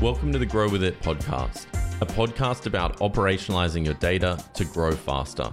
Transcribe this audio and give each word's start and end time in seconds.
Welcome 0.00 0.30
to 0.30 0.38
the 0.38 0.46
Grow 0.46 0.68
With 0.68 0.84
It 0.84 1.02
podcast, 1.02 1.66
a 2.00 2.06
podcast 2.06 2.66
about 2.66 2.98
operationalizing 2.98 3.84
your 3.84 3.94
data 3.94 4.38
to 4.54 4.64
grow 4.64 4.92
faster. 4.92 5.52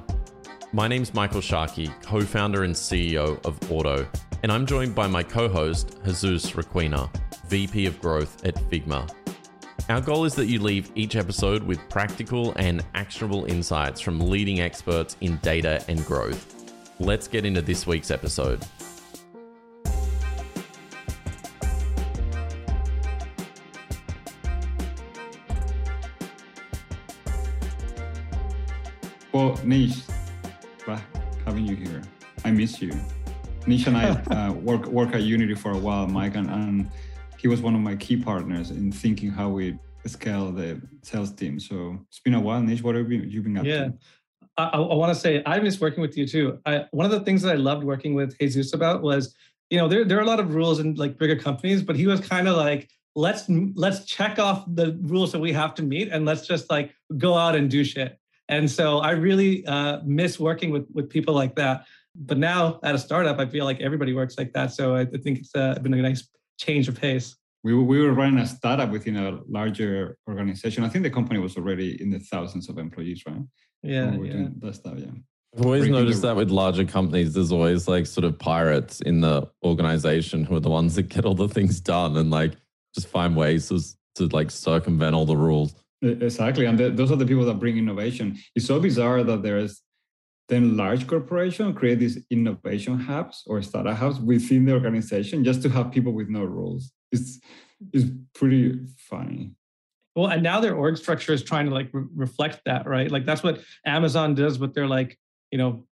My 0.72 0.88
name's 0.88 1.16
Michael 1.16 1.42
Sharkey, 1.42 1.90
co 2.04 2.22
founder 2.22 2.64
and 2.64 2.76
CEO 2.76 3.44
of 3.44 3.60
Ortto, 3.62 4.08
and 4.44 4.52
I'm 4.52 4.68
joined 4.68 4.94
by 4.94 5.08
my 5.08 5.24
co 5.24 5.50
host, 5.50 5.98
Jesus 6.06 6.52
Requena, 6.52 7.10
VP 7.48 7.88
of 7.88 8.00
Growth 8.00 8.46
at 8.46 8.54
Figma. 8.70 9.12
Our 9.90 10.00
goal 10.00 10.26
is 10.26 10.36
that 10.36 10.46
you 10.46 10.62
leave 10.62 10.92
each 10.94 11.16
episode 11.16 11.64
with 11.64 11.80
practical 11.90 12.54
and 12.58 12.86
actionable 12.94 13.46
insights 13.46 14.00
from 14.00 14.20
leading 14.20 14.60
experts 14.60 15.18
in 15.22 15.38
data 15.38 15.84
and 15.88 16.06
growth. 16.06 16.72
Let's 17.00 17.28
get 17.28 17.48
into 17.48 17.64
this 17.64 17.88
week's 17.88 18.12
episode. 18.12 18.64
Well, 29.36 29.60
Nish, 29.66 29.98
having 31.46 31.66
you 31.66 31.76
here, 31.76 32.02
I 32.46 32.52
miss 32.52 32.82
you. 32.82 32.94
Nish 33.68 33.86
and 33.86 33.98
I 33.98 34.12
uh, 34.32 34.54
work 34.54 34.86
work 34.86 35.14
at 35.14 35.24
Unity 35.24 35.56
for 35.56 35.72
a 35.72 35.78
while, 35.78 36.08
Mike, 36.08 36.36
and, 36.36 36.50
and 36.50 36.90
he 37.38 37.50
was 37.50 37.60
one 37.60 37.76
of 37.76 37.82
my 37.82 37.98
key 37.98 38.16
partners 38.16 38.72
in 38.72 38.94
thinking 38.94 39.30
how 39.30 39.50
we 39.50 39.78
scale 40.06 40.54
the 40.54 40.82
sales 41.02 41.34
team. 41.34 41.60
So 41.60 42.00
it's 42.08 42.22
been 42.22 42.36
a 42.36 42.40
while, 42.40 42.62
Nish. 42.62 42.82
What 42.82 42.96
have 42.96 43.12
you, 43.12 43.24
you 43.24 43.42
been 43.42 43.58
up 43.58 43.66
yeah. 43.66 43.88
to? 43.88 43.94
I, 44.56 44.68
I 44.70 44.96
want 44.96 45.14
to 45.14 45.20
say 45.20 45.44
I 45.46 45.60
miss 45.60 45.82
working 45.82 46.00
with 46.00 46.18
you 46.18 46.26
too. 46.26 46.58
I, 46.66 46.86
one 46.92 47.06
of 47.06 47.12
the 47.12 47.20
things 47.20 47.42
that 47.42 47.52
I 47.52 47.58
loved 47.58 47.84
working 47.84 48.16
with 48.16 48.40
Jesus 48.40 48.74
about 48.74 49.02
was, 49.02 49.36
you 49.70 49.78
know, 49.78 49.90
there 49.90 50.06
there 50.06 50.18
are 50.18 50.24
a 50.24 50.28
lot 50.28 50.40
of 50.40 50.56
rules 50.56 50.80
in 50.80 50.96
like 50.96 51.18
bigger 51.18 51.36
companies, 51.36 51.84
but 51.84 51.98
he 51.98 52.08
was 52.08 52.22
kind 52.22 52.48
of 52.48 52.56
like, 52.56 52.90
let's 53.18 53.50
let's 53.50 54.06
check 54.06 54.40
off 54.40 54.64
the 54.66 54.98
rules 55.02 55.34
that 55.34 55.40
we 55.40 55.52
have 55.52 55.76
to 55.76 55.84
meet, 55.84 56.08
and 56.08 56.24
let's 56.24 56.48
just 56.48 56.70
like 56.70 56.96
go 57.18 57.36
out 57.36 57.54
and 57.54 57.70
do 57.70 57.84
shit. 57.84 58.18
And 58.50 58.70
so 58.70 59.00
I 59.00 59.12
really 59.12 59.66
uh, 59.66 60.00
miss 60.06 60.40
working 60.40 60.72
with 60.72 60.86
with 60.94 61.10
people 61.10 61.34
like 61.34 61.56
that. 61.56 61.86
But 62.16 62.38
now 62.38 62.80
at 62.84 62.96
a 62.96 63.00
startup, 63.00 63.40
I 63.40 63.46
feel 63.46 63.66
like 63.66 63.82
everybody 63.82 64.14
works 64.14 64.38
like 64.38 64.54
that. 64.54 64.72
So 64.72 64.96
I, 64.96 65.02
I 65.02 65.18
think 65.24 65.40
it's 65.40 65.54
uh, 65.56 65.76
been 65.82 65.94
a 65.94 66.02
nice 66.02 66.28
change 66.58 66.88
of 66.88 67.00
pace. 67.00 67.36
We 67.64 67.74
were, 67.74 67.84
we 67.84 68.00
were 68.00 68.14
running 68.14 68.40
a 68.40 68.46
startup 68.46 68.92
within 68.92 69.18
a 69.18 69.40
larger 69.50 70.18
organization. 70.30 70.84
I 70.84 70.90
think 70.90 71.04
the 71.04 71.10
company 71.10 71.40
was 71.40 71.58
already 71.58 72.00
in 72.02 72.12
the 72.12 72.20
thousands 72.20 72.70
of 72.70 72.78
employees, 72.78 73.24
right? 73.28 73.42
Yeah, 73.82 74.12
we 74.12 74.18
were 74.18 74.26
yeah. 74.26 74.34
doing 74.34 74.56
that 74.60 74.76
stuff, 74.76 74.94
yeah. 74.98 75.08
I've 75.56 75.66
always 75.66 75.82
Breaking 75.82 75.96
noticed 75.96 76.22
the- 76.22 76.28
that 76.28 76.36
with 76.36 76.52
larger 76.52 76.86
companies, 76.86 77.34
there's 77.34 77.52
always 77.52 77.88
like 77.88 78.06
sort 78.06 78.26
of 78.26 78.38
pirates 78.38 79.02
in 79.02 79.22
the 79.22 79.50
organization 79.64 80.44
who 80.44 80.56
are 80.56 80.60
the 80.60 80.70
ones 80.70 80.96
that 80.96 81.10
get 81.10 81.26
all 81.26 81.34
the 81.34 81.48
things 81.48 81.80
done 81.80 82.16
and 82.18 82.30
like 82.30 82.54
just 82.94 83.08
find 83.08 83.36
ways 83.36 83.70
to, 83.70 83.80
to 84.16 84.28
like 84.28 84.52
circumvent 84.52 85.16
all 85.16 85.26
the 85.26 85.36
rules. 85.36 85.74
Exactly, 86.02 86.66
and 86.66 86.78
th- 86.78 86.96
those 86.96 87.12
are 87.12 87.16
the 87.16 87.26
people 87.26 87.46
that 87.46 87.60
bring 87.60 87.78
innovation. 87.78 88.38
It's 88.56 88.66
so 88.66 88.80
bizarre 88.80 89.24
that 89.24 89.44
there's 89.44 89.82
then 90.48 90.78
large 90.78 91.08
corporations 91.08 91.76
create 91.78 92.00
these 92.00 92.20
innovation 92.30 93.00
hubs 93.00 93.44
or 93.48 93.62
startup 93.62 93.98
hubs 93.98 94.20
within 94.20 94.66
the 94.66 94.74
organization 94.74 95.44
just 95.44 95.62
to 95.64 95.70
have 95.70 95.92
people 95.92 96.14
with 96.14 96.30
no 96.30 96.44
rules. 96.44 96.92
It's 97.12 97.40
it's 97.94 98.10
pretty 98.34 98.80
funny. 98.98 99.52
Well, 100.16 100.28
and 100.28 100.44
now 100.44 100.62
their 100.62 100.76
org 100.76 100.98
structure 100.98 101.34
is 101.34 101.44
trying 101.44 101.66
to 101.66 101.74
like 101.74 101.90
re- 101.92 102.06
reflect 102.16 102.62
that, 102.66 102.88
right? 102.88 103.12
Like 103.12 103.26
that's 103.26 103.44
what 103.44 103.60
Amazon 103.86 104.34
does 104.34 104.60
with 104.60 104.74
their 104.74 104.88
like, 104.88 105.18
you 105.52 105.58
know, 105.58 105.86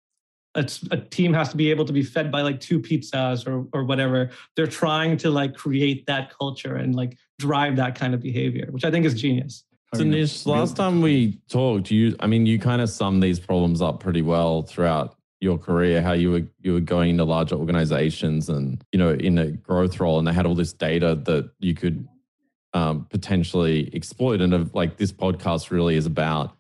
a, 0.56 0.70
a 0.92 0.98
team 0.98 1.34
has 1.34 1.50
to 1.50 1.58
be 1.58 1.72
able 1.72 1.84
to 1.86 1.94
be 1.94 2.04
fed 2.04 2.32
by 2.32 2.42
like 2.42 2.60
two 2.60 2.80
pizzas 2.80 3.48
or 3.48 3.68
or 3.74 3.84
whatever. 3.84 4.30
They're 4.56 4.68
trying 4.68 5.18
to 5.18 5.30
like 5.32 5.56
create 5.56 6.06
that 6.06 6.32
culture 6.38 6.76
and 6.76 6.96
like 6.96 7.18
drive 7.40 7.76
that 7.78 7.96
kind 7.96 8.14
of 8.14 8.22
behavior, 8.22 8.68
which 8.70 8.86
I 8.86 8.92
think 8.92 9.06
is 9.06 9.20
genius. 9.20 9.64
So 9.94 10.04
Nish, 10.04 10.46
last 10.46 10.76
time 10.76 11.02
we 11.02 11.40
talked, 11.50 11.92
you 11.92 12.16
I 12.20 12.28
mean 12.28 12.46
you 12.46 12.60
kind 12.60 12.82
of 12.82 12.90
summed 12.90 13.22
these 13.22 13.40
problems 13.40 13.82
up 13.82 14.00
pretty 14.00 14.22
well 14.22 14.64
throughout 14.64 15.16
your 15.40 15.58
career, 15.58 16.02
how 16.02 16.14
you 16.14 16.32
were 16.32 16.44
you 16.62 16.74
were 16.74 16.80
going 16.80 17.12
into 17.12 17.24
larger 17.26 17.56
organizations 17.56 18.50
and 18.50 18.84
you 18.92 19.00
know 19.00 19.12
in 19.12 19.38
a 19.38 19.52
growth 19.52 20.00
role 20.00 20.18
and 20.18 20.28
they 20.28 20.34
had 20.34 20.46
all 20.46 20.56
this 20.56 20.74
data 20.74 21.16
that 21.26 21.52
you 21.60 21.74
could 21.74 22.08
um, 22.74 23.06
potentially 23.10 23.90
exploit. 23.94 24.42
And 24.42 24.54
of 24.54 24.74
like 24.74 24.98
this 24.98 25.12
podcast 25.12 25.70
really 25.70 25.96
is 25.96 26.06
about 26.06 26.56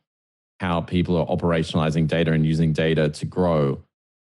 how 0.59 0.81
people 0.81 1.18
are 1.18 1.25
operationalizing 1.25 2.08
data 2.08 2.31
and 2.31 2.46
using 2.46 2.72
data 2.74 3.09
to 3.09 3.25
grow. 3.25 3.84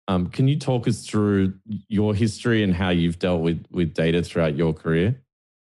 Um, 0.07 0.27
can 0.27 0.47
you 0.47 0.57
talk 0.57 0.87
us 0.87 1.05
through 1.05 1.53
your 1.87 2.13
history 2.15 2.63
and 2.63 2.73
how 2.73 2.89
you've 2.89 3.19
dealt 3.19 3.41
with 3.41 3.65
with 3.71 3.93
data 3.93 4.23
throughout 4.23 4.55
your 4.55 4.73
career? 4.73 5.21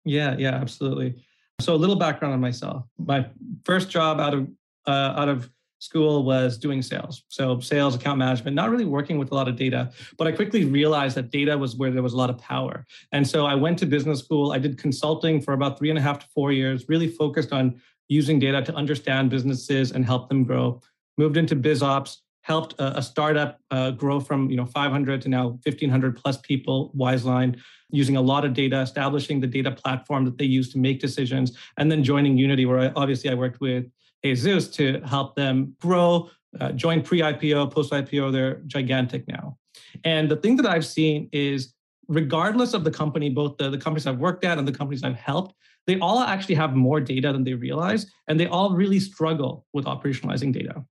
Yeah, 0.03 0.35
yeah, 0.37 0.55
absolutely. 0.55 1.23
So 1.61 1.73
a 1.73 1.75
little 1.75 1.95
background 1.95 2.33
on 2.33 2.41
myself. 2.41 2.85
My 2.97 3.27
first 3.65 3.89
job 3.89 4.19
out 4.19 4.33
of 4.33 4.47
uh, 4.87 5.13
out 5.15 5.29
of 5.29 5.49
school 5.81 6.23
was 6.23 6.57
doing 6.57 6.81
sales. 6.81 7.23
So 7.27 7.59
sales, 7.59 7.95
account 7.95 8.19
management, 8.19 8.55
not 8.55 8.69
really 8.69 8.85
working 8.85 9.17
with 9.17 9.31
a 9.31 9.35
lot 9.35 9.47
of 9.47 9.55
data, 9.55 9.91
but 10.17 10.27
I 10.27 10.31
quickly 10.31 10.63
realized 10.63 11.17
that 11.17 11.31
data 11.31 11.57
was 11.57 11.75
where 11.75 11.89
there 11.89 12.03
was 12.03 12.13
a 12.13 12.17
lot 12.17 12.29
of 12.29 12.37
power. 12.37 12.85
And 13.11 13.27
so 13.27 13.47
I 13.47 13.55
went 13.55 13.79
to 13.79 13.87
business 13.87 14.19
school. 14.19 14.51
I 14.51 14.59
did 14.59 14.77
consulting 14.77 15.41
for 15.41 15.53
about 15.53 15.79
three 15.79 15.89
and 15.89 15.97
a 15.97 16.01
half 16.01 16.19
to 16.19 16.27
four 16.35 16.51
years, 16.51 16.87
really 16.87 17.07
focused 17.07 17.51
on 17.51 17.81
using 18.09 18.37
data 18.37 18.61
to 18.61 18.75
understand 18.75 19.31
businesses 19.31 19.91
and 19.91 20.05
help 20.05 20.29
them 20.29 20.43
grow. 20.43 20.81
Moved 21.17 21.37
into 21.37 21.55
biz 21.55 21.81
ops, 21.81 22.21
helped 22.43 22.79
a, 22.79 22.99
a 22.99 23.01
startup 23.01 23.59
uh, 23.71 23.91
grow 23.91 24.19
from 24.19 24.49
you 24.51 24.57
know 24.57 24.65
500 24.65 25.21
to 25.23 25.29
now 25.29 25.47
1500 25.63 26.15
plus 26.15 26.37
people, 26.37 26.91
Wizeline, 26.95 27.59
using 27.91 28.17
a 28.17 28.21
lot 28.21 28.45
of 28.45 28.53
data, 28.53 28.81
establishing 28.81 29.39
the 29.39 29.47
data 29.47 29.71
platform 29.71 30.25
that 30.25 30.37
they 30.37 30.45
use 30.45 30.71
to 30.73 30.77
make 30.77 30.99
decisions, 30.99 31.57
and 31.77 31.91
then 31.91 32.03
joining 32.03 32.37
Unity, 32.37 32.65
where 32.65 32.79
I, 32.79 32.91
obviously 32.95 33.29
I 33.29 33.33
worked 33.33 33.61
with 33.61 33.85
Jesus 34.23 34.67
to 34.69 35.01
help 35.01 35.35
them 35.35 35.75
grow, 35.81 36.29
uh, 36.59 36.71
join 36.73 37.01
pre-IPO, 37.01 37.71
post-IPO. 37.71 38.31
They're 38.31 38.61
gigantic 38.67 39.27
now. 39.27 39.57
And 40.03 40.29
the 40.29 40.35
thing 40.35 40.55
that 40.57 40.65
I've 40.65 40.85
seen 40.85 41.29
is, 41.31 41.73
regardless 42.07 42.73
of 42.73 42.83
the 42.83 42.91
company, 42.91 43.29
both 43.29 43.57
the, 43.57 43.69
the 43.69 43.77
companies 43.77 44.05
I've 44.07 44.19
worked 44.19 44.43
at 44.43 44.57
and 44.57 44.67
the 44.67 44.71
companies 44.71 45.03
I've 45.03 45.15
helped, 45.15 45.55
they 45.87 45.97
all 45.99 46.19
actually 46.19 46.55
have 46.55 46.75
more 46.75 46.99
data 46.99 47.33
than 47.33 47.43
they 47.43 47.53
realize, 47.53 48.05
and 48.27 48.39
they 48.39 48.47
all 48.47 48.75
really 48.75 48.99
struggle 48.99 49.65
with 49.73 49.85
operationalizing 49.85 50.53
data. 50.53 50.83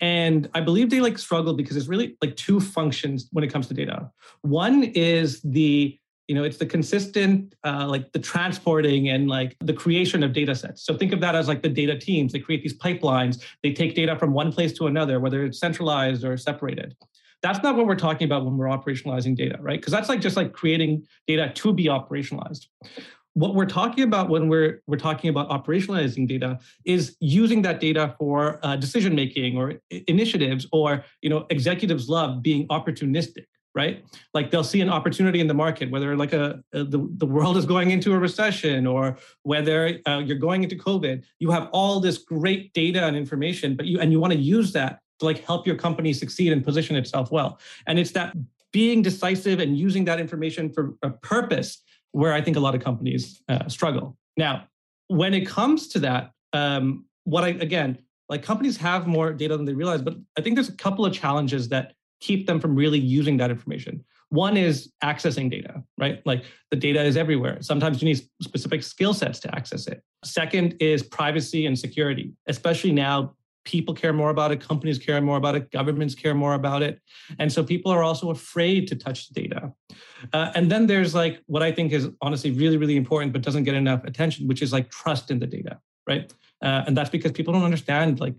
And 0.00 0.50
I 0.54 0.60
believe 0.60 0.90
they 0.90 1.00
like 1.00 1.18
struggle 1.18 1.54
because 1.54 1.76
it's 1.76 1.86
really 1.86 2.16
like 2.20 2.36
two 2.36 2.60
functions 2.60 3.28
when 3.32 3.44
it 3.44 3.52
comes 3.52 3.66
to 3.68 3.74
data. 3.74 4.10
One 4.42 4.84
is 4.84 5.40
the 5.42 5.98
you 6.28 6.34
know 6.34 6.44
it's 6.44 6.56
the 6.56 6.66
consistent 6.66 7.54
uh, 7.64 7.86
like 7.88 8.12
the 8.12 8.18
transporting 8.18 9.08
and 9.08 9.28
like 9.28 9.56
the 9.60 9.72
creation 9.72 10.22
of 10.22 10.32
data 10.32 10.54
sets. 10.54 10.84
So 10.84 10.96
think 10.96 11.12
of 11.12 11.20
that 11.20 11.34
as 11.34 11.48
like 11.48 11.62
the 11.62 11.68
data 11.68 11.98
teams. 11.98 12.32
They 12.32 12.40
create 12.40 12.62
these 12.62 12.76
pipelines. 12.76 13.42
They 13.62 13.72
take 13.72 13.94
data 13.94 14.16
from 14.16 14.32
one 14.32 14.52
place 14.52 14.72
to 14.74 14.86
another 14.86 15.20
whether 15.20 15.44
it's 15.44 15.58
centralized 15.58 16.24
or 16.24 16.36
separated. 16.36 16.96
That's 17.42 17.62
not 17.62 17.76
what 17.76 17.86
we're 17.86 17.94
talking 17.94 18.24
about 18.24 18.44
when 18.44 18.56
we're 18.56 18.66
operationalizing 18.66 19.36
data 19.36 19.58
right? 19.60 19.80
Because 19.80 19.92
that's 19.92 20.08
like 20.08 20.20
just 20.20 20.36
like 20.36 20.52
creating 20.52 21.06
data 21.26 21.52
to 21.54 21.72
be 21.72 21.84
operationalized. 21.84 22.66
What 23.34 23.54
we're 23.54 23.66
talking 23.66 24.02
about 24.02 24.30
when 24.30 24.48
we're 24.48 24.82
we're 24.86 24.96
talking 24.96 25.28
about 25.28 25.50
operationalizing 25.50 26.26
data 26.26 26.58
is 26.84 27.16
using 27.20 27.62
that 27.62 27.80
data 27.80 28.14
for 28.18 28.58
uh, 28.62 28.76
decision 28.76 29.14
making 29.14 29.58
or 29.58 29.74
initiatives 30.08 30.66
or 30.72 31.04
you 31.20 31.30
know 31.30 31.46
executives 31.50 32.08
love 32.08 32.42
being 32.42 32.66
opportunistic 32.68 33.44
right? 33.76 34.02
Like 34.34 34.50
they'll 34.50 34.64
see 34.64 34.80
an 34.80 34.88
opportunity 34.88 35.38
in 35.38 35.46
the 35.46 35.54
market 35.54 35.90
whether 35.90 36.16
like 36.16 36.32
a, 36.32 36.62
a 36.72 36.82
the, 36.82 37.06
the 37.18 37.26
world 37.26 37.56
is 37.58 37.66
going 37.66 37.90
into 37.90 38.14
a 38.14 38.18
recession 38.18 38.86
or 38.86 39.18
whether 39.42 40.00
uh, 40.08 40.22
you're 40.24 40.38
going 40.38 40.64
into 40.64 40.74
covid. 40.74 41.22
You 41.38 41.50
have 41.50 41.68
all 41.72 42.00
this 42.00 42.18
great 42.18 42.72
data 42.72 43.04
and 43.04 43.14
information 43.16 43.76
but 43.76 43.86
you 43.86 44.00
and 44.00 44.10
you 44.10 44.18
want 44.18 44.32
to 44.32 44.38
use 44.38 44.72
that 44.72 45.00
to 45.20 45.26
like 45.26 45.44
help 45.44 45.66
your 45.66 45.76
company 45.76 46.12
succeed 46.12 46.52
and 46.52 46.64
position 46.64 46.96
itself 46.96 47.30
well. 47.30 47.60
And 47.86 47.98
it's 47.98 48.12
that 48.12 48.34
being 48.72 49.02
decisive 49.02 49.60
and 49.60 49.78
using 49.78 50.04
that 50.06 50.18
information 50.18 50.72
for 50.72 50.94
a 51.02 51.10
purpose 51.10 51.82
where 52.12 52.32
i 52.32 52.40
think 52.40 52.56
a 52.56 52.60
lot 52.60 52.74
of 52.74 52.82
companies 52.82 53.42
uh, 53.48 53.68
struggle. 53.68 54.16
Now 54.36 54.66
when 55.08 55.34
it 55.34 55.46
comes 55.46 55.88
to 55.88 55.98
that 56.00 56.30
um, 56.52 57.04
what 57.24 57.44
i 57.44 57.48
again 57.48 57.98
like 58.28 58.42
companies 58.42 58.76
have 58.76 59.06
more 59.06 59.32
data 59.32 59.56
than 59.56 59.66
they 59.66 59.74
realize 59.74 60.02
but 60.02 60.14
i 60.36 60.40
think 60.40 60.56
there's 60.56 60.68
a 60.68 60.76
couple 60.76 61.04
of 61.04 61.12
challenges 61.12 61.68
that 61.68 61.92
keep 62.20 62.46
them 62.46 62.60
from 62.60 62.74
really 62.74 62.98
using 62.98 63.36
that 63.38 63.50
information. 63.50 64.04
One 64.30 64.56
is 64.56 64.92
accessing 65.04 65.50
data, 65.50 65.82
right? 65.98 66.20
Like 66.26 66.44
the 66.70 66.76
data 66.76 67.02
is 67.02 67.16
everywhere. 67.16 67.58
Sometimes 67.60 68.02
you 68.02 68.08
need 68.08 68.20
specific 68.42 68.82
skill 68.82 69.14
sets 69.14 69.38
to 69.40 69.54
access 69.54 69.86
it. 69.86 70.02
Second 70.24 70.74
is 70.80 71.02
privacy 71.02 71.66
and 71.66 71.78
security, 71.78 72.32
especially 72.46 72.92
now. 72.92 73.34
People 73.64 73.94
care 73.94 74.12
more 74.12 74.30
about 74.30 74.52
it, 74.52 74.60
companies 74.60 74.96
care 74.96 75.20
more 75.20 75.36
about 75.36 75.56
it, 75.56 75.72
governments 75.72 76.14
care 76.14 76.34
more 76.34 76.54
about 76.54 76.82
it. 76.82 77.00
And 77.40 77.52
so 77.52 77.64
people 77.64 77.90
are 77.90 78.04
also 78.04 78.30
afraid 78.30 78.86
to 78.88 78.94
touch 78.94 79.28
the 79.28 79.42
data. 79.42 79.72
Uh, 80.32 80.52
and 80.54 80.70
then 80.70 80.86
there's 80.86 81.16
like 81.16 81.42
what 81.46 81.64
I 81.64 81.72
think 81.72 81.90
is 81.90 82.08
honestly 82.22 82.52
really, 82.52 82.76
really 82.76 82.96
important, 82.96 83.32
but 83.32 83.42
doesn't 83.42 83.64
get 83.64 83.74
enough 83.74 84.04
attention, 84.04 84.46
which 84.46 84.62
is 84.62 84.72
like 84.72 84.88
trust 84.90 85.32
in 85.32 85.40
the 85.40 85.48
data, 85.48 85.80
right? 86.06 86.32
Uh, 86.62 86.84
and 86.86 86.96
that's 86.96 87.10
because 87.10 87.32
people 87.32 87.52
don't 87.52 87.64
understand 87.64 88.20
like 88.20 88.34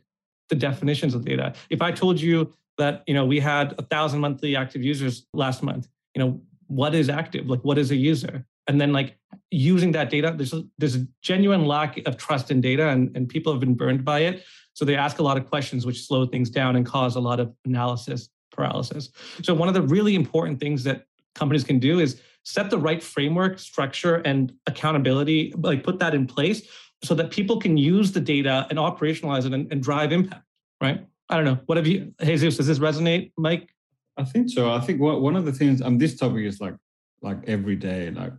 the 0.47 0.55
definitions 0.55 1.13
of 1.13 1.25
data. 1.25 1.53
If 1.69 1.81
I 1.81 1.91
told 1.91 2.21
you 2.21 2.53
that 2.77 3.03
you 3.07 3.13
know 3.13 3.25
we 3.25 3.39
had 3.39 3.73
a 3.77 3.83
thousand 3.83 4.19
monthly 4.19 4.55
active 4.55 4.83
users 4.83 5.25
last 5.33 5.63
month 5.63 5.87
you 6.15 6.21
know 6.21 6.41
what 6.67 6.93
is 6.93 7.09
active 7.09 7.47
like 7.47 7.61
what 7.61 7.77
is 7.77 7.91
a 7.91 7.95
user 7.95 8.45
and 8.67 8.79
then 8.79 8.91
like 8.91 9.17
using 9.51 9.91
that 9.93 10.09
data. 10.09 10.33
There's 10.35 10.53
a, 10.53 10.63
there's 10.77 10.95
a 10.95 11.07
genuine 11.21 11.65
lack 11.65 12.05
of 12.05 12.17
trust 12.17 12.51
in 12.51 12.61
data, 12.61 12.89
and, 12.89 13.15
and 13.15 13.27
people 13.27 13.51
have 13.53 13.59
been 13.59 13.75
burned 13.75 14.03
by 14.03 14.19
it. 14.19 14.43
So 14.73 14.85
they 14.85 14.95
ask 14.95 15.19
a 15.19 15.23
lot 15.23 15.37
of 15.37 15.47
questions, 15.47 15.85
which 15.85 16.05
slow 16.05 16.25
things 16.25 16.49
down 16.49 16.75
and 16.75 16.85
cause 16.85 17.15
a 17.15 17.19
lot 17.19 17.39
of 17.39 17.53
analysis 17.65 18.29
paralysis. 18.51 19.09
So 19.43 19.53
one 19.53 19.67
of 19.67 19.73
the 19.73 19.81
really 19.81 20.15
important 20.15 20.59
things 20.59 20.83
that 20.83 21.05
companies 21.35 21.63
can 21.63 21.79
do 21.79 21.99
is 21.99 22.21
set 22.43 22.69
the 22.69 22.77
right 22.77 23.03
framework, 23.03 23.59
structure, 23.59 24.15
and 24.15 24.53
accountability, 24.65 25.53
like 25.57 25.83
put 25.83 25.99
that 25.99 26.15
in 26.15 26.25
place 26.25 26.67
so 27.03 27.13
that 27.15 27.29
people 27.29 27.59
can 27.59 27.77
use 27.77 28.11
the 28.11 28.19
data 28.19 28.65
and 28.69 28.79
operationalize 28.79 29.45
it 29.45 29.53
and, 29.53 29.71
and 29.71 29.83
drive 29.83 30.11
impact, 30.11 30.43
right? 30.81 31.05
I 31.29 31.35
don't 31.35 31.45
know. 31.45 31.59
What 31.65 31.77
have 31.77 31.87
you, 31.87 32.13
Jesus, 32.21 32.57
does 32.57 32.67
this 32.67 32.79
resonate, 32.79 33.31
Mike? 33.37 33.69
I 34.17 34.23
think 34.23 34.49
so. 34.49 34.71
I 34.71 34.79
think 34.79 34.99
one 34.99 35.35
of 35.35 35.45
the 35.45 35.51
things, 35.51 35.81
and 35.81 35.99
this 35.99 36.17
topic 36.17 36.45
is 36.45 36.59
like, 36.59 36.75
like 37.21 37.39
every 37.47 37.75
day, 37.75 38.11
like 38.11 38.33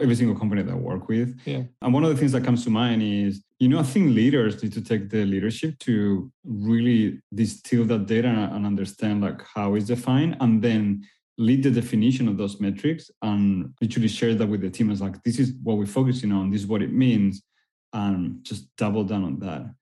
every 0.00 0.14
single 0.14 0.34
company 0.34 0.62
that 0.62 0.72
I 0.72 0.74
work 0.74 1.08
with. 1.08 1.38
Yeah. 1.44 1.62
And 1.82 1.92
one 1.92 2.02
of 2.02 2.10
the 2.10 2.16
things 2.16 2.32
that 2.32 2.44
comes 2.44 2.64
to 2.64 2.70
mind 2.70 3.02
is, 3.02 3.42
you 3.58 3.68
know, 3.68 3.78
I 3.78 3.82
think 3.82 4.14
leaders 4.14 4.62
need 4.62 4.72
to 4.72 4.80
take 4.80 5.10
the 5.10 5.24
leadership 5.24 5.78
to 5.80 6.32
really 6.44 7.20
distill 7.34 7.84
that 7.86 8.06
data 8.06 8.28
and 8.28 8.66
understand 8.66 9.20
like 9.20 9.42
how 9.54 9.74
it's 9.74 9.86
defined 9.86 10.36
and 10.40 10.62
then 10.62 11.06
lead 11.38 11.62
the 11.62 11.70
definition 11.70 12.26
of 12.26 12.36
those 12.36 12.60
metrics 12.60 13.10
and 13.22 13.72
literally 13.80 14.08
share 14.08 14.34
that 14.34 14.46
with 14.46 14.62
the 14.62 14.70
team 14.70 14.90
as 14.90 15.00
like, 15.00 15.22
this 15.22 15.38
is 15.38 15.52
what 15.62 15.76
we're 15.76 15.86
focusing 15.86 16.32
on, 16.32 16.50
this 16.50 16.62
is 16.62 16.66
what 16.66 16.82
it 16.82 16.92
means, 16.92 17.42
and 17.92 18.42
just 18.42 18.74
double 18.76 19.04
down 19.04 19.24
on 19.24 19.38
that. 19.38 19.74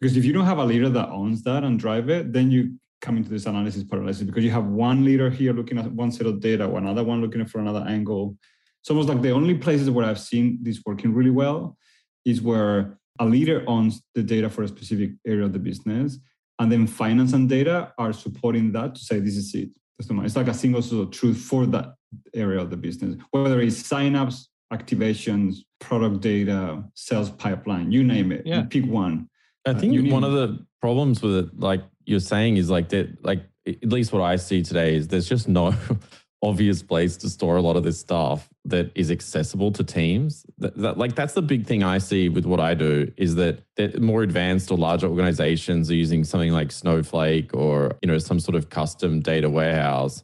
Because 0.00 0.16
if 0.16 0.24
you 0.24 0.32
don't 0.32 0.44
have 0.44 0.58
a 0.58 0.64
leader 0.64 0.88
that 0.90 1.08
owns 1.08 1.42
that 1.44 1.64
and 1.64 1.78
drive 1.78 2.10
it, 2.10 2.32
then 2.32 2.50
you 2.50 2.74
come 3.00 3.16
into 3.16 3.30
this 3.30 3.46
analysis 3.46 3.84
paralysis 3.84 4.24
because 4.24 4.44
you 4.44 4.50
have 4.50 4.66
one 4.66 5.04
leader 5.04 5.28
here 5.28 5.52
looking 5.52 5.78
at 5.78 5.92
one 5.92 6.10
set 6.10 6.26
of 6.26 6.40
data, 6.40 6.66
one 6.66 6.86
other 6.86 7.04
one 7.04 7.20
looking 7.20 7.44
for 7.44 7.58
another 7.60 7.84
angle. 7.86 8.36
It's 8.80 8.90
almost 8.90 9.08
like 9.08 9.22
the 9.22 9.30
only 9.30 9.54
places 9.54 9.90
where 9.90 10.06
I've 10.06 10.20
seen 10.20 10.58
this 10.62 10.80
working 10.84 11.12
really 11.14 11.30
well 11.30 11.76
is 12.24 12.40
where 12.40 12.98
a 13.18 13.24
leader 13.26 13.62
owns 13.66 14.02
the 14.14 14.22
data 14.22 14.48
for 14.50 14.62
a 14.62 14.68
specific 14.68 15.12
area 15.26 15.44
of 15.44 15.52
the 15.52 15.58
business, 15.58 16.18
and 16.58 16.70
then 16.72 16.86
finance 16.86 17.32
and 17.32 17.48
data 17.48 17.92
are 17.98 18.12
supporting 18.12 18.72
that 18.72 18.94
to 18.94 19.00
say 19.00 19.20
this 19.20 19.36
is 19.36 19.54
it. 19.54 19.70
It's 19.98 20.36
like 20.36 20.48
a 20.48 20.54
single 20.54 20.82
source 20.82 21.06
of 21.06 21.10
truth 21.12 21.38
for 21.38 21.66
that 21.66 21.94
area 22.34 22.60
of 22.60 22.70
the 22.70 22.76
business, 22.76 23.16
whether 23.30 23.60
it's 23.60 23.82
signups, 23.82 24.46
activations, 24.72 25.58
product 25.78 26.20
data, 26.20 26.82
sales 26.94 27.30
pipeline, 27.30 27.92
you 27.92 28.02
name 28.02 28.32
it. 28.32 28.42
Yeah. 28.44 28.62
You 28.62 28.64
pick 28.64 28.86
one. 28.86 29.28
I 29.66 29.74
think 29.74 29.92
need- 29.92 30.12
one 30.12 30.24
of 30.24 30.32
the 30.32 30.64
problems 30.80 31.22
with 31.22 31.36
it, 31.36 31.60
like 31.60 31.82
you're 32.04 32.20
saying, 32.20 32.56
is 32.56 32.70
like 32.70 32.90
that. 32.90 33.24
Like 33.24 33.42
at 33.66 33.88
least 33.88 34.12
what 34.12 34.22
I 34.22 34.36
see 34.36 34.62
today 34.62 34.94
is 34.96 35.08
there's 35.08 35.28
just 35.28 35.48
no 35.48 35.74
obvious 36.42 36.82
place 36.82 37.16
to 37.16 37.30
store 37.30 37.56
a 37.56 37.62
lot 37.62 37.76
of 37.76 37.82
this 37.82 37.98
stuff 37.98 38.50
that 38.66 38.90
is 38.94 39.10
accessible 39.10 39.72
to 39.72 39.82
teams. 39.82 40.44
That, 40.58 40.76
that 40.76 40.98
like 40.98 41.14
that's 41.14 41.32
the 41.32 41.42
big 41.42 41.66
thing 41.66 41.82
I 41.82 41.98
see 41.98 42.28
with 42.28 42.44
what 42.44 42.60
I 42.60 42.74
do 42.74 43.10
is 43.16 43.34
that 43.36 43.60
that 43.76 44.00
more 44.02 44.22
advanced 44.22 44.70
or 44.70 44.76
larger 44.76 45.06
organizations 45.06 45.90
are 45.90 45.94
using 45.94 46.24
something 46.24 46.52
like 46.52 46.70
Snowflake 46.70 47.54
or 47.54 47.96
you 48.02 48.08
know 48.08 48.18
some 48.18 48.40
sort 48.40 48.54
of 48.54 48.68
custom 48.68 49.20
data 49.20 49.48
warehouse, 49.48 50.22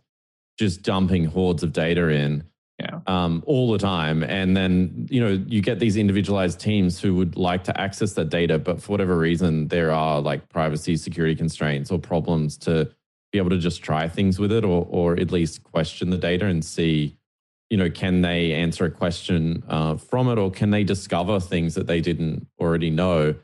just 0.58 0.82
dumping 0.82 1.24
hordes 1.24 1.62
of 1.62 1.72
data 1.72 2.08
in 2.08 2.44
Yeah. 2.80 3.00
um, 3.06 3.42
all 3.46 3.70
the 3.70 3.78
time. 3.78 4.22
And 4.22 4.56
then, 4.56 5.06
you 5.10 5.20
know, 5.20 5.42
you 5.46 5.60
get 5.60 5.80
these 5.80 5.96
individualized 5.98 6.58
teams 6.58 6.98
who 6.98 7.14
would 7.16 7.36
like 7.36 7.64
to 7.64 7.78
access 7.78 8.14
that 8.14 8.30
data, 8.30 8.58
but 8.58 8.80
for 8.80 8.92
whatever 8.92 9.18
reason, 9.18 9.68
there 9.68 9.90
are 9.90 10.20
like 10.20 10.48
privacy, 10.48 10.96
security 10.96 11.34
constraints 11.34 11.90
or 11.90 11.98
problems 11.98 12.56
to 12.58 12.90
be 13.32 13.38
able 13.38 13.50
to 13.50 13.58
just 13.58 13.82
try 13.82 14.08
things 14.08 14.38
with 14.38 14.50
it 14.50 14.64
or, 14.64 14.86
or 14.88 15.18
at 15.20 15.30
least 15.30 15.62
question 15.62 16.08
the 16.08 16.16
data 16.16 16.46
and 16.46 16.64
see, 16.64 17.16
you 17.68 17.76
know, 17.76 17.90
can 17.90 18.22
they 18.22 18.52
answer 18.52 18.86
a 18.86 18.90
question 18.90 19.62
uh, 19.68 19.96
from 19.96 20.28
it 20.28 20.38
or 20.38 20.50
can 20.50 20.70
they 20.70 20.82
discover 20.82 21.38
things 21.38 21.74
that 21.74 21.86
they 21.86 22.00
didn't 22.00 22.46
already 22.58 22.90
know? 22.90 23.34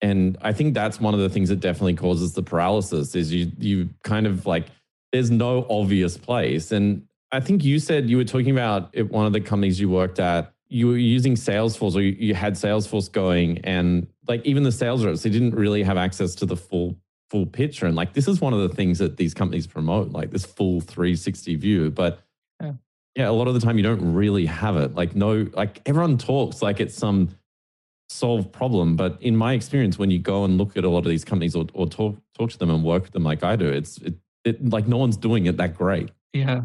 And 0.00 0.38
I 0.40 0.52
think 0.52 0.74
that's 0.74 1.00
one 1.00 1.14
of 1.14 1.20
the 1.20 1.28
things 1.28 1.48
that 1.48 1.60
definitely 1.60 1.94
causes 1.94 2.34
the 2.34 2.42
paralysis 2.42 3.16
is 3.16 3.32
you 3.32 3.50
you 3.58 3.88
kind 4.04 4.26
of 4.28 4.46
like 4.46 4.66
there's 5.12 5.30
no 5.30 5.66
obvious 5.68 6.16
place. 6.16 6.70
And 6.70 7.07
I 7.30 7.40
think 7.40 7.64
you 7.64 7.78
said 7.78 8.08
you 8.08 8.16
were 8.16 8.24
talking 8.24 8.50
about 8.50 8.94
at 8.96 9.10
one 9.10 9.26
of 9.26 9.32
the 9.32 9.40
companies 9.40 9.78
you 9.80 9.88
worked 9.90 10.18
at, 10.18 10.52
you 10.68 10.86
were 10.86 10.96
using 10.96 11.34
Salesforce 11.34 11.94
or 11.94 12.00
you, 12.00 12.16
you 12.18 12.34
had 12.34 12.54
Salesforce 12.54 13.10
going 13.10 13.58
and 13.64 14.06
like 14.26 14.44
even 14.44 14.62
the 14.62 14.72
sales 14.72 15.04
reps, 15.04 15.22
they 15.22 15.30
didn't 15.30 15.54
really 15.54 15.82
have 15.82 15.96
access 15.96 16.34
to 16.36 16.46
the 16.46 16.56
full 16.56 16.96
full 17.30 17.46
picture. 17.46 17.86
And 17.86 17.94
like 17.94 18.14
this 18.14 18.26
is 18.28 18.40
one 18.40 18.54
of 18.54 18.60
the 18.60 18.74
things 18.74 18.98
that 18.98 19.16
these 19.18 19.34
companies 19.34 19.66
promote, 19.66 20.10
like 20.10 20.30
this 20.30 20.46
full 20.46 20.80
360 20.80 21.56
view. 21.56 21.90
But 21.90 22.20
Yeah. 22.62 22.72
yeah, 23.14 23.28
a 23.28 23.32
lot 23.32 23.48
of 23.48 23.54
the 23.54 23.60
time 23.60 23.76
you 23.76 23.82
don't 23.82 24.14
really 24.14 24.46
have 24.46 24.76
it. 24.76 24.94
Like 24.94 25.14
no, 25.14 25.46
like 25.52 25.82
everyone 25.86 26.16
talks 26.18 26.62
like 26.62 26.80
it's 26.80 26.94
some 26.94 27.28
solved 28.08 28.52
problem. 28.52 28.96
But 28.96 29.20
in 29.20 29.36
my 29.36 29.52
experience, 29.52 29.98
when 29.98 30.10
you 30.10 30.18
go 30.18 30.44
and 30.44 30.56
look 30.56 30.76
at 30.76 30.84
a 30.84 30.88
lot 30.88 31.00
of 31.00 31.10
these 31.10 31.24
companies 31.24 31.54
or, 31.54 31.66
or 31.74 31.86
talk 31.86 32.16
talk 32.38 32.50
to 32.50 32.58
them 32.58 32.70
and 32.70 32.82
work 32.82 33.04
with 33.04 33.12
them 33.12 33.24
like 33.24 33.42
I 33.44 33.56
do, 33.56 33.68
it's 33.68 33.98
it, 33.98 34.14
it 34.44 34.68
like 34.68 34.86
no 34.86 34.96
one's 34.96 35.16
doing 35.18 35.46
it 35.46 35.56
that 35.58 35.74
great. 35.76 36.10
Yeah. 36.32 36.62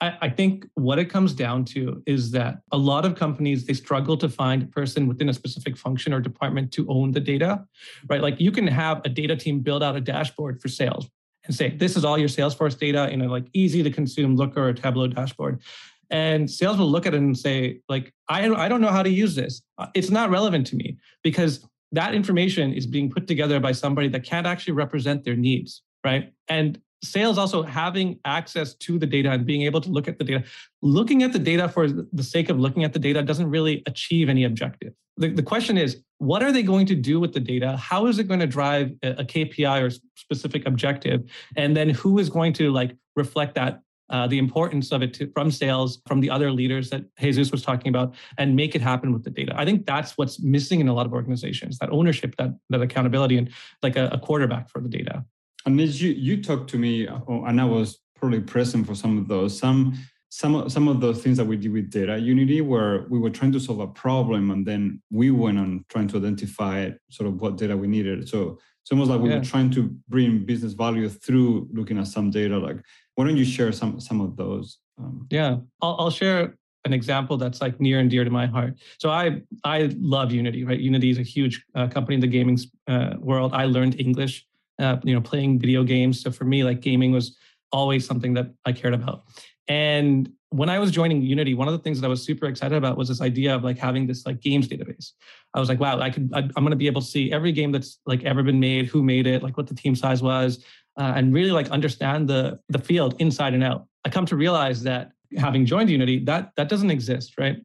I, 0.00 0.18
I 0.22 0.28
think 0.28 0.66
what 0.74 0.98
it 0.98 1.06
comes 1.06 1.32
down 1.32 1.64
to 1.66 2.02
is 2.06 2.30
that 2.32 2.60
a 2.72 2.76
lot 2.76 3.04
of 3.04 3.14
companies 3.14 3.64
they 3.66 3.72
struggle 3.72 4.16
to 4.18 4.28
find 4.28 4.62
a 4.62 4.66
person 4.66 5.06
within 5.06 5.28
a 5.28 5.34
specific 5.34 5.76
function 5.76 6.12
or 6.12 6.20
department 6.20 6.72
to 6.72 6.86
own 6.88 7.12
the 7.12 7.20
data, 7.20 7.64
right? 8.08 8.20
Like 8.20 8.40
you 8.40 8.50
can 8.50 8.66
have 8.66 9.00
a 9.04 9.08
data 9.08 9.36
team 9.36 9.60
build 9.60 9.82
out 9.82 9.96
a 9.96 10.00
dashboard 10.00 10.60
for 10.60 10.68
sales 10.68 11.08
and 11.46 11.54
say, 11.54 11.70
this 11.70 11.96
is 11.96 12.04
all 12.04 12.18
your 12.18 12.28
Salesforce 12.28 12.78
data 12.78 13.08
in 13.10 13.22
a 13.22 13.28
like 13.28 13.46
easy 13.52 13.82
to 13.82 13.90
consume 13.90 14.36
Looker 14.36 14.68
or 14.68 14.72
Tableau 14.72 15.06
dashboard. 15.06 15.62
And 16.10 16.48
sales 16.50 16.78
will 16.78 16.90
look 16.90 17.06
at 17.06 17.14
it 17.14 17.18
and 17.18 17.36
say, 17.36 17.80
like, 17.88 18.12
I, 18.28 18.48
I 18.48 18.68
don't 18.68 18.80
know 18.80 18.90
how 18.90 19.02
to 19.02 19.10
use 19.10 19.34
this. 19.34 19.62
It's 19.94 20.10
not 20.10 20.30
relevant 20.30 20.66
to 20.68 20.76
me 20.76 20.98
because 21.24 21.66
that 21.92 22.14
information 22.14 22.72
is 22.72 22.86
being 22.86 23.10
put 23.10 23.26
together 23.26 23.58
by 23.58 23.72
somebody 23.72 24.08
that 24.08 24.22
can't 24.22 24.46
actually 24.46 24.74
represent 24.74 25.24
their 25.24 25.34
needs, 25.34 25.82
right? 26.04 26.32
And 26.48 26.80
sales 27.02 27.38
also 27.38 27.62
having 27.62 28.18
access 28.24 28.74
to 28.74 28.98
the 28.98 29.06
data 29.06 29.30
and 29.30 29.46
being 29.46 29.62
able 29.62 29.80
to 29.80 29.90
look 29.90 30.08
at 30.08 30.18
the 30.18 30.24
data. 30.24 30.44
Looking 30.82 31.22
at 31.22 31.32
the 31.32 31.38
data 31.38 31.68
for 31.68 31.88
the 31.88 32.22
sake 32.22 32.48
of 32.48 32.58
looking 32.58 32.84
at 32.84 32.92
the 32.92 32.98
data 32.98 33.22
doesn't 33.22 33.48
really 33.48 33.82
achieve 33.86 34.28
any 34.28 34.44
objective. 34.44 34.92
The, 35.16 35.28
the 35.28 35.42
question 35.42 35.78
is 35.78 36.02
what 36.18 36.42
are 36.42 36.52
they 36.52 36.62
going 36.62 36.86
to 36.86 36.94
do 36.94 37.20
with 37.20 37.34
the 37.34 37.40
data? 37.40 37.76
How 37.76 38.06
is 38.06 38.18
it 38.18 38.24
going 38.24 38.40
to 38.40 38.46
drive 38.46 38.92
a, 39.02 39.10
a 39.12 39.24
kpi 39.24 39.82
or 39.82 39.90
specific 40.14 40.66
objective? 40.66 41.24
And 41.56 41.76
then 41.76 41.90
who 41.90 42.18
is 42.18 42.30
going 42.30 42.52
to 42.54 42.72
like 42.72 42.96
reflect 43.16 43.54
that 43.54 43.80
uh, 44.08 44.26
the 44.26 44.38
importance 44.38 44.92
of 44.92 45.02
it 45.02 45.12
to, 45.14 45.30
from 45.32 45.50
sales 45.50 46.00
from 46.06 46.20
the 46.20 46.30
other 46.30 46.52
leaders 46.52 46.90
that 46.90 47.04
jesus 47.18 47.50
was 47.50 47.60
talking 47.60 47.88
about 47.88 48.14
and 48.38 48.54
make 48.54 48.76
it 48.76 48.80
happen 48.80 49.12
with 49.12 49.24
the 49.24 49.30
data? 49.30 49.52
I 49.56 49.64
think 49.64 49.84
that's 49.84 50.16
what's 50.16 50.40
missing 50.40 50.80
in 50.80 50.88
a 50.88 50.94
lot 50.94 51.06
of 51.06 51.12
organizations 51.12 51.78
that 51.78 51.90
ownership 51.90 52.36
that 52.36 52.56
that 52.70 52.80
accountability 52.80 53.36
and 53.36 53.50
like 53.82 53.96
a, 53.96 54.08
a 54.12 54.18
quarterback 54.18 54.70
for 54.70 54.80
the 54.80 54.88
data 54.88 55.24
And 55.66 55.80
as 55.80 56.00
you 56.00 56.12
you 56.12 56.42
talked 56.42 56.70
to 56.70 56.78
me, 56.78 57.08
oh, 57.08 57.44
and 57.44 57.60
I 57.60 57.64
was 57.64 57.98
probably 58.14 58.40
present 58.40 58.86
for 58.86 58.94
some 58.94 59.18
of 59.18 59.28
those. 59.28 59.58
Some 59.58 59.98
some 60.28 60.54
of, 60.54 60.72
some 60.72 60.86
of 60.88 61.00
those 61.00 61.22
things 61.22 61.36
that 61.38 61.44
we 61.46 61.56
did 61.56 61.72
with 61.72 61.90
Data 61.90 62.18
Unity, 62.18 62.60
where 62.60 63.06
we 63.10 63.18
were 63.18 63.30
trying 63.30 63.52
to 63.52 63.60
solve 63.60 63.80
a 63.80 63.86
problem, 63.86 64.50
and 64.50 64.64
then 64.66 65.02
we 65.10 65.30
went 65.30 65.58
on 65.58 65.84
trying 65.88 66.08
to 66.08 66.16
identify 66.18 66.90
sort 67.10 67.28
of 67.28 67.40
what 67.40 67.56
data 67.56 67.76
we 67.76 67.86
needed. 67.88 68.28
So 68.28 68.58
it's 68.82 68.92
almost 68.92 69.10
like 69.10 69.20
we 69.20 69.30
Yeah. 69.30 69.38
were 69.38 69.44
trying 69.44 69.70
to 69.72 69.82
bring 70.08 70.44
business 70.44 70.72
value 70.74 71.08
through 71.08 71.68
looking 71.72 71.98
at 71.98 72.06
some 72.06 72.30
data. 72.30 72.56
Like, 72.58 72.78
why 73.14 73.24
don't 73.26 73.36
you 73.36 73.44
share 73.44 73.72
some 73.72 73.98
some 74.00 74.20
of 74.20 74.36
those? 74.36 74.78
Um, 74.98 75.26
Yeah, 75.30 75.58
I'll, 75.82 75.96
I'll 76.00 76.10
share 76.22 76.54
an 76.84 76.92
example 76.92 77.36
that's 77.36 77.60
like 77.60 77.80
near 77.80 77.98
and 77.98 78.08
dear 78.08 78.22
to 78.24 78.30
my 78.30 78.46
heart. 78.46 78.74
So 78.98 79.10
I 79.10 79.42
I 79.64 79.78
love 79.98 80.30
Unity, 80.32 80.64
right? 80.64 80.78
Unity 80.78 81.10
is 81.10 81.18
a 81.18 81.28
huge 81.34 81.64
uh, 81.74 81.88
company 81.88 82.14
in 82.14 82.20
the 82.20 82.32
gaming 82.36 82.58
uh, 82.86 83.14
world. 83.18 83.50
I 83.52 83.64
learned 83.64 83.98
English, 84.00 84.46
uh, 84.78 84.96
you 85.04 85.14
know, 85.14 85.20
playing 85.20 85.58
video 85.58 85.84
games. 85.84 86.20
So 86.20 86.30
for 86.30 86.44
me, 86.44 86.64
like 86.64 86.80
gaming 86.80 87.12
was 87.12 87.36
always 87.72 88.06
something 88.06 88.34
that 88.34 88.50
I 88.64 88.72
cared 88.72 88.94
about. 88.94 89.24
And 89.68 90.30
when 90.50 90.68
I 90.68 90.78
was 90.78 90.90
joining 90.90 91.22
Unity, 91.22 91.54
one 91.54 91.68
of 91.68 91.72
the 91.72 91.78
things 91.80 92.00
that 92.00 92.06
I 92.06 92.08
was 92.08 92.24
super 92.24 92.46
excited 92.46 92.76
about 92.76 92.96
was 92.96 93.08
this 93.08 93.20
idea 93.20 93.54
of 93.54 93.64
like 93.64 93.78
having 93.78 94.06
this 94.06 94.24
like 94.24 94.40
games 94.40 94.68
database. 94.68 95.12
I 95.54 95.60
was 95.60 95.68
like, 95.68 95.80
wow, 95.80 95.98
I 95.98 96.10
could, 96.10 96.30
I, 96.32 96.38
I'm 96.38 96.62
going 96.64 96.70
to 96.70 96.76
be 96.76 96.86
able 96.86 97.00
to 97.00 97.06
see 97.06 97.32
every 97.32 97.52
game 97.52 97.72
that's 97.72 97.98
like 98.06 98.22
ever 98.24 98.42
been 98.42 98.60
made, 98.60 98.86
who 98.86 99.02
made 99.02 99.26
it, 99.26 99.42
like 99.42 99.56
what 99.56 99.66
the 99.66 99.74
team 99.74 99.96
size 99.96 100.22
was, 100.22 100.64
uh, 100.98 101.12
and 101.16 101.34
really 101.34 101.50
like 101.50 101.70
understand 101.70 102.28
the 102.28 102.58
the 102.68 102.78
field 102.78 103.16
inside 103.18 103.54
and 103.54 103.64
out. 103.64 103.86
I 104.04 104.08
come 104.08 104.24
to 104.26 104.36
realize 104.36 104.82
that 104.84 105.10
having 105.36 105.66
joined 105.66 105.90
Unity, 105.90 106.24
that 106.24 106.52
that 106.56 106.68
doesn't 106.68 106.90
exist, 106.90 107.34
right? 107.38 107.58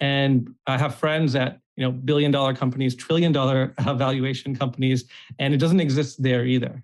And 0.00 0.54
I 0.66 0.78
have 0.78 0.94
friends 0.94 1.34
at 1.34 1.60
you 1.76 1.84
know 1.84 1.92
billion 1.92 2.30
dollar 2.30 2.54
companies, 2.54 2.94
trillion 2.94 3.32
dollar 3.32 3.74
valuation 3.80 4.54
companies, 4.56 5.04
and 5.38 5.54
it 5.54 5.58
doesn't 5.58 5.80
exist 5.80 6.22
there 6.22 6.44
either. 6.44 6.82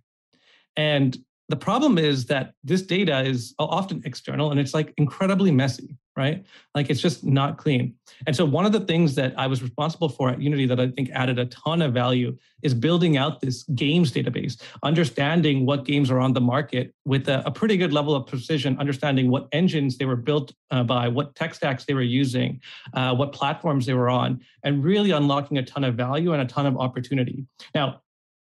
And 0.76 1.16
the 1.48 1.56
problem 1.56 1.98
is 1.98 2.26
that 2.26 2.54
this 2.62 2.82
data 2.82 3.20
is 3.22 3.54
often 3.58 4.02
external 4.04 4.50
and 4.50 4.58
it's 4.58 4.72
like 4.72 4.94
incredibly 4.96 5.50
messy, 5.50 5.94
right? 6.16 6.42
Like 6.74 6.88
it's 6.88 7.02
just 7.02 7.22
not 7.22 7.58
clean. 7.58 7.94
And 8.26 8.34
so 8.34 8.46
one 8.46 8.64
of 8.64 8.72
the 8.72 8.80
things 8.80 9.14
that 9.16 9.34
I 9.36 9.46
was 9.46 9.62
responsible 9.62 10.08
for 10.08 10.30
at 10.30 10.40
Unity 10.40 10.64
that 10.66 10.80
I 10.80 10.88
think 10.88 11.10
added 11.10 11.38
a 11.38 11.44
ton 11.46 11.82
of 11.82 11.92
value 11.92 12.34
is 12.62 12.72
building 12.72 13.18
out 13.18 13.42
this 13.42 13.64
games 13.74 14.10
database, 14.10 14.62
understanding 14.82 15.66
what 15.66 15.84
games 15.84 16.10
are 16.10 16.18
on 16.18 16.32
the 16.32 16.40
market 16.40 16.94
with 17.04 17.28
a, 17.28 17.42
a 17.44 17.50
pretty 17.50 17.76
good 17.76 17.92
level 17.92 18.14
of 18.14 18.26
precision, 18.26 18.78
understanding 18.78 19.30
what 19.30 19.46
engines 19.52 19.98
they 19.98 20.06
were 20.06 20.16
built 20.16 20.54
uh, 20.70 20.82
by, 20.82 21.08
what 21.08 21.34
tech 21.34 21.54
stacks 21.54 21.84
they 21.84 21.92
were 21.92 22.00
using, 22.00 22.58
uh, 22.94 23.14
what 23.14 23.32
platforms 23.32 23.84
they 23.84 23.94
were 23.94 24.08
on, 24.08 24.40
and 24.62 24.82
really 24.82 25.10
unlocking 25.10 25.58
a 25.58 25.62
ton 25.62 25.84
of 25.84 25.94
value 25.94 26.32
and 26.32 26.40
a 26.40 26.46
ton 26.46 26.64
of 26.64 26.78
opportunity. 26.78 27.44
Now, 27.74 28.00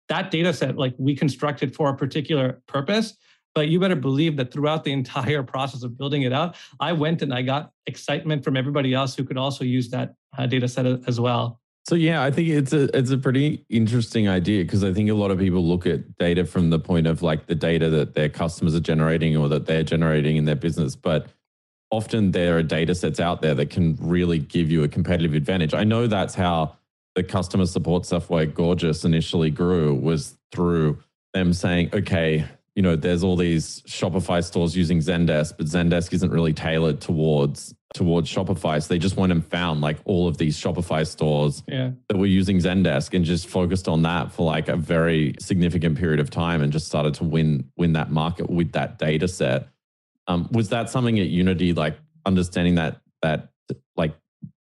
that 0.10 0.32
data 0.32 0.54
set 0.54 0.78
like 0.78 0.94
we 0.98 1.16
constructed 1.16 1.76
for 1.76 1.90
a 1.90 1.96
particular 1.96 2.62
purpose 2.68 3.16
but 3.54 3.70
you 3.70 3.80
better 3.80 3.96
believe 3.96 4.36
that 4.36 4.52
throughout 4.52 4.84
the 4.84 4.92
entire 5.02 5.44
process 5.44 5.84
of 5.84 5.98
building 5.98 6.24
it 6.24 6.34
out 6.34 6.56
i 6.80 6.92
went 6.92 7.22
and 7.22 7.34
i 7.34 7.42
got 7.42 7.72
excitement 7.88 8.44
from 8.44 8.58
everybody 8.58 8.94
else 8.94 9.16
who 9.16 9.24
could 9.24 9.38
also 9.38 9.64
use 9.64 9.90
that 9.90 10.16
uh, 10.38 10.46
data 10.46 10.68
set 10.68 10.86
as 10.86 11.20
well. 11.20 11.62
So 11.88 11.96
yeah 11.96 12.24
i 12.24 12.32
think 12.32 12.50
it's 12.50 12.74
a 12.74 12.96
it's 12.98 13.12
a 13.12 13.18
pretty 13.18 13.64
interesting 13.70 14.28
idea 14.28 14.64
because 14.64 14.84
i 14.84 14.92
think 14.92 15.10
a 15.10 15.14
lot 15.14 15.30
of 15.30 15.38
people 15.38 15.64
look 15.64 15.86
at 15.86 16.18
data 16.18 16.44
from 16.44 16.72
the 16.72 16.80
point 16.80 17.06
of 17.06 17.22
like 17.22 17.46
the 17.46 17.56
data 17.56 17.90
that 17.92 18.16
their 18.16 18.28
customers 18.28 18.74
are 18.74 18.80
generating 18.80 19.38
or 19.38 19.48
that 19.50 19.68
they're 19.68 19.84
generating 19.84 20.36
in 20.38 20.46
their 20.46 20.56
business 20.56 20.96
but 20.96 21.28
often 21.92 22.32
there 22.32 22.58
are 22.58 22.64
data 22.64 22.94
sets 22.96 23.20
out 23.20 23.42
there 23.42 23.56
that 23.56 23.70
can 23.70 23.98
really 24.00 24.40
give 24.40 24.70
you 24.70 24.84
a 24.84 24.88
competitive 24.88 25.34
advantage. 25.34 25.74
I 25.74 25.84
know 25.84 26.08
that's 26.08 26.36
how 26.36 26.76
the 27.16 27.24
customer 27.24 27.66
support 27.66 28.06
software 28.06 28.46
Gorgeous 28.46 29.06
initially 29.06 29.50
grew 29.50 29.96
was 29.96 30.38
through 30.52 31.00
them 31.34 31.54
saying, 31.54 31.90
okay, 31.94 32.46
you 32.76 32.82
know, 32.82 32.98
there's 32.98 33.24
all 33.24 33.38
these 33.38 33.82
Shopify 33.84 34.44
stores 34.44 34.76
using 34.76 35.00
Zendesk, 35.00 35.56
but 35.58 35.66
Zendesk 35.66 36.14
isn't 36.14 36.30
really 36.30 36.54
tailored 36.54 37.00
towards 37.00 37.74
towards 37.94 38.30
Shopify. 38.30 38.84
So 38.84 38.94
they 38.94 39.00
just 39.00 39.16
went 39.16 39.32
and 39.32 39.46
found 39.46 39.80
like 39.80 39.98
all 40.04 40.28
of 40.28 40.38
these 40.38 40.60
Shopify 40.60 41.08
stores 41.08 41.64
yeah. 41.70 41.92
that 42.10 42.18
were 42.18 42.26
using 42.26 42.58
Zendesk 42.58 43.14
and 43.14 43.24
just 43.24 43.48
focused 43.48 43.88
on 43.88 44.02
that 44.02 44.34
for 44.34 44.46
like 44.46 44.68
a 44.68 44.76
very 44.76 45.36
significant 45.40 45.98
period 45.98 46.20
of 46.20 46.30
time 46.30 46.62
and 46.62 46.74
just 46.74 46.88
started 46.88 47.14
to 47.16 47.24
win 47.24 47.72
win 47.78 47.94
that 47.94 48.12
market 48.12 48.50
with 48.50 48.74
that 48.74 49.00
data 49.00 49.30
set. 49.30 49.70
Um, 50.28 50.50
was 50.52 50.70
that 50.70 50.90
something 50.90 51.18
at 51.18 51.28
Unity, 51.28 51.72
like 51.72 51.98
understanding 52.26 52.76
that 52.76 53.00
that 53.22 53.52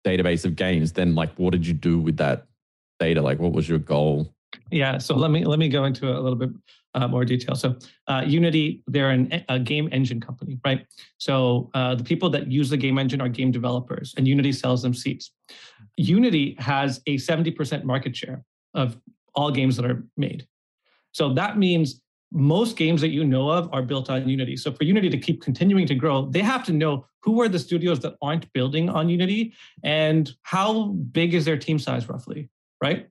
database 0.04 0.44
of 0.44 0.56
games, 0.56 0.92
then 0.92 1.14
like 1.14 1.32
what 1.36 1.52
did 1.52 1.66
you 1.66 1.74
do 1.74 1.98
with 1.98 2.16
that 2.18 2.46
data? 2.98 3.20
Like 3.20 3.38
what 3.38 3.52
was 3.52 3.68
your 3.68 3.78
goal? 3.78 4.32
Yeah, 4.70 4.98
so 4.98 5.14
let 5.14 5.30
me 5.30 5.44
let 5.44 5.58
me 5.58 5.68
go 5.68 5.84
into 5.84 6.10
a 6.10 6.18
little 6.20 6.36
bit 6.36 6.50
uh, 6.94 7.06
more 7.08 7.24
detail. 7.24 7.54
So 7.54 7.76
uh, 8.08 8.24
Unity, 8.26 8.82
they're 8.86 9.10
an, 9.10 9.44
a 9.48 9.58
game 9.58 9.88
engine 9.92 10.20
company, 10.20 10.58
right? 10.64 10.86
So 11.18 11.70
uh, 11.74 11.94
the 11.94 12.04
people 12.04 12.30
that 12.30 12.50
use 12.50 12.70
the 12.70 12.76
game 12.76 12.98
engine 12.98 13.20
are 13.20 13.28
game 13.28 13.50
developers, 13.50 14.14
and 14.16 14.26
Unity 14.26 14.52
sells 14.52 14.82
them 14.82 14.94
seats. 14.94 15.32
Unity 15.96 16.56
has 16.58 17.00
a 17.06 17.16
70% 17.16 17.84
market 17.84 18.16
share 18.16 18.44
of 18.74 18.96
all 19.34 19.50
games 19.50 19.76
that 19.76 19.84
are 19.84 20.04
made. 20.16 20.46
So 21.12 21.32
that 21.34 21.58
means 21.58 22.00
most 22.32 22.76
games 22.76 23.00
that 23.00 23.08
you 23.08 23.24
know 23.24 23.50
of 23.50 23.68
are 23.72 23.82
built 23.82 24.08
on 24.08 24.28
Unity. 24.28 24.56
So 24.56 24.72
for 24.72 24.84
Unity 24.84 25.10
to 25.10 25.18
keep 25.18 25.42
continuing 25.42 25.86
to 25.86 25.94
grow, 25.94 26.26
they 26.26 26.42
have 26.42 26.64
to 26.64 26.72
know 26.72 27.06
who 27.22 27.40
are 27.40 27.48
the 27.48 27.58
studios 27.58 28.00
that 28.00 28.14
aren't 28.22 28.52
building 28.52 28.88
on 28.88 29.08
Unity 29.08 29.52
and 29.82 30.30
how 30.42 30.84
big 31.12 31.34
is 31.34 31.44
their 31.44 31.56
team 31.58 31.78
size 31.78 32.08
roughly, 32.08 32.48
right? 32.82 33.08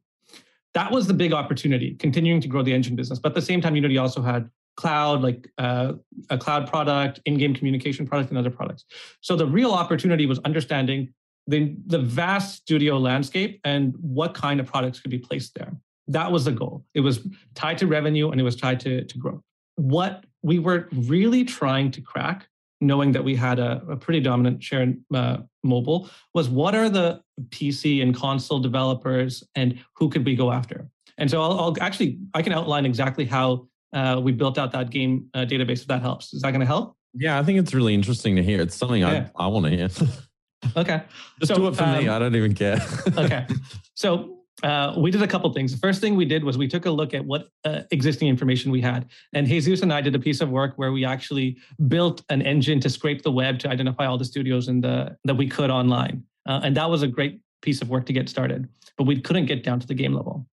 That 0.74 0.92
was 0.92 1.08
the 1.08 1.14
big 1.14 1.34
opportunity, 1.34 1.96
continuing 1.96 2.42
to 2.42 2.48
grow 2.48 2.64
the 2.64 2.74
engine 2.74 2.96
business. 2.96 3.20
But 3.20 3.30
at 3.30 3.36
the 3.36 3.42
same 3.42 3.60
time, 3.60 3.76
Unity 3.76 3.98
also 3.98 4.22
had 4.22 4.50
cloud, 4.78 5.22
like 5.22 5.50
uh, 5.58 5.94
a 6.30 6.38
cloud 6.38 6.70
product, 6.70 7.20
in-game 7.26 7.54
communication 7.54 8.08
product, 8.08 8.30
and 8.30 8.38
other 8.38 8.50
products. 8.50 8.86
So 9.20 9.36
the 9.36 9.46
real 9.46 9.72
opportunity 9.72 10.26
was 10.26 10.40
understanding 10.46 11.14
the, 11.48 11.76
the 11.88 12.00
vast 12.00 12.58
studio 12.58 12.98
landscape 12.98 13.60
and 13.66 13.94
what 14.00 14.34
kind 14.34 14.60
of 14.60 14.68
products 14.68 15.00
could 15.02 15.12
be 15.12 15.18
placed 15.18 15.56
there. 15.56 15.76
That 16.10 16.32
was 16.32 16.46
the 16.46 16.51
goal. 16.51 16.84
It 16.94 17.01
was 17.01 17.25
tied 17.54 17.78
to 17.78 17.88
revenue 17.88 18.32
and 18.32 18.42
it 18.42 18.44
was 18.44 18.56
tied 18.56 18.80
to, 18.82 19.06
to 19.06 19.18
growth. 19.18 19.42
What 19.75 20.25
we 20.42 20.60
were 20.60 20.89
really 20.92 21.44
trying 21.46 21.92
to 21.92 22.01
crack, 22.01 22.48
knowing 22.82 23.12
that 23.12 23.24
we 23.24 23.36
had 23.36 23.60
a, 23.60 23.82
a 23.89 23.96
pretty 23.96 24.20
dominant 24.20 24.63
share 24.63 24.82
in 24.82 25.06
uh, 25.13 25.38
mobile, 25.63 26.10
was 26.34 26.50
what 26.50 26.74
are 26.74 26.89
the 26.89 27.22
PC 27.50 28.01
and 28.01 28.16
console 28.16 28.60
developers 28.60 29.44
and 29.56 29.80
who 29.96 30.10
could 30.10 30.25
we 30.25 30.36
go 30.36 30.51
after? 30.51 30.89
And 31.20 31.30
so 31.30 31.42
I'll, 31.42 31.60
I'll 31.60 31.75
actually, 31.80 32.18
I 32.34 32.42
can 32.42 32.54
outline 32.54 32.86
exactly 32.86 33.25
how 33.25 33.68
uh, 33.94 34.20
we 34.22 34.32
built 34.32 34.58
out 34.58 34.72
that 34.72 34.89
game 34.89 35.28
uh, 35.36 35.39
database 35.39 35.82
if 35.82 35.88
that 35.88 36.01
helps. 36.01 36.34
Is 36.34 36.42
that 36.42 36.51
going 36.51 36.62
to 36.62 36.66
help? 36.66 36.96
Yeah, 37.13 37.39
I 37.39 37.44
think 37.44 37.60
it's 37.60 37.74
really 37.74 37.94
interesting 37.94 38.36
to 38.36 38.44
hear. 38.44 38.62
It's 38.62 38.75
something 38.75 39.01
yeah. 39.01 39.30
I, 39.36 39.46
I 39.46 39.48
want 39.48 39.66
to 39.66 39.72
hear. 39.72 39.89
okay. 40.78 41.04
Just 41.39 41.50
so, 41.50 41.56
do 41.56 41.68
it 41.68 41.75
for 41.75 41.84
um, 41.84 41.98
me. 41.98 42.08
I 42.10 42.18
don't 42.18 42.36
even 42.36 42.56
care. 42.56 42.80
okay. 43.16 43.46
So 43.96 44.38
uh, 44.63 44.94
we 44.98 45.12
did 45.12 45.22
a 45.22 45.28
couple 45.28 45.51
things. 45.54 45.72
The 45.72 45.80
first 45.80 46.01
thing 46.01 46.16
we 46.16 46.25
did 46.25 46.44
was 46.44 46.58
we 46.58 46.68
took 46.68 46.86
a 46.86 46.92
look 46.92 47.13
at 47.13 47.24
what 47.24 47.50
uh, 47.66 47.82
existing 47.92 48.28
information 48.28 48.72
we 48.72 48.82
had. 48.82 49.10
And 49.34 49.48
Jesus 49.48 49.82
and 49.82 49.94
I 49.94 50.01
did 50.01 50.16
a 50.16 50.20
piece 50.20 50.42
of 50.42 50.50
work 50.50 50.74
where 50.75 50.92
we 50.92 51.06
actually 51.06 51.58
built 51.88 52.24
an 52.30 52.42
engine 52.42 52.80
to 52.82 52.89
scrape 52.89 53.22
the 53.24 53.32
web 53.32 53.60
to 53.60 53.70
identify 53.70 54.06
all 54.06 54.18
the 54.18 54.25
studios 54.25 54.68
in 54.68 54.82
the 54.82 55.18
that 55.24 55.36
we 55.36 55.48
could 55.48 55.70
online. 55.70 56.24
Uh, 56.48 56.62
and 56.63 56.75
that 56.75 56.89
was 56.89 57.04
a 57.04 57.08
great 57.08 57.42
piece 57.62 57.82
of 57.82 57.89
work 57.89 58.06
to 58.06 58.13
get 58.13 58.30
started, 58.30 58.68
but 58.98 59.06
we 59.06 59.20
couldn't 59.20 59.46
get 59.46 59.63
down 59.63 59.80
to 59.80 59.88
the 59.88 59.94
game 59.94 60.13
level. 60.13 60.46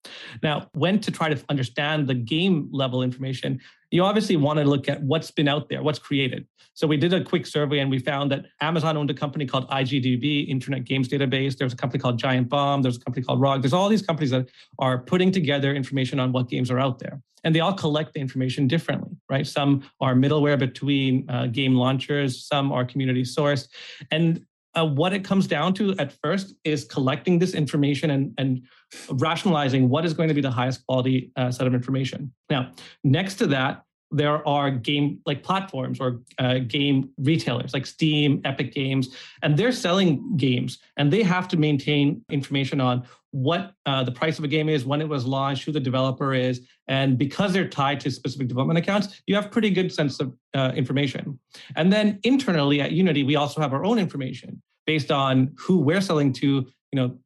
Now, 0.43 0.69
when 0.75 1.01
to 1.01 1.11
try 1.11 1.29
to 1.33 1.45
understand 1.49 2.07
the 2.07 2.15
game 2.15 2.69
level 2.73 3.03
information, 3.03 3.61
you 3.97 4.05
obviously 4.05 4.37
want 4.37 4.59
to 4.59 4.65
look 4.65 4.89
at 4.89 5.03
what's 5.03 5.31
been 5.31 5.49
out 5.49 5.69
there, 5.69 5.83
what's 5.83 5.99
created. 5.99 6.47
So 6.75 6.87
we 6.87 6.99
did 6.99 7.15
a 7.15 7.25
quick 7.25 7.47
survey 7.47 7.79
and 7.79 7.91
we 7.91 7.99
found 7.99 8.31
that 8.33 8.45
Amazon 8.61 8.99
owned 8.99 9.11
a 9.11 9.15
company 9.15 9.47
called 9.47 9.67
IGDB, 9.71 10.47
Internet 10.49 10.85
Games 10.85 11.09
Database. 11.09 11.57
There's 11.57 11.73
a 11.73 11.77
company 11.77 12.01
called 12.03 12.19
Giant 12.19 12.51
Bomb. 12.51 12.83
There's 12.83 12.99
a 12.99 13.01
company 13.01 13.25
called 13.25 13.41
RAWG. 13.41 13.63
There's 13.63 13.73
all 13.73 13.89
these 13.89 14.03
companies 14.03 14.31
that 14.31 14.47
are 14.79 14.99
putting 14.99 15.33
together 15.33 15.75
information 15.75 16.21
on 16.21 16.33
what 16.33 16.51
games 16.51 16.71
are 16.71 16.79
out 16.79 16.99
there. 16.99 17.23
And 17.45 17.55
they 17.55 17.61
all 17.61 17.73
collect 17.73 18.13
the 18.13 18.21
information 18.21 18.69
differently, 18.69 19.17
right? 19.31 19.47
Some 19.47 19.89
are 20.01 20.15
middleware 20.15 20.59
between 20.59 21.29
uh, 21.31 21.47
game 21.47 21.75
launchers, 21.75 22.47
some 22.47 22.73
are 22.73 22.85
community 22.85 23.23
sourced. 23.23 23.69
And 24.11 24.45
uh, 24.77 24.85
what 24.85 25.13
it 25.15 25.25
comes 25.25 25.47
down 25.47 25.73
to 25.75 25.97
at 25.99 26.13
first 26.23 26.55
is 26.65 26.85
collecting 26.85 27.39
this 27.39 27.55
information 27.55 28.11
and, 28.11 28.35
and 28.37 28.63
rationalizing 29.11 29.89
what 29.89 30.05
is 30.05 30.13
going 30.13 30.29
to 30.29 30.35
be 30.35 30.43
the 30.43 30.51
highest 30.51 30.85
quality 30.87 31.33
uh, 31.37 31.51
set 31.51 31.67
of 31.67 31.73
information. 31.75 32.33
Now, 32.51 32.73
next 33.03 33.37
to 33.37 33.47
that, 33.47 33.83
there 34.11 34.47
are 34.47 34.71
game 34.71 35.21
like 35.27 35.43
platforms 35.43 36.01
or 36.01 36.21
uh, 36.39 36.59
game 36.59 37.11
retailers 37.19 37.75
like 37.75 37.87
Steam, 37.87 38.41
Epic 38.45 38.73
Games, 38.73 39.15
and 39.43 39.57
they're 39.57 39.73
selling 39.73 40.37
games 40.37 40.79
and 40.97 41.13
they 41.13 41.23
have 41.23 41.49
to 41.49 41.57
maintain 41.57 42.23
information 42.31 42.81
on 42.81 43.07
what 43.33 43.75
uh, 43.85 44.03
the 44.03 44.13
price 44.13 44.39
of 44.39 44.45
a 44.45 44.49
game 44.49 44.69
is, 44.69 44.87
when 44.87 45.03
it 45.03 45.09
was 45.09 45.27
launched, 45.27 45.65
who 45.65 45.73
the 45.73 45.81
developer 45.81 46.33
is. 46.33 46.67
And 46.89 47.19
because 47.19 47.53
they're 47.53 47.69
tied 47.69 48.01
to 48.01 48.11
specific 48.11 48.49
development 48.49 48.79
accounts, 48.79 49.21
you 49.27 49.35
have 49.35 49.51
pretty 49.51 49.71
good 49.71 49.93
sense 49.93 50.21
of 50.21 50.35
uh, 50.55 50.73
information. 50.75 51.39
And 51.75 51.93
then 51.93 52.19
internally 52.23 52.81
at 52.81 52.93
Unity, 52.93 53.25
we 53.25 53.37
also 53.37 53.61
have 53.61 53.75
our 53.75 53.85
own 53.85 53.99
information 53.99 54.63
based 54.87 55.11
on 55.11 55.53
who 55.59 55.79
we're 55.79 56.01
selling 56.01 56.33
to, 56.35 56.47
you 56.47 56.67
know, 56.95 57.19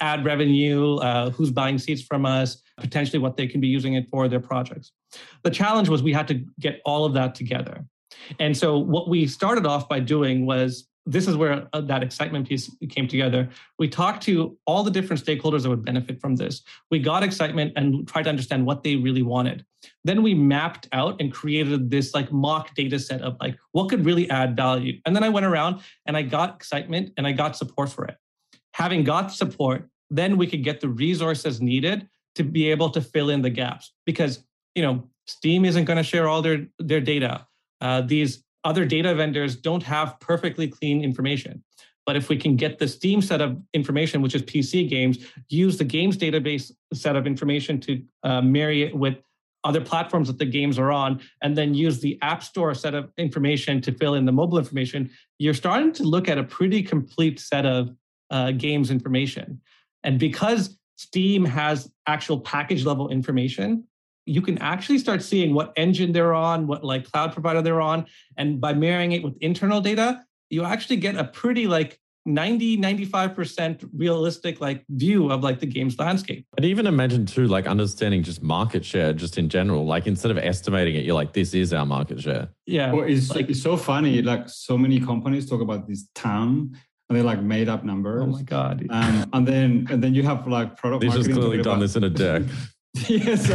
ad 0.00 0.24
revenue, 0.24 0.96
uh, 0.96 1.30
who's 1.30 1.50
buying 1.50 1.78
seats 1.78 2.02
from 2.02 2.24
us, 2.24 2.62
potentially 2.76 3.18
what 3.18 3.36
they 3.36 3.46
can 3.46 3.60
be 3.60 3.66
using 3.66 3.94
it 3.94 4.08
for 4.08 4.28
their 4.28 4.40
projects. 4.40 4.92
The 5.42 5.50
challenge 5.50 5.88
was 5.88 6.02
we 6.02 6.12
had 6.12 6.28
to 6.28 6.44
get 6.60 6.80
all 6.84 7.04
of 7.04 7.14
that 7.14 7.34
together. 7.34 7.84
And 8.38 8.56
so 8.56 8.78
what 8.78 9.08
we 9.08 9.26
started 9.26 9.66
off 9.66 9.88
by 9.88 10.00
doing 10.00 10.46
was 10.46 10.88
this 11.08 11.26
is 11.26 11.36
where 11.36 11.66
uh, 11.72 11.80
that 11.80 12.02
excitement 12.02 12.46
piece 12.48 12.70
came 12.90 13.08
together. 13.08 13.48
We 13.78 13.88
talked 13.88 14.22
to 14.24 14.58
all 14.66 14.82
the 14.82 14.90
different 14.90 15.24
stakeholders 15.24 15.62
that 15.62 15.70
would 15.70 15.84
benefit 15.84 16.20
from 16.20 16.36
this. 16.36 16.62
We 16.90 16.98
got 16.98 17.22
excitement 17.22 17.72
and 17.76 18.06
tried 18.06 18.24
to 18.24 18.28
understand 18.28 18.66
what 18.66 18.82
they 18.82 18.96
really 18.96 19.22
wanted. 19.22 19.64
Then 20.04 20.22
we 20.22 20.34
mapped 20.34 20.86
out 20.92 21.18
and 21.20 21.32
created 21.32 21.90
this 21.90 22.12
like 22.12 22.30
mock 22.30 22.74
data 22.74 22.98
set 22.98 23.22
of 23.22 23.36
like 23.40 23.56
what 23.72 23.88
could 23.88 24.04
really 24.04 24.28
add 24.28 24.54
value. 24.54 25.00
And 25.06 25.16
then 25.16 25.24
I 25.24 25.30
went 25.30 25.46
around 25.46 25.80
and 26.04 26.16
I 26.16 26.22
got 26.22 26.56
excitement 26.56 27.12
and 27.16 27.26
I 27.26 27.32
got 27.32 27.56
support 27.56 27.88
for 27.88 28.04
it. 28.04 28.16
Having 28.74 29.04
got 29.04 29.32
support, 29.32 29.88
then 30.10 30.36
we 30.36 30.46
could 30.46 30.62
get 30.62 30.80
the 30.80 30.88
resources 30.88 31.60
needed 31.60 32.08
to 32.34 32.44
be 32.44 32.70
able 32.70 32.90
to 32.90 33.00
fill 33.00 33.30
in 33.30 33.42
the 33.42 33.50
gaps 33.50 33.92
because 34.04 34.44
you 34.78 34.84
know 34.86 35.02
Steam 35.26 35.64
isn't 35.64 35.86
going 35.86 35.96
to 35.96 36.08
share 36.12 36.28
all 36.28 36.40
their 36.40 36.66
their 36.78 37.00
data. 37.00 37.46
Uh, 37.80 38.00
these 38.00 38.44
other 38.62 38.84
data 38.84 39.12
vendors 39.12 39.56
don't 39.56 39.82
have 39.82 40.18
perfectly 40.20 40.68
clean 40.68 41.02
information. 41.02 41.64
But 42.06 42.16
if 42.16 42.28
we 42.28 42.36
can 42.36 42.54
get 42.56 42.78
the 42.78 42.86
Steam 42.86 43.20
set 43.20 43.40
of 43.40 43.60
information, 43.74 44.22
which 44.22 44.36
is 44.36 44.42
PC 44.42 44.88
games, 44.88 45.18
use 45.48 45.76
the 45.78 45.84
games 45.84 46.16
database 46.16 46.70
set 46.94 47.16
of 47.16 47.26
information 47.26 47.80
to 47.80 48.02
uh, 48.22 48.40
marry 48.40 48.82
it 48.82 48.94
with 48.94 49.16
other 49.64 49.80
platforms 49.80 50.28
that 50.28 50.38
the 50.38 50.46
games 50.46 50.78
are 50.78 50.92
on, 50.92 51.20
and 51.42 51.58
then 51.58 51.74
use 51.74 51.98
the 51.98 52.16
App 52.22 52.42
Store 52.42 52.72
set 52.72 52.94
of 52.94 53.10
information 53.18 53.80
to 53.82 53.92
fill 53.92 54.14
in 54.14 54.24
the 54.24 54.32
mobile 54.32 54.58
information, 54.58 55.10
you're 55.38 55.60
starting 55.64 55.92
to 55.94 56.04
look 56.04 56.28
at 56.28 56.38
a 56.38 56.44
pretty 56.44 56.82
complete 56.82 57.40
set 57.40 57.66
of 57.66 57.90
uh, 58.30 58.52
games 58.52 58.90
information. 58.90 59.60
And 60.04 60.18
because 60.18 60.78
Steam 60.96 61.44
has 61.44 61.90
actual 62.06 62.40
package 62.40 62.84
level 62.86 63.08
information, 63.08 63.84
you 64.28 64.42
can 64.42 64.58
actually 64.58 64.98
start 64.98 65.22
seeing 65.22 65.54
what 65.54 65.72
engine 65.76 66.12
they're 66.12 66.34
on, 66.34 66.66
what 66.66 66.84
like 66.84 67.10
cloud 67.10 67.32
provider 67.32 67.62
they're 67.62 67.80
on. 67.80 68.06
And 68.36 68.60
by 68.60 68.74
marrying 68.74 69.12
it 69.12 69.22
with 69.22 69.36
internal 69.40 69.80
data, 69.80 70.24
you 70.50 70.64
actually 70.64 70.96
get 70.96 71.16
a 71.16 71.24
pretty 71.24 71.66
like 71.66 71.98
90 72.26 72.76
95% 72.78 73.88
realistic 73.94 74.60
like 74.60 74.84
view 74.90 75.30
of 75.30 75.42
like 75.42 75.60
the 75.60 75.66
game's 75.66 75.98
landscape. 75.98 76.46
And 76.56 76.66
even 76.66 76.86
imagine 76.86 77.24
too 77.24 77.46
like 77.46 77.66
understanding 77.66 78.22
just 78.22 78.42
market 78.42 78.84
share 78.84 79.14
just 79.14 79.38
in 79.38 79.48
general 79.48 79.86
like 79.86 80.06
instead 80.06 80.30
of 80.30 80.36
estimating 80.36 80.94
it 80.96 81.04
you're 81.04 81.14
like 81.14 81.32
this 81.32 81.54
is 81.54 81.72
our 81.72 81.86
market 81.86 82.20
share. 82.20 82.48
Yeah. 82.66 82.92
Well 82.92 83.04
it's, 83.04 83.30
like, 83.30 83.48
it's 83.48 83.62
so 83.62 83.76
funny 83.76 84.20
like 84.20 84.48
so 84.48 84.76
many 84.76 85.00
companies 85.00 85.48
talk 85.48 85.62
about 85.62 85.88
this 85.88 86.08
TAM 86.14 86.72
and 87.08 87.16
they're 87.16 87.24
like 87.24 87.40
made 87.40 87.70
up 87.70 87.84
numbers. 87.84 88.22
Oh 88.22 88.26
my 88.26 88.42
god. 88.42 88.86
Um, 88.90 89.30
and 89.32 89.48
then 89.48 89.86
and 89.90 90.04
then 90.04 90.14
you 90.14 90.22
have 90.24 90.46
like 90.46 90.76
product 90.76 91.00
this 91.00 91.14
just 91.14 91.30
clearly 91.30 91.56
done 91.58 91.76
about, 91.76 91.80
this 91.80 91.96
in 91.96 92.04
a 92.04 92.10
deck 92.10 92.42
yes, 93.08 93.50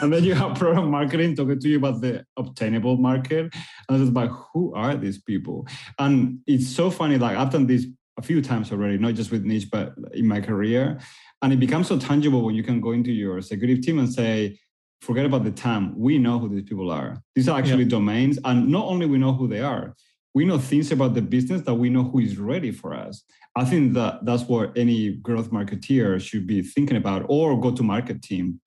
and 0.00 0.12
then 0.12 0.24
you 0.24 0.34
have 0.34 0.56
product 0.56 0.86
marketing 0.86 1.34
talking 1.34 1.58
to 1.58 1.68
you 1.68 1.76
about 1.76 2.00
the 2.00 2.24
obtainable 2.36 2.96
market, 2.96 3.52
and 3.88 4.02
it's 4.02 4.12
like, 4.12 4.30
who 4.52 4.74
are 4.74 4.94
these 4.94 5.18
people? 5.20 5.66
And 5.98 6.40
it's 6.46 6.68
so 6.68 6.90
funny. 6.90 7.18
Like 7.18 7.36
I've 7.36 7.50
done 7.50 7.66
this 7.66 7.86
a 8.18 8.22
few 8.22 8.40
times 8.42 8.70
already, 8.70 8.98
not 8.98 9.14
just 9.14 9.30
with 9.30 9.44
Nish, 9.44 9.64
but 9.64 9.94
in 10.12 10.26
my 10.26 10.40
career, 10.40 11.00
and 11.42 11.52
it 11.52 11.60
becomes 11.60 11.88
so 11.88 11.98
tangible 11.98 12.42
when 12.42 12.54
you 12.54 12.62
can 12.62 12.80
go 12.80 12.92
into 12.92 13.12
your 13.12 13.38
executive 13.38 13.82
team 13.82 13.98
and 13.98 14.12
say, 14.12 14.58
forget 15.00 15.26
about 15.26 15.44
the 15.44 15.50
TAM. 15.50 15.98
We 15.98 16.18
know 16.18 16.38
who 16.38 16.48
these 16.48 16.68
people 16.68 16.90
are. 16.90 17.22
These 17.34 17.48
are 17.48 17.58
actually 17.58 17.84
yeah. 17.84 17.90
domains, 17.90 18.38
and 18.44 18.68
not 18.68 18.86
only 18.86 19.06
we 19.06 19.18
know 19.18 19.32
who 19.32 19.48
they 19.48 19.60
are, 19.60 19.94
we 20.34 20.44
know 20.44 20.58
things 20.58 20.92
about 20.92 21.14
the 21.14 21.22
business 21.22 21.62
that 21.62 21.74
we 21.74 21.90
know 21.90 22.04
who 22.04 22.20
is 22.20 22.38
ready 22.38 22.70
for 22.70 22.94
us. 22.94 23.24
I 23.56 23.64
think 23.64 23.94
that 23.94 24.24
that's 24.24 24.44
what 24.44 24.76
any 24.78 25.14
growth 25.16 25.50
marketeer 25.50 26.20
should 26.20 26.46
be 26.46 26.62
thinking 26.62 26.96
about, 26.96 27.26
or 27.28 27.60
go 27.60 27.72
to 27.72 27.82
market 27.82 28.22
team 28.22 28.60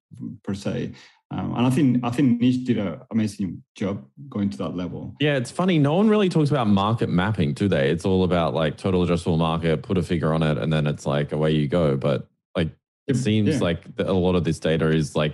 per 0.44 0.54
se. 0.54 0.94
Um, 1.32 1.56
and 1.56 1.66
I 1.66 1.70
think 1.70 2.00
I 2.04 2.10
think 2.12 2.40
Nish 2.40 2.58
did 2.58 2.78
an 2.78 3.00
amazing 3.12 3.64
job 3.76 4.06
going 4.30 4.50
to 4.52 4.58
that 4.60 4.76
level. 4.76 5.16
Yeah, 5.20 5.36
it's 5.36 5.50
funny. 5.50 5.80
No 5.80 5.96
one 5.96 6.10
really 6.10 6.30
talks 6.30 6.52
about 6.52 6.68
market 6.68 7.10
mapping, 7.10 7.54
do 7.54 7.68
they? 7.68 7.90
It's 7.90 8.06
all 8.06 8.24
about 8.24 8.54
like 8.54 8.78
total 8.78 9.06
addressable 9.06 9.38
market, 9.38 9.82
put 9.82 9.98
a 9.98 10.04
figure 10.04 10.34
on 10.34 10.44
it, 10.44 10.58
and 10.58 10.72
then 10.72 10.86
it's 10.86 11.06
like 11.06 11.32
away 11.32 11.52
you 11.52 11.68
go. 11.68 11.98
But 11.98 12.28
like 12.56 12.70
it 13.08 13.16
seems 13.16 13.56
yeah. 13.56 13.60
like 13.60 13.84
a 13.98 14.14
lot 14.14 14.36
of 14.36 14.44
this 14.44 14.60
data 14.60 14.90
is 14.90 15.16
like 15.16 15.34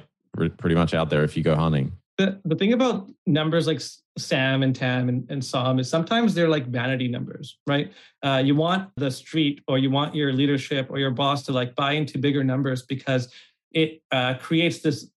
pretty 0.58 0.76
much 0.76 0.94
out 0.94 1.10
there 1.10 1.24
if 1.24 1.36
you 1.36 1.44
go 1.44 1.56
hunting. 1.56 1.92
The 2.18 2.40
the 2.46 2.56
thing 2.56 2.72
about 2.72 3.10
numbers 3.26 3.68
like 3.68 3.82
SAM 4.18 4.64
and 4.64 4.76
TAM 4.76 5.10
and, 5.10 5.30
and 5.30 5.44
SOM 5.44 5.80
is 5.80 5.90
sometimes 5.90 6.34
they're 6.34 6.50
like 6.50 6.68
vanity 6.68 7.08
numbers, 7.08 7.58
right? 7.68 7.92
Uh, 8.24 8.42
you 8.44 8.56
want 8.56 8.90
the 8.96 9.12
street 9.12 9.62
or 9.68 9.78
you 9.78 9.90
want 9.90 10.16
your 10.16 10.32
leadership 10.34 10.88
or 10.90 11.00
your 11.00 11.12
boss 11.12 11.44
to 11.44 11.52
like 11.52 11.76
buy 11.76 11.94
into 11.94 12.18
bigger 12.18 12.44
numbers 12.44 12.84
because 12.84 13.34
it 13.72 14.02
uh, 14.12 14.36
creates 14.36 14.80
this 14.80 15.10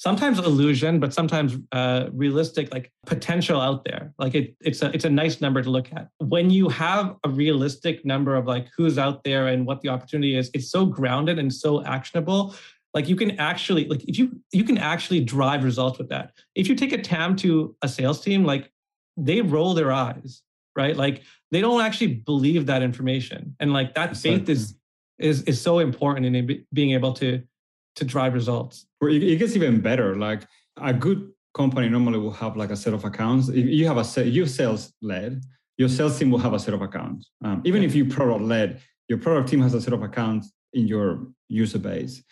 sometimes 0.00 0.38
illusion, 0.38 0.98
but 0.98 1.12
sometimes 1.12 1.58
uh, 1.72 2.06
realistic 2.14 2.72
like 2.72 2.90
potential 3.04 3.60
out 3.60 3.84
there. 3.84 4.14
Like 4.18 4.34
it, 4.34 4.56
it's 4.62 4.80
a 4.80 4.90
it's 4.94 5.04
a 5.04 5.10
nice 5.10 5.42
number 5.42 5.62
to 5.62 5.68
look 5.68 5.92
at. 5.92 6.08
When 6.18 6.48
you 6.48 6.70
have 6.70 7.16
a 7.22 7.28
realistic 7.28 8.02
number 8.04 8.34
of 8.34 8.46
like 8.46 8.68
who's 8.74 8.98
out 8.98 9.24
there 9.24 9.48
and 9.48 9.66
what 9.66 9.82
the 9.82 9.90
opportunity 9.90 10.36
is, 10.36 10.50
it's 10.54 10.70
so 10.70 10.86
grounded 10.86 11.38
and 11.38 11.52
so 11.52 11.84
actionable. 11.84 12.54
Like 12.94 13.10
you 13.10 13.14
can 13.14 13.38
actually 13.38 13.86
like 13.88 14.02
if 14.08 14.18
you 14.18 14.40
you 14.52 14.64
can 14.64 14.78
actually 14.78 15.20
drive 15.20 15.64
results 15.64 15.98
with 15.98 16.08
that. 16.08 16.32
If 16.54 16.66
you 16.66 16.74
take 16.74 16.92
a 16.92 17.02
TAM 17.02 17.36
to 17.36 17.76
a 17.82 17.88
sales 17.88 18.22
team, 18.22 18.44
like 18.44 18.72
they 19.18 19.42
roll 19.42 19.74
their 19.74 19.92
eyes, 19.92 20.42
right? 20.74 20.96
Like 20.96 21.24
they 21.50 21.60
don't 21.60 21.82
actually 21.82 22.14
believe 22.14 22.64
that 22.66 22.82
information, 22.82 23.54
and 23.60 23.74
like 23.74 23.94
that 23.96 24.16
faith 24.16 24.48
is 24.48 24.74
is 25.18 25.42
is 25.42 25.60
so 25.60 25.78
important 25.78 26.34
in 26.34 26.64
being 26.72 26.92
able 26.92 27.12
to 27.12 27.42
to 28.00 28.04
drive 28.04 28.34
results. 28.34 28.86
it 29.02 29.38
gets 29.38 29.54
even 29.54 29.80
better. 29.80 30.16
Like 30.16 30.42
a 30.78 30.92
good 30.92 31.30
company 31.54 31.88
normally 31.88 32.18
will 32.18 32.38
have 32.44 32.56
like 32.56 32.70
a 32.70 32.76
set 32.76 32.94
of 32.94 33.04
accounts. 33.04 33.48
If 33.48 33.66
you 33.66 33.86
have 33.86 33.98
a 33.98 34.04
set, 34.04 34.26
you 34.26 34.46
sales 34.46 34.92
led, 35.02 35.42
your 35.76 35.88
sales 35.88 36.18
team 36.18 36.30
will 36.30 36.38
have 36.38 36.54
a 36.54 36.58
set 36.58 36.74
of 36.74 36.82
accounts. 36.82 37.30
Um, 37.44 37.62
even 37.64 37.82
if 37.82 37.94
you 37.94 38.04
product 38.06 38.42
led, 38.42 38.80
your 39.08 39.18
product 39.18 39.48
team 39.50 39.60
has 39.60 39.74
a 39.74 39.80
set 39.80 39.92
of 39.92 40.02
accounts 40.02 40.50
in 40.72 40.88
your 40.88 41.26
user 41.48 41.78
base. 41.78 42.22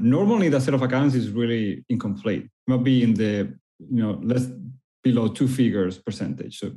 Normally, 0.00 0.48
that 0.48 0.62
set 0.62 0.74
of 0.74 0.82
accounts 0.82 1.14
is 1.14 1.30
really 1.30 1.84
incomplete. 1.88 2.44
It 2.44 2.70
might 2.70 2.84
be 2.84 3.02
in 3.02 3.14
the 3.14 3.52
you 3.78 4.02
know 4.02 4.18
less 4.22 4.46
below 5.02 5.28
two 5.28 5.48
figures 5.48 5.98
percentage. 5.98 6.58
So 6.58 6.72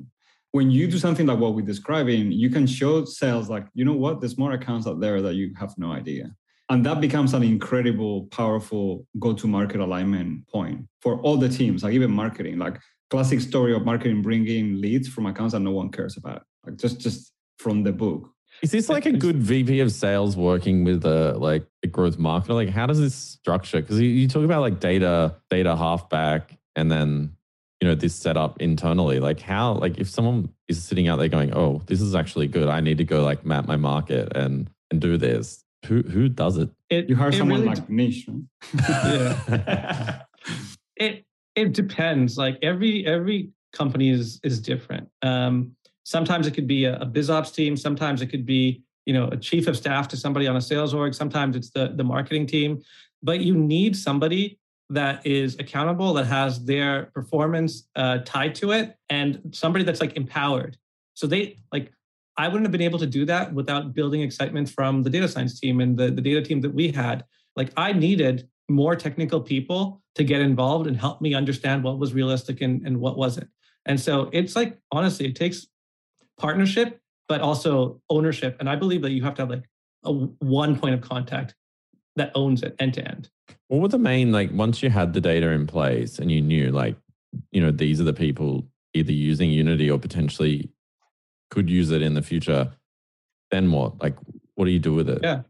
when 0.51 0.69
you 0.69 0.87
do 0.87 0.97
something 0.97 1.25
like 1.25 1.39
what 1.39 1.55
we're 1.55 1.65
describing, 1.65 2.31
you 2.31 2.49
can 2.49 2.67
show 2.67 3.05
sales 3.05 3.49
like, 3.49 3.67
you 3.73 3.85
know 3.85 3.93
what, 3.93 4.19
there's 4.19 4.37
more 4.37 4.51
accounts 4.51 4.85
out 4.85 4.99
there 4.99 5.21
that 5.21 5.35
you 5.35 5.53
have 5.57 5.73
no 5.77 5.93
idea. 5.93 6.35
And 6.71 6.85
that 6.85 7.01
becomes 7.01 7.33
an 7.33 7.43
incredible, 7.43 8.27
powerful 8.27 9.05
go 9.19 9.33
to 9.33 9.45
market 9.45 9.81
alignment 9.81 10.47
point 10.47 10.87
for 11.01 11.19
all 11.19 11.35
the 11.35 11.49
teams, 11.49 11.83
like 11.83 11.93
even 11.93 12.09
marketing, 12.09 12.59
like 12.59 12.79
classic 13.09 13.41
story 13.41 13.75
of 13.75 13.83
marketing 13.83 14.21
bringing 14.21 14.79
leads 14.79 15.09
from 15.09 15.25
accounts 15.25 15.51
that 15.51 15.59
no 15.59 15.71
one 15.71 15.91
cares 15.91 16.15
about, 16.15 16.43
like 16.65 16.77
just, 16.77 17.01
just 17.01 17.33
from 17.59 17.83
the 17.83 17.91
book. 17.91 18.29
Is 18.61 18.71
this 18.71 18.87
like 18.87 19.05
a 19.05 19.11
good 19.11 19.35
VP 19.35 19.81
of 19.81 19.91
sales 19.91 20.37
working 20.37 20.85
with 20.85 21.03
a 21.03 21.33
like 21.37 21.65
a 21.83 21.87
growth 21.87 22.17
marketer? 22.17 22.53
Like, 22.53 22.69
how 22.69 22.85
does 22.85 23.01
this 23.01 23.15
structure? 23.15 23.81
Because 23.81 23.99
you, 23.99 24.07
you 24.07 24.29
talk 24.29 24.45
about 24.45 24.61
like 24.61 24.79
data, 24.79 25.35
data 25.49 25.75
halfback, 25.75 26.57
and 26.77 26.89
then 26.89 27.35
you 27.81 27.87
know 27.89 27.95
this 27.95 28.15
setup 28.15 28.61
internally. 28.61 29.19
Like, 29.19 29.41
how? 29.41 29.73
Like, 29.73 29.97
if 29.97 30.09
someone 30.09 30.53
is 30.69 30.81
sitting 30.81 31.09
out 31.09 31.17
there 31.17 31.27
going, 31.27 31.53
"Oh, 31.53 31.81
this 31.85 32.01
is 32.01 32.13
actually 32.13 32.47
good. 32.47 32.67
I 32.69 32.81
need 32.81 32.97
to 32.99 33.05
go 33.05 33.23
like 33.23 33.45
map 33.45 33.67
my 33.67 33.77
market 33.77 34.31
and 34.35 34.69
and 34.89 35.01
do 35.01 35.17
this." 35.17 35.65
Who 35.87 36.03
who 36.03 36.29
does 36.29 36.57
it? 36.57 36.69
it 36.89 37.09
you 37.09 37.15
hire 37.15 37.31
someone 37.31 37.61
really 37.61 37.75
like 37.75 37.87
d- 37.87 37.93
Nish. 37.93 38.27
yeah. 38.87 40.21
it 40.95 41.25
it 41.55 41.73
depends. 41.73 42.37
Like 42.37 42.57
every 42.61 43.05
every 43.05 43.51
company 43.73 44.09
is 44.09 44.39
is 44.43 44.59
different. 44.59 45.09
Um, 45.21 45.75
sometimes 46.03 46.47
it 46.47 46.51
could 46.51 46.67
be 46.67 46.85
a, 46.85 46.99
a 46.99 47.05
biz 47.05 47.29
ops 47.29 47.51
team. 47.51 47.75
Sometimes 47.75 48.21
it 48.21 48.27
could 48.27 48.45
be 48.45 48.83
you 49.05 49.13
know 49.13 49.27
a 49.29 49.37
chief 49.37 49.67
of 49.67 49.75
staff 49.75 50.07
to 50.09 50.17
somebody 50.17 50.47
on 50.47 50.55
a 50.55 50.61
sales 50.61 50.93
org. 50.93 51.13
Sometimes 51.13 51.55
it's 51.55 51.71
the 51.71 51.93
the 51.95 52.03
marketing 52.03 52.45
team. 52.45 52.81
But 53.23 53.41
you 53.41 53.55
need 53.55 53.95
somebody 53.95 54.59
that 54.89 55.25
is 55.25 55.57
accountable, 55.57 56.13
that 56.13 56.25
has 56.25 56.65
their 56.65 57.05
performance 57.13 57.87
uh, 57.95 58.19
tied 58.25 58.53
to 58.55 58.71
it, 58.71 58.97
and 59.09 59.39
somebody 59.51 59.85
that's 59.85 60.01
like 60.01 60.17
empowered. 60.17 60.77
So 61.13 61.27
they 61.27 61.57
like 61.71 61.91
I 62.41 62.47
wouldn't 62.47 62.63
have 62.63 62.71
been 62.71 62.81
able 62.81 62.97
to 62.97 63.05
do 63.05 63.23
that 63.25 63.53
without 63.53 63.93
building 63.93 64.21
excitement 64.21 64.67
from 64.67 65.03
the 65.03 65.11
data 65.11 65.27
science 65.27 65.59
team 65.59 65.79
and 65.79 65.95
the, 65.95 66.09
the 66.09 66.21
data 66.21 66.41
team 66.41 66.59
that 66.61 66.73
we 66.73 66.91
had. 66.91 67.23
Like 67.55 67.71
I 67.77 67.93
needed 67.93 68.49
more 68.67 68.95
technical 68.95 69.39
people 69.39 70.01
to 70.15 70.23
get 70.23 70.41
involved 70.41 70.87
and 70.87 70.97
help 70.97 71.21
me 71.21 71.35
understand 71.35 71.83
what 71.83 71.99
was 71.99 72.15
realistic 72.15 72.61
and, 72.61 72.83
and 72.83 72.99
what 72.99 73.15
wasn't. 73.15 73.47
And 73.85 73.99
so 73.99 74.27
it's 74.33 74.55
like, 74.55 74.79
honestly, 74.91 75.27
it 75.27 75.35
takes 75.35 75.67
partnership, 76.39 76.99
but 77.27 77.41
also 77.41 78.01
ownership. 78.09 78.57
And 78.59 78.67
I 78.67 78.75
believe 78.75 79.03
that 79.03 79.11
you 79.11 79.21
have 79.21 79.35
to 79.35 79.43
have 79.43 79.51
like 79.51 79.69
a 80.03 80.11
one 80.11 80.79
point 80.79 80.95
of 80.95 81.01
contact 81.01 81.53
that 82.15 82.31
owns 82.33 82.63
it 82.63 82.75
end 82.79 82.95
to 82.95 83.07
end. 83.07 83.29
What 83.67 83.81
were 83.81 83.87
the 83.87 83.99
main, 83.99 84.31
like, 84.31 84.49
once 84.51 84.81
you 84.81 84.89
had 84.89 85.13
the 85.13 85.21
data 85.21 85.49
in 85.49 85.67
place 85.67 86.17
and 86.17 86.31
you 86.31 86.41
knew, 86.41 86.71
like, 86.71 86.95
you 87.51 87.61
know, 87.61 87.69
these 87.69 88.01
are 88.01 88.05
the 88.05 88.13
people 88.13 88.67
either 88.95 89.11
using 89.11 89.51
Unity 89.51 89.91
or 89.91 89.99
potentially 89.99 90.71
could 91.51 91.69
use 91.69 91.91
it 91.91 92.01
in 92.01 92.15
the 92.15 92.21
future, 92.21 92.71
then 93.51 93.71
what? 93.71 94.01
Like, 94.01 94.15
what 94.55 94.65
do 94.65 94.71
you 94.71 94.79
do 94.79 94.93
with 94.93 95.09
it? 95.09 95.19
Yeah. 95.21 95.41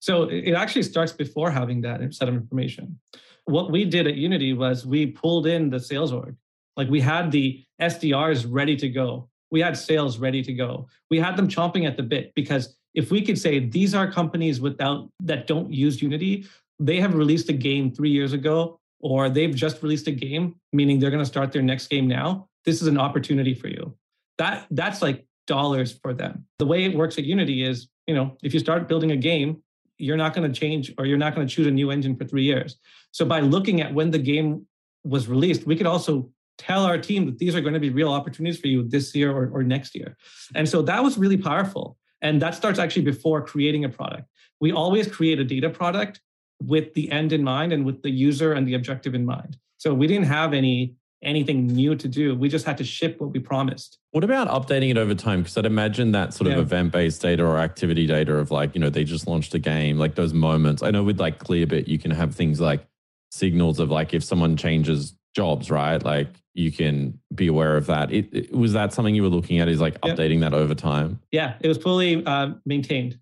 So 0.00 0.22
it 0.24 0.52
actually 0.52 0.84
starts 0.84 1.12
before 1.12 1.50
having 1.50 1.80
that 1.82 2.14
set 2.14 2.28
of 2.28 2.34
information. 2.34 2.98
What 3.44 3.70
we 3.70 3.84
did 3.84 4.06
at 4.06 4.14
Unity 4.14 4.52
was 4.52 4.86
we 4.86 5.06
pulled 5.06 5.46
in 5.46 5.70
the 5.70 5.80
sales 5.80 6.12
org. 6.12 6.36
Like 6.76 6.88
we 6.88 7.00
had 7.00 7.32
the 7.32 7.64
SDRs 7.80 8.46
ready 8.48 8.76
to 8.76 8.88
go. 8.88 9.28
We 9.50 9.60
had 9.60 9.76
sales 9.76 10.18
ready 10.18 10.42
to 10.42 10.52
go. 10.52 10.86
We 11.10 11.18
had 11.18 11.36
them 11.36 11.48
chomping 11.48 11.86
at 11.86 11.96
the 11.96 12.02
bit 12.02 12.32
because 12.34 12.76
if 12.94 13.10
we 13.10 13.22
could 13.22 13.38
say 13.38 13.58
these 13.58 13.94
are 13.94 14.10
companies 14.10 14.60
without 14.60 15.10
that 15.20 15.46
don't 15.46 15.72
use 15.72 16.00
Unity, 16.00 16.46
they 16.78 17.00
have 17.00 17.14
released 17.14 17.48
a 17.48 17.52
game 17.52 17.90
three 17.90 18.10
years 18.10 18.32
ago, 18.32 18.78
or 19.00 19.28
they've 19.28 19.54
just 19.54 19.82
released 19.82 20.06
a 20.06 20.12
game, 20.12 20.54
meaning 20.72 20.98
they're 20.98 21.10
going 21.10 21.22
to 21.22 21.26
start 21.26 21.52
their 21.52 21.62
next 21.62 21.88
game 21.88 22.06
now. 22.06 22.48
This 22.64 22.80
is 22.80 22.88
an 22.88 22.98
opportunity 22.98 23.54
for 23.54 23.68
you. 23.68 23.96
That 24.38 24.66
that's 24.70 25.02
like 25.02 25.24
dollars 25.48 25.98
for 26.00 26.14
them. 26.14 26.44
The 26.60 26.66
way 26.66 26.84
it 26.84 26.94
works 26.94 27.18
at 27.18 27.24
Unity 27.24 27.64
is, 27.64 27.88
you 28.06 28.14
know, 28.14 28.36
if 28.44 28.54
you 28.54 28.60
start 28.60 28.86
building 28.86 29.10
a 29.10 29.16
game, 29.16 29.60
you're 29.96 30.16
not 30.16 30.32
going 30.32 30.50
to 30.50 30.60
change 30.60 30.94
or 30.96 31.06
you're 31.06 31.18
not 31.18 31.34
going 31.34 31.44
to 31.44 31.52
choose 31.52 31.66
a 31.66 31.72
new 31.72 31.90
engine 31.90 32.14
for 32.16 32.24
three 32.24 32.44
years. 32.44 32.76
So 33.10 33.24
by 33.24 33.40
looking 33.40 33.80
at 33.80 33.92
when 33.92 34.12
the 34.12 34.18
game 34.18 34.64
was 35.02 35.26
released, 35.26 35.66
we 35.66 35.74
could 35.74 35.86
also 35.86 36.30
tell 36.56 36.84
our 36.84 36.98
team 36.98 37.26
that 37.26 37.38
these 37.38 37.56
are 37.56 37.60
going 37.60 37.74
to 37.74 37.80
be 37.80 37.90
real 37.90 38.12
opportunities 38.12 38.60
for 38.60 38.68
you 38.68 38.86
this 38.86 39.14
year 39.14 39.32
or, 39.32 39.50
or 39.52 39.64
next 39.64 39.94
year. 39.96 40.16
And 40.54 40.68
so 40.68 40.82
that 40.82 41.02
was 41.02 41.18
really 41.18 41.36
powerful. 41.36 41.96
And 42.22 42.40
that 42.42 42.54
starts 42.54 42.78
actually 42.78 43.02
before 43.02 43.42
creating 43.42 43.84
a 43.84 43.88
product. 43.88 44.28
We 44.60 44.72
always 44.72 45.10
create 45.10 45.38
a 45.40 45.44
data 45.44 45.70
product 45.70 46.20
with 46.60 46.94
the 46.94 47.10
end 47.10 47.32
in 47.32 47.42
mind 47.42 47.72
and 47.72 47.84
with 47.84 48.02
the 48.02 48.10
user 48.10 48.52
and 48.52 48.66
the 48.66 48.74
objective 48.74 49.14
in 49.14 49.24
mind. 49.24 49.56
So 49.78 49.94
we 49.94 50.06
didn't 50.08 50.26
have 50.26 50.52
any 50.52 50.94
anything 51.22 51.66
new 51.66 51.96
to 51.96 52.08
do. 52.08 52.34
We 52.34 52.48
just 52.48 52.64
had 52.64 52.78
to 52.78 52.84
ship 52.84 53.20
what 53.20 53.30
we 53.30 53.40
promised. 53.40 53.98
What 54.12 54.24
about 54.24 54.48
updating 54.48 54.90
it 54.90 54.96
over 54.96 55.14
time? 55.14 55.40
Because 55.42 55.56
I'd 55.56 55.66
imagine 55.66 56.12
that 56.12 56.32
sort 56.32 56.48
of 56.48 56.56
yeah. 56.56 56.62
event 56.62 56.92
based 56.92 57.20
data 57.22 57.44
or 57.44 57.58
activity 57.58 58.06
data 58.06 58.34
of 58.34 58.50
like, 58.50 58.74
you 58.74 58.80
know, 58.80 58.90
they 58.90 59.04
just 59.04 59.26
launched 59.26 59.54
a 59.54 59.58
game, 59.58 59.98
like 59.98 60.14
those 60.14 60.32
moments. 60.32 60.82
I 60.82 60.90
know 60.90 61.02
with 61.02 61.20
like 61.20 61.38
Clearbit, 61.42 61.88
you 61.88 61.98
can 61.98 62.10
have 62.10 62.34
things 62.34 62.60
like 62.60 62.86
signals 63.30 63.78
of 63.78 63.90
like 63.90 64.14
if 64.14 64.22
someone 64.22 64.56
changes 64.56 65.14
jobs, 65.34 65.70
right? 65.70 66.02
Like 66.02 66.28
you 66.54 66.72
can 66.72 67.18
be 67.34 67.46
aware 67.46 67.76
of 67.76 67.86
that. 67.86 68.12
It, 68.12 68.28
it 68.32 68.52
was 68.52 68.72
that 68.72 68.92
something 68.92 69.14
you 69.14 69.22
were 69.22 69.28
looking 69.28 69.58
at 69.60 69.68
is 69.68 69.80
like 69.80 70.00
updating 70.00 70.40
that 70.40 70.54
over 70.54 70.74
time. 70.74 71.20
Yeah, 71.30 71.54
it 71.60 71.68
was 71.68 71.78
fully 71.78 72.24
uh, 72.24 72.50
maintained. 72.64 73.18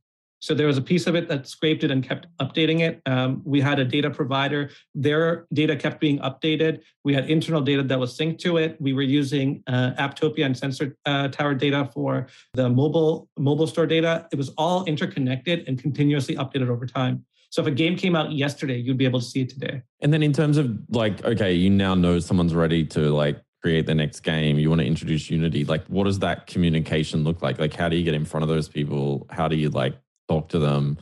So 0.47 0.55
there 0.55 0.69
was 0.69 0.79
a 0.79 0.83
piece 0.83 1.09
of 1.09 1.17
it 1.17 1.27
that 1.27 1.49
scraped 1.49 1.83
it 1.83 1.91
and 1.91 2.07
kept 2.07 2.29
updating 2.39 2.79
it. 2.79 3.03
Um, 3.05 3.43
we 3.45 3.61
had 3.61 3.81
a 3.81 3.85
data 3.85 4.11
provider; 4.11 4.71
their 4.95 5.49
data 5.53 5.75
kept 5.75 5.99
being 5.99 6.21
updated. 6.21 6.83
We 7.03 7.15
had 7.15 7.29
internal 7.29 7.61
data 7.61 7.83
that 7.83 7.99
was 7.99 8.17
synced 8.17 8.39
to 8.43 8.59
it. 8.59 8.81
We 8.81 8.93
were 8.93 9.03
using 9.03 9.65
uh, 9.67 9.95
Apptopia 9.99 10.47
and 10.47 10.57
Sensor 10.57 10.97
uh, 11.05 11.27
Tower 11.29 11.55
data 11.55 11.91
for 11.93 12.29
the 12.55 12.69
mobile 12.69 13.29
mobile 13.37 13.67
store 13.67 13.89
data. 13.89 14.29
It 14.31 14.37
was 14.37 14.51
all 14.51 14.85
interconnected 14.85 15.67
and 15.67 15.83
continuously 15.83 16.37
updated 16.37 16.69
over 16.69 16.87
time. 16.87 17.25
So 17.51 17.61
if 17.63 17.67
a 17.67 17.73
game 17.73 17.97
came 17.97 18.15
out 18.15 18.31
yesterday, 18.31 18.77
you'd 18.77 18.99
be 18.99 19.05
able 19.05 19.19
to 19.19 19.27
see 19.27 19.41
it 19.41 19.49
today. 19.49 19.83
And 20.01 20.13
then 20.13 20.23
in 20.23 20.33
terms 20.33 20.59
of 20.59 20.79
like, 20.91 21.25
okay, 21.25 21.55
you 21.55 21.71
now 21.71 21.97
know 21.97 22.21
someone's 22.21 22.55
ready 22.55 22.85
to 22.87 23.13
like 23.13 23.41
create 23.63 23.87
the 23.87 23.97
next 23.97 24.21
game, 24.21 24.61
you 24.61 24.69
want 24.69 24.81
to 24.81 24.87
introduce 24.87 25.29
Unity. 25.29 25.65
Like, 25.65 25.85
what 25.87 26.05
does 26.05 26.21
that 26.21 26.47
communication 26.47 27.25
look 27.25 27.43
like? 27.43 27.59
Like, 27.59 27.75
how 27.75 27.89
do 27.89 27.97
you 27.97 28.05
get 28.05 28.15
in 28.15 28.25
front 28.25 28.45
of 28.45 28.49
those 28.49 28.69
people? 28.69 29.27
How 29.29 29.49
do 29.49 29.57
you 29.57 29.71
like 29.71 29.97
talk 30.29 30.49
to 30.51 30.59
them? 30.59 30.99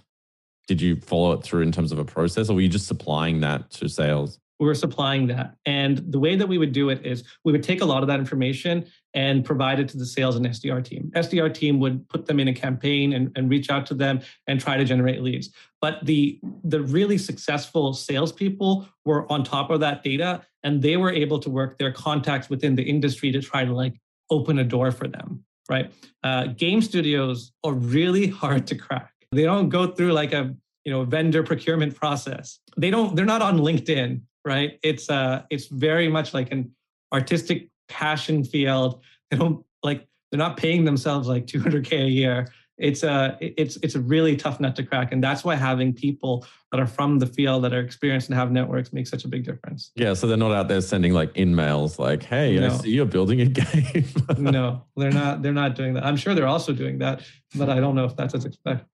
Did 0.66 0.80
you 0.80 0.96
follow 0.96 1.32
it 1.32 1.42
through 1.42 1.62
in 1.62 1.72
terms 1.72 1.92
of 1.92 1.98
a 1.98 2.04
process 2.04 2.48
or 2.48 2.54
were 2.54 2.60
you 2.60 2.68
just 2.68 2.86
supplying 2.86 3.40
that 3.40 3.70
to 3.72 3.88
sales? 3.88 4.40
We 4.60 4.66
were 4.66 4.74
supplying 4.74 5.26
that. 5.26 5.56
And 5.66 5.98
the 6.10 6.18
way 6.18 6.36
that 6.36 6.46
we 6.46 6.58
would 6.58 6.72
do 6.72 6.88
it 6.88 7.04
is 7.04 7.24
we 7.44 7.50
would 7.50 7.62
take 7.62 7.80
a 7.80 7.84
lot 7.84 8.02
of 8.02 8.06
that 8.06 8.20
information 8.20 8.86
and 9.12 9.44
provide 9.44 9.80
it 9.80 9.88
to 9.90 9.98
the 9.98 10.06
sales 10.06 10.36
and 10.36 10.46
SDR 10.46 10.82
team. 10.82 11.10
SDR 11.14 11.52
team 11.52 11.80
would 11.80 12.08
put 12.08 12.26
them 12.26 12.38
in 12.38 12.48
a 12.48 12.52
campaign 12.52 13.12
and, 13.14 13.32
and 13.36 13.50
reach 13.50 13.68
out 13.68 13.84
to 13.86 13.94
them 13.94 14.20
and 14.46 14.60
try 14.60 14.76
to 14.76 14.84
generate 14.84 15.22
leads. 15.22 15.50
But 15.80 16.04
the, 16.06 16.38
the 16.62 16.82
really 16.82 17.18
successful 17.18 17.92
salespeople 17.92 18.88
were 19.04 19.30
on 19.30 19.42
top 19.42 19.70
of 19.70 19.80
that 19.80 20.04
data 20.04 20.42
and 20.62 20.80
they 20.80 20.96
were 20.96 21.12
able 21.12 21.40
to 21.40 21.50
work 21.50 21.76
their 21.78 21.92
contacts 21.92 22.48
within 22.48 22.76
the 22.76 22.84
industry 22.84 23.32
to 23.32 23.42
try 23.42 23.64
to 23.64 23.74
like 23.74 24.00
open 24.30 24.58
a 24.60 24.64
door 24.64 24.92
for 24.92 25.08
them 25.08 25.44
right? 25.68 25.92
Uh, 26.22 26.46
game 26.48 26.82
studios 26.82 27.52
are 27.64 27.72
really 27.72 28.26
hard 28.42 28.66
to 28.68 28.74
crack. 28.74 29.12
They 29.34 29.44
don't 29.44 29.68
go 29.68 29.88
through 29.88 30.12
like 30.12 30.32
a 30.32 30.54
you 30.84 30.92
know 30.92 31.04
vendor 31.04 31.42
procurement 31.42 31.94
process. 31.94 32.60
They 32.76 32.90
don't. 32.90 33.14
They're 33.16 33.24
not 33.24 33.42
on 33.42 33.58
LinkedIn, 33.58 34.20
right? 34.44 34.78
It's 34.82 35.10
uh, 35.10 35.42
it's 35.50 35.66
very 35.66 36.08
much 36.08 36.34
like 36.34 36.52
an 36.52 36.74
artistic 37.12 37.68
passion 37.88 38.44
field. 38.44 39.02
They 39.30 39.36
don't 39.36 39.64
like. 39.82 40.06
They're 40.30 40.38
not 40.38 40.56
paying 40.56 40.84
themselves 40.84 41.28
like 41.28 41.46
200k 41.46 42.06
a 42.06 42.08
year 42.08 42.48
it's 42.78 43.04
a 43.04 43.36
it's 43.40 43.76
it's 43.82 43.94
a 43.94 44.00
really 44.00 44.36
tough 44.36 44.58
nut 44.58 44.74
to 44.76 44.82
crack. 44.82 45.12
And 45.12 45.22
that's 45.22 45.44
why 45.44 45.54
having 45.54 45.92
people 45.92 46.44
that 46.72 46.80
are 46.80 46.86
from 46.86 47.18
the 47.20 47.26
field 47.26 47.62
that 47.64 47.72
are 47.72 47.80
experienced 47.80 48.28
and 48.28 48.36
have 48.36 48.50
networks 48.50 48.92
makes 48.92 49.10
such 49.10 49.24
a 49.24 49.28
big 49.28 49.44
difference. 49.44 49.92
Yeah 49.94 50.14
so 50.14 50.26
they're 50.26 50.36
not 50.36 50.52
out 50.52 50.68
there 50.68 50.80
sending 50.80 51.12
like 51.12 51.34
in 51.36 51.54
mails 51.54 51.98
like 51.98 52.24
hey 52.24 52.56
no. 52.58 52.66
i 52.66 52.68
see 52.70 52.90
you're 52.90 53.06
building 53.06 53.40
a 53.40 53.46
game. 53.46 54.04
No 54.38 54.84
they're 54.96 55.12
not 55.12 55.42
they're 55.42 55.52
not 55.52 55.76
doing 55.76 55.94
that. 55.94 56.04
I'm 56.04 56.16
sure 56.16 56.34
they're 56.34 56.48
also 56.48 56.72
doing 56.72 56.98
that 56.98 57.22
but 57.54 57.68
i 57.68 57.78
don't 57.78 57.94
know 57.94 58.04
if 58.04 58.16
that's 58.16 58.34
as 58.34 58.46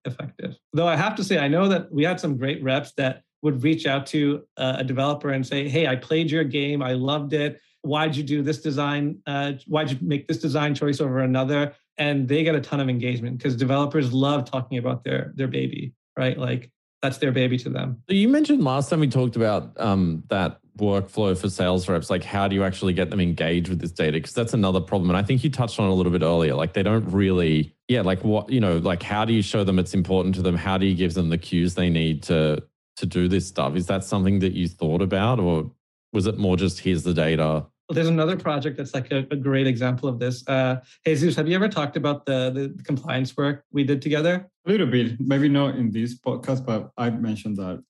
effective. 0.05 0.57
Though 0.75 0.89
i 0.89 0.97
have 0.97 1.15
to 1.17 1.25
say 1.25 1.39
i 1.39 1.49
know 1.49 1.69
that 1.69 1.93
we 1.93 2.05
had 2.05 2.21
some 2.21 2.37
great 2.37 2.63
reps 2.63 2.93
that 2.93 3.23
would 3.43 3.63
reach 3.63 3.87
out 3.87 4.07
to 4.09 4.45
a 4.59 4.85
developer 4.85 5.31
and 5.31 5.47
say 5.47 5.69
hey 5.69 5.87
i 5.87 5.97
played 5.97 6.31
your 6.31 6.45
game 6.45 6.83
i 6.83 6.93
loved 6.93 7.33
it. 7.33 7.61
Why'd 7.83 8.15
you 8.15 8.23
do 8.23 8.43
this 8.43 8.61
design 8.61 9.21
uh, 9.27 9.53
why'd 9.67 9.91
you 9.91 9.97
make 10.03 10.29
this 10.29 10.37
design 10.37 10.75
choice 10.75 11.01
over 11.01 11.21
another 11.21 11.75
and 12.01 12.27
they 12.27 12.43
get 12.43 12.57
a 12.57 12.61
ton 12.61 12.81
of 12.81 12.89
engagement 12.89 13.39
because 13.39 13.55
developers 13.55 14.13
love 14.13 14.51
talking 14.51 14.79
about 14.79 15.05
their 15.05 15.33
their 15.37 15.47
baby, 15.47 15.93
right? 16.17 16.37
Like 16.37 16.71
that's 17.03 17.19
their 17.19 17.31
baby 17.31 17.57
to 17.59 17.69
them. 17.69 18.03
You 18.09 18.29
mentioned 18.29 18.65
last 18.65 18.91
time 18.91 19.01
we 19.01 19.09
talked 19.09 19.37
about 19.37 19.79
um, 19.79 20.25
that 20.29 20.59
workflow 20.79 21.39
for 21.39 21.49
sales 21.49 21.89
reps. 21.89 22.11
Like, 22.11 22.25
how 22.25 22.49
do 22.49 22.55
you 22.55 22.65
actually 22.65 22.95
get 22.95 23.11
them 23.11 23.21
engaged 23.21 23.69
with 23.69 23.81
this 23.81 23.93
data? 23.93 24.13
Because 24.13 24.33
that's 24.33 24.55
another 24.55 24.81
problem. 24.81 25.11
And 25.11 25.17
I 25.17 25.23
think 25.23 25.45
you 25.45 25.51
touched 25.51 25.79
on 25.79 25.89
a 25.89 25.95
little 25.95 26.13
bit 26.13 26.23
earlier. 26.23 26.55
Like, 26.55 26.73
they 26.73 26.83
don't 26.83 27.09
really, 27.11 27.75
yeah, 27.89 28.01
like 28.01 28.25
what 28.25 28.51
you 28.51 28.61
know, 28.61 28.79
like 28.79 29.03
how 29.03 29.25
do 29.25 29.33
you 29.33 29.43
show 29.43 29.63
them 29.63 29.79
it's 29.79 29.95
important 29.95 30.35
to 30.37 30.43
them? 30.43 30.57
How 30.57 30.79
do 30.79 30.87
you 30.87 30.95
give 30.95 31.15
them 31.15 31.29
the 31.29 31.39
cues 31.39 31.75
they 31.75 31.91
need 31.91 32.23
to 32.25 32.63
to 32.97 33.07
do 33.07 33.29
this 33.29 33.47
stuff? 33.47 33.77
Is 33.77 33.87
that 33.87 34.05
something 34.05 34.39
that 34.41 34.53
you 34.53 34.69
thought 34.69 35.03
about, 35.03 35.39
or 35.39 35.71
was 36.13 36.27
it 36.27 36.39
more 36.39 36.57
just 36.57 36.81
here's 36.81 37.03
the 37.03 37.15
data? 37.15 37.67
There's 37.95 38.09
another 38.09 38.37
project 38.37 38.77
that's 38.77 38.95
like 38.95 39.11
a, 39.11 39.19
a 39.31 39.37
great 39.37 39.67
example 39.67 40.09
of 40.09 40.19
this. 40.19 40.47
Uh, 40.47 40.81
Jesus, 41.07 41.37
have 41.37 41.49
you 41.49 41.55
ever 41.55 41.69
talked 41.69 41.97
about 41.97 42.27
the, 42.27 42.73
the 42.77 42.83
compliance 42.85 43.37
work 43.37 43.65
we 43.73 43.85
did 43.85 44.01
together? 44.03 44.49
A 44.67 44.71
little 44.71 44.87
bit, 44.87 45.21
maybe 45.21 45.49
not 45.49 45.77
in 45.77 45.91
this 45.91 46.19
podcast, 46.19 46.65
but 46.65 46.91
I 46.97 47.11
mentioned 47.11 47.57
that. 47.57 47.83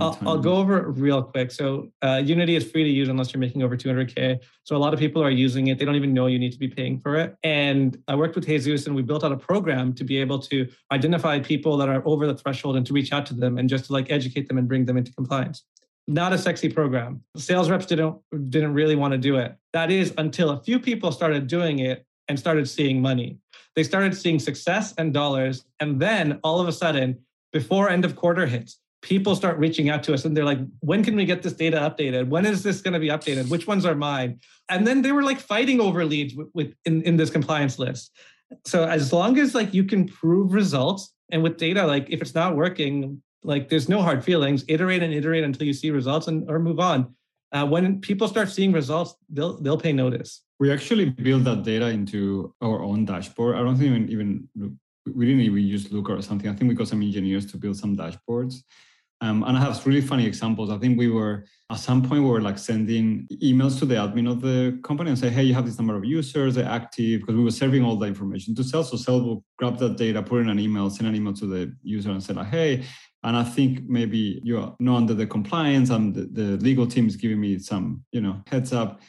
I'll, 0.00 0.18
I'll, 0.26 0.38
go 0.38 0.56
over 0.56 0.90
real 0.90 1.22
quick. 1.22 1.50
So 1.50 1.90
uh, 2.02 2.20
Unity 2.22 2.56
is 2.56 2.70
free 2.70 2.84
to 2.84 2.90
use 2.90 3.08
unless 3.08 3.32
you're 3.32 3.40
making 3.40 3.62
over 3.62 3.74
200k. 3.74 4.38
So 4.64 4.76
a 4.76 4.78
lot 4.78 4.92
of 4.92 4.98
people 5.00 5.22
are 5.22 5.30
using 5.30 5.68
it. 5.68 5.78
They 5.78 5.86
don't 5.86 5.94
even 5.94 6.12
know 6.12 6.26
you 6.26 6.38
need 6.38 6.52
to 6.52 6.58
be 6.58 6.68
paying 6.68 7.00
for 7.00 7.16
it. 7.16 7.36
And 7.42 7.96
I 8.06 8.14
worked 8.14 8.34
with 8.34 8.46
Jesus, 8.46 8.86
and 8.86 8.94
we 8.94 9.00
built 9.00 9.24
out 9.24 9.32
a 9.32 9.36
program 9.36 9.94
to 9.94 10.04
be 10.04 10.18
able 10.18 10.40
to 10.40 10.68
identify 10.92 11.40
people 11.40 11.78
that 11.78 11.88
are 11.88 12.02
over 12.04 12.26
the 12.26 12.34
threshold 12.34 12.76
and 12.76 12.84
to 12.86 12.92
reach 12.92 13.12
out 13.12 13.24
to 13.26 13.34
them 13.34 13.56
and 13.56 13.68
just 13.68 13.86
to 13.86 13.92
like 13.94 14.10
educate 14.10 14.48
them 14.48 14.58
and 14.58 14.68
bring 14.68 14.84
them 14.84 14.98
into 14.98 15.12
compliance 15.12 15.64
not 16.08 16.32
a 16.32 16.38
sexy 16.38 16.70
program. 16.70 17.22
Sales 17.36 17.70
reps 17.70 17.86
didn't 17.86 18.16
didn't 18.48 18.72
really 18.72 18.96
want 18.96 19.12
to 19.12 19.18
do 19.18 19.36
it. 19.36 19.54
That 19.74 19.92
is 19.92 20.14
until 20.16 20.50
a 20.50 20.60
few 20.60 20.80
people 20.80 21.12
started 21.12 21.46
doing 21.46 21.80
it 21.80 22.04
and 22.28 22.38
started 22.38 22.68
seeing 22.68 23.00
money. 23.00 23.38
They 23.76 23.84
started 23.84 24.16
seeing 24.16 24.38
success 24.38 24.94
and 24.96 25.12
dollars, 25.12 25.66
and 25.78 26.00
then 26.00 26.40
all 26.42 26.60
of 26.60 26.66
a 26.66 26.72
sudden, 26.72 27.18
before 27.52 27.90
end 27.90 28.04
of 28.06 28.16
quarter 28.16 28.46
hits, 28.46 28.78
people 29.02 29.36
start 29.36 29.58
reaching 29.58 29.90
out 29.90 30.02
to 30.04 30.14
us 30.14 30.24
and 30.24 30.34
they're 30.34 30.46
like, 30.46 30.60
"When 30.80 31.04
can 31.04 31.14
we 31.14 31.26
get 31.26 31.42
this 31.42 31.52
data 31.52 31.76
updated? 31.76 32.28
When 32.28 32.46
is 32.46 32.62
this 32.62 32.80
going 32.80 32.94
to 32.94 33.00
be 33.00 33.08
updated? 33.08 33.50
Which 33.50 33.66
ones 33.66 33.84
are 33.84 33.94
mine?" 33.94 34.40
And 34.70 34.86
then 34.86 35.02
they 35.02 35.12
were 35.12 35.22
like 35.22 35.38
fighting 35.38 35.78
over 35.78 36.06
leads 36.06 36.34
with, 36.34 36.48
with 36.54 36.72
in, 36.86 37.02
in 37.02 37.18
this 37.18 37.30
compliance 37.30 37.78
list. 37.78 38.10
So 38.66 38.84
as 38.84 39.12
long 39.12 39.38
as 39.38 39.54
like 39.54 39.74
you 39.74 39.84
can 39.84 40.08
prove 40.08 40.54
results 40.54 41.12
and 41.30 41.42
with 41.42 41.58
data, 41.58 41.86
like 41.86 42.06
if 42.08 42.22
it's 42.22 42.34
not 42.34 42.56
working, 42.56 43.22
like 43.42 43.68
there's 43.68 43.88
no 43.88 44.02
hard 44.02 44.24
feelings. 44.24 44.64
Iterate 44.68 45.02
and 45.02 45.12
iterate 45.12 45.44
until 45.44 45.66
you 45.66 45.72
see 45.72 45.90
results 45.90 46.28
and 46.28 46.48
or 46.50 46.58
move 46.58 46.80
on. 46.80 47.14
Uh, 47.52 47.66
when 47.66 48.00
people 48.00 48.28
start 48.28 48.48
seeing 48.50 48.72
results, 48.72 49.14
they'll 49.30 49.60
they'll 49.60 49.78
pay 49.78 49.92
notice. 49.92 50.42
We 50.60 50.72
actually 50.72 51.06
build 51.06 51.44
that 51.44 51.62
data 51.62 51.88
into 51.88 52.54
our 52.60 52.82
own 52.82 53.04
dashboard. 53.04 53.56
I 53.56 53.60
don't 53.60 53.76
think 53.76 53.90
even 53.90 54.08
even 54.10 54.78
we 55.14 55.26
didn't 55.26 55.42
even 55.42 55.62
use 55.62 55.90
Looker 55.90 56.16
or 56.16 56.22
something. 56.22 56.50
I 56.50 56.54
think 56.54 56.68
we 56.68 56.74
got 56.74 56.88
some 56.88 57.02
engineers 57.02 57.46
to 57.52 57.56
build 57.56 57.76
some 57.76 57.96
dashboards. 57.96 58.56
Um, 59.20 59.42
and 59.42 59.56
I 59.56 59.60
have 59.60 59.84
really 59.84 60.00
funny 60.00 60.26
examples. 60.26 60.70
I 60.70 60.78
think 60.78 60.96
we 60.96 61.08
were 61.08 61.44
at 61.70 61.78
some 61.78 62.02
point 62.02 62.22
we 62.22 62.30
were 62.30 62.40
like 62.40 62.56
sending 62.56 63.26
emails 63.42 63.78
to 63.80 63.86
the 63.86 63.96
admin 63.96 64.30
of 64.30 64.40
the 64.40 64.78
company 64.84 65.10
and 65.10 65.18
say, 65.18 65.28
hey, 65.28 65.42
you 65.42 65.54
have 65.54 65.66
this 65.66 65.78
number 65.78 65.96
of 65.96 66.04
users, 66.04 66.54
they're 66.54 66.68
active, 66.68 67.20
because 67.20 67.34
we 67.34 67.42
were 67.42 67.50
serving 67.50 67.84
all 67.84 67.96
the 67.96 68.06
information 68.06 68.54
to 68.54 68.62
sales. 68.62 68.90
So 68.90 68.96
sales 68.96 69.22
will 69.22 69.44
grab 69.56 69.76
that 69.78 69.96
data, 69.96 70.22
put 70.22 70.42
in 70.42 70.48
an 70.48 70.60
email, 70.60 70.88
send 70.88 71.08
an 71.08 71.16
email 71.16 71.32
to 71.34 71.46
the 71.46 71.74
user 71.82 72.10
and 72.10 72.22
say, 72.22 72.32
like, 72.32 72.46
hey, 72.46 72.84
and 73.24 73.36
i 73.36 73.42
think 73.42 73.82
maybe 73.88 74.40
you're 74.44 74.74
not 74.80 74.96
under 74.96 75.14
the 75.14 75.26
compliance 75.26 75.90
and 75.90 76.14
the, 76.14 76.28
the 76.32 76.56
legal 76.58 76.86
team 76.86 77.06
is 77.06 77.16
giving 77.16 77.40
me 77.40 77.58
some 77.58 78.02
you 78.12 78.20
know 78.20 78.42
heads 78.46 78.72
up 78.72 79.00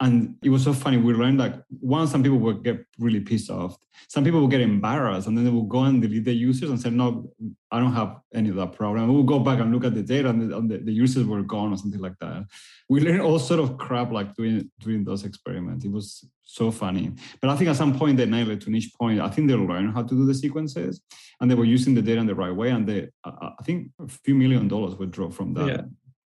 and 0.00 0.36
it 0.42 0.50
was 0.50 0.64
so 0.64 0.72
funny. 0.72 0.96
We 0.96 1.14
learned 1.14 1.38
like 1.38 1.54
one, 1.80 2.08
some 2.08 2.22
people 2.22 2.38
would 2.38 2.64
get 2.64 2.84
really 2.98 3.20
pissed 3.20 3.48
off. 3.48 3.76
Some 4.08 4.24
people 4.24 4.40
would 4.40 4.50
get 4.50 4.60
embarrassed 4.60 5.28
and 5.28 5.38
then 5.38 5.44
they 5.44 5.50
would 5.50 5.68
go 5.68 5.84
and 5.84 6.02
delete 6.02 6.24
the 6.24 6.32
users 6.32 6.68
and 6.68 6.80
say, 6.80 6.90
no, 6.90 7.30
I 7.70 7.78
don't 7.78 7.92
have 7.92 8.16
any 8.34 8.48
of 8.48 8.56
that 8.56 8.72
problem. 8.72 9.12
We'll 9.12 9.22
go 9.22 9.38
back 9.38 9.60
and 9.60 9.72
look 9.72 9.84
at 9.84 9.94
the 9.94 10.02
data 10.02 10.30
and 10.30 10.50
the, 10.50 10.56
and 10.56 10.68
the, 10.68 10.78
the 10.78 10.92
users 10.92 11.24
were 11.24 11.42
gone 11.42 11.72
or 11.72 11.76
something 11.76 12.00
like 12.00 12.18
that. 12.20 12.44
We 12.88 13.00
learned 13.00 13.20
all 13.20 13.38
sort 13.38 13.60
of 13.60 13.78
crap 13.78 14.10
like 14.10 14.34
doing 14.34 14.68
doing 14.80 15.04
those 15.04 15.24
experiments. 15.24 15.84
It 15.84 15.92
was 15.92 16.28
so 16.42 16.72
funny. 16.72 17.12
But 17.40 17.50
I 17.50 17.56
think 17.56 17.70
at 17.70 17.76
some 17.76 17.96
point 17.96 18.16
they 18.16 18.26
nailed 18.26 18.48
it 18.48 18.62
to 18.62 18.70
Nish 18.70 18.92
point. 18.94 19.20
I 19.20 19.30
think 19.30 19.48
they 19.48 19.54
learned 19.54 19.94
how 19.94 20.02
to 20.02 20.14
do 20.14 20.26
the 20.26 20.34
sequences 20.34 21.00
and 21.40 21.48
they 21.48 21.54
were 21.54 21.64
using 21.64 21.94
the 21.94 22.02
data 22.02 22.20
in 22.20 22.26
the 22.26 22.34
right 22.34 22.54
way. 22.54 22.70
And 22.70 22.86
they, 22.86 23.10
I 23.24 23.62
think 23.62 23.90
a 24.00 24.08
few 24.08 24.34
million 24.34 24.66
dollars 24.66 24.96
would 24.96 25.12
drop 25.12 25.32
from 25.32 25.54
that. 25.54 25.66
Yeah 25.68 25.82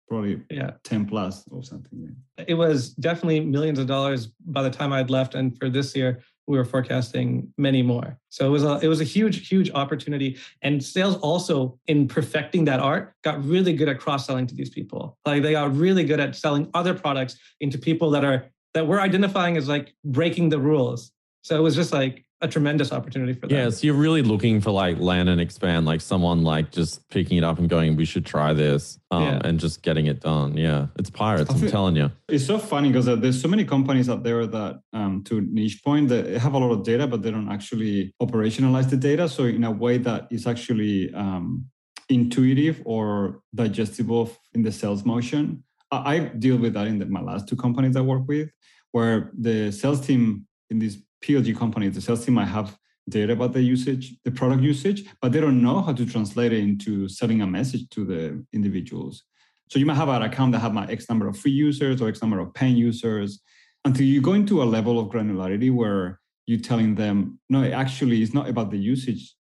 probably 0.08 0.42
yeah. 0.50 0.72
10 0.84 1.06
plus 1.06 1.44
or 1.52 1.62
something 1.64 2.16
it 2.48 2.54
was 2.54 2.92
definitely 2.92 3.42
millions 3.42 3.78
of 3.78 3.88
dollars 3.88 4.28
by 4.46 4.62
the 4.62 4.70
time 4.70 4.94
i'd 4.94 5.10
left 5.10 5.36
and 5.36 5.58
for 5.58 5.70
this 5.70 5.96
year 5.96 6.22
we 6.48 6.58
were 6.58 6.66
forecasting 6.66 7.54
many 7.58 7.82
more. 7.82 8.18
So 8.30 8.48
it 8.48 8.50
was 8.50 8.64
a 8.64 8.80
it 8.82 8.88
was 8.88 9.02
a 9.02 9.04
huge 9.04 9.48
huge 9.48 9.70
opportunity 9.72 10.38
and 10.62 10.84
sales 10.84 11.18
also 11.18 11.78
in 11.88 12.08
perfecting 12.08 12.66
that 12.66 12.80
art 12.80 13.14
got 13.24 13.44
really 13.44 13.74
good 13.74 13.90
at 13.90 14.00
cross 14.00 14.26
selling 14.26 14.48
to 14.48 14.56
these 14.56 14.70
people. 14.70 15.18
Like 15.26 15.44
they 15.44 15.52
got 15.52 15.76
really 15.76 16.06
good 16.06 16.20
at 16.20 16.36
selling 16.36 16.70
other 16.74 16.94
products 16.94 17.38
into 17.60 17.78
people 17.78 18.10
that 18.12 18.24
are 18.24 18.50
that 18.74 18.88
we're 18.88 19.02
identifying 19.02 19.58
as 19.58 19.68
like 19.68 19.94
breaking 20.06 20.50
the 20.50 20.60
rules 20.60 21.12
so 21.48 21.56
it 21.56 21.62
was 21.62 21.76
just 21.76 21.94
like 21.94 22.26
a 22.42 22.48
tremendous 22.48 22.92
opportunity 22.92 23.32
for 23.32 23.48
them. 23.48 23.58
Yeah, 23.58 23.70
so 23.70 23.88
you're 23.88 23.96
really 23.96 24.22
looking 24.22 24.60
for 24.60 24.72
like 24.72 25.00
land 25.00 25.30
and 25.30 25.40
expand, 25.40 25.86
like 25.86 26.02
someone 26.02 26.44
like 26.44 26.72
just 26.72 27.08
picking 27.10 27.38
it 27.38 27.44
up 27.46 27.58
and 27.58 27.70
going, 27.70 27.96
"We 27.96 28.04
should 28.04 28.26
try 28.26 28.52
this," 28.52 29.00
um, 29.12 29.24
yeah. 29.24 29.42
and 29.46 29.58
just 29.58 29.82
getting 29.82 30.08
it 30.08 30.20
done. 30.20 30.58
Yeah, 30.58 30.88
it's 30.98 31.10
pirates. 31.10 31.50
I'm 31.50 31.68
telling 31.70 31.96
you. 31.96 32.12
It's 32.28 32.46
so 32.46 32.60
funny 32.60 32.90
because 32.90 33.08
uh, 33.08 33.16
there's 33.16 33.42
so 33.42 33.48
many 33.48 33.64
companies 33.64 34.10
out 34.10 34.24
there 34.24 34.46
that, 34.46 34.82
um, 34.92 35.24
to 35.28 35.40
Nish 35.40 35.82
point, 35.82 36.10
that 36.10 36.26
have 36.38 36.54
a 36.54 36.58
lot 36.58 36.72
of 36.72 36.84
data, 36.84 37.08
but 37.08 37.22
they 37.22 37.32
don't 37.32 37.50
actually 37.50 38.14
operationalize 38.22 38.90
the 38.90 38.98
data. 38.98 39.30
So 39.30 39.46
in 39.46 39.64
a 39.64 39.72
way 39.72 39.98
that 40.00 40.28
is 40.30 40.46
actually 40.46 41.14
um, 41.14 41.66
intuitive 42.10 42.82
or 42.86 43.40
digestible 43.56 44.32
in 44.54 44.64
the 44.64 44.72
sales 44.74 45.06
motion. 45.06 45.64
I, 45.92 46.16
I 46.16 46.20
deal 46.20 46.58
with 46.58 46.74
that 46.74 46.88
in 46.88 47.00
the, 47.00 47.06
my 47.06 47.22
last 47.22 47.48
two 47.48 47.56
companies 47.56 47.96
I 47.96 48.02
work 48.02 48.28
with, 48.28 48.50
where 48.92 49.32
the 49.38 49.72
sales 49.72 50.06
team 50.06 50.46
in 50.70 50.80
these 50.80 50.98
PLG 51.24 51.58
companies, 51.58 51.96
the 51.96 52.02
sales 52.02 52.26
team 52.26 52.36
might 52.36 52.46
have 52.46 52.78
data 53.10 53.34
about 53.34 53.54
the 53.54 53.62
usage, 53.62 54.16
the 54.24 54.32
product 54.32 54.62
usage, 54.62 55.06
but 55.22 55.32
they 55.32 55.40
don't 55.40 55.62
know 55.62 55.82
how 55.82 55.94
to 55.94 56.06
translate 56.06 56.52
it 56.54 56.60
into 56.60 57.08
selling 57.08 57.42
a 57.42 57.48
message 57.48 57.90
to 57.90 58.06
the 58.06 58.46
individuals. 58.54 59.24
So 59.70 59.80
you 59.80 59.86
might 59.86 59.96
have 59.96 60.10
an 60.10 60.22
account 60.22 60.52
that 60.54 60.60
have 60.60 60.74
my 60.74 60.88
X 60.88 61.10
number 61.10 61.28
of 61.28 61.38
free 61.38 61.52
users 61.52 62.02
or 62.02 62.10
X 62.10 62.22
number 62.22 62.40
of 62.40 62.54
paying 62.54 62.76
users 62.76 63.42
until 63.86 64.06
you 64.06 64.22
go 64.22 64.34
into 64.34 64.62
a 64.62 64.66
level 64.66 65.00
of 65.00 65.08
granularity 65.08 65.74
where 65.74 66.20
you're 66.46 66.60
telling 66.60 66.96
them, 66.96 67.40
no, 67.50 67.64
actually 67.64 68.22
it's 68.22 68.34
not 68.34 68.50
about 68.50 68.72
the 68.72 68.78
usage, 68.78 69.36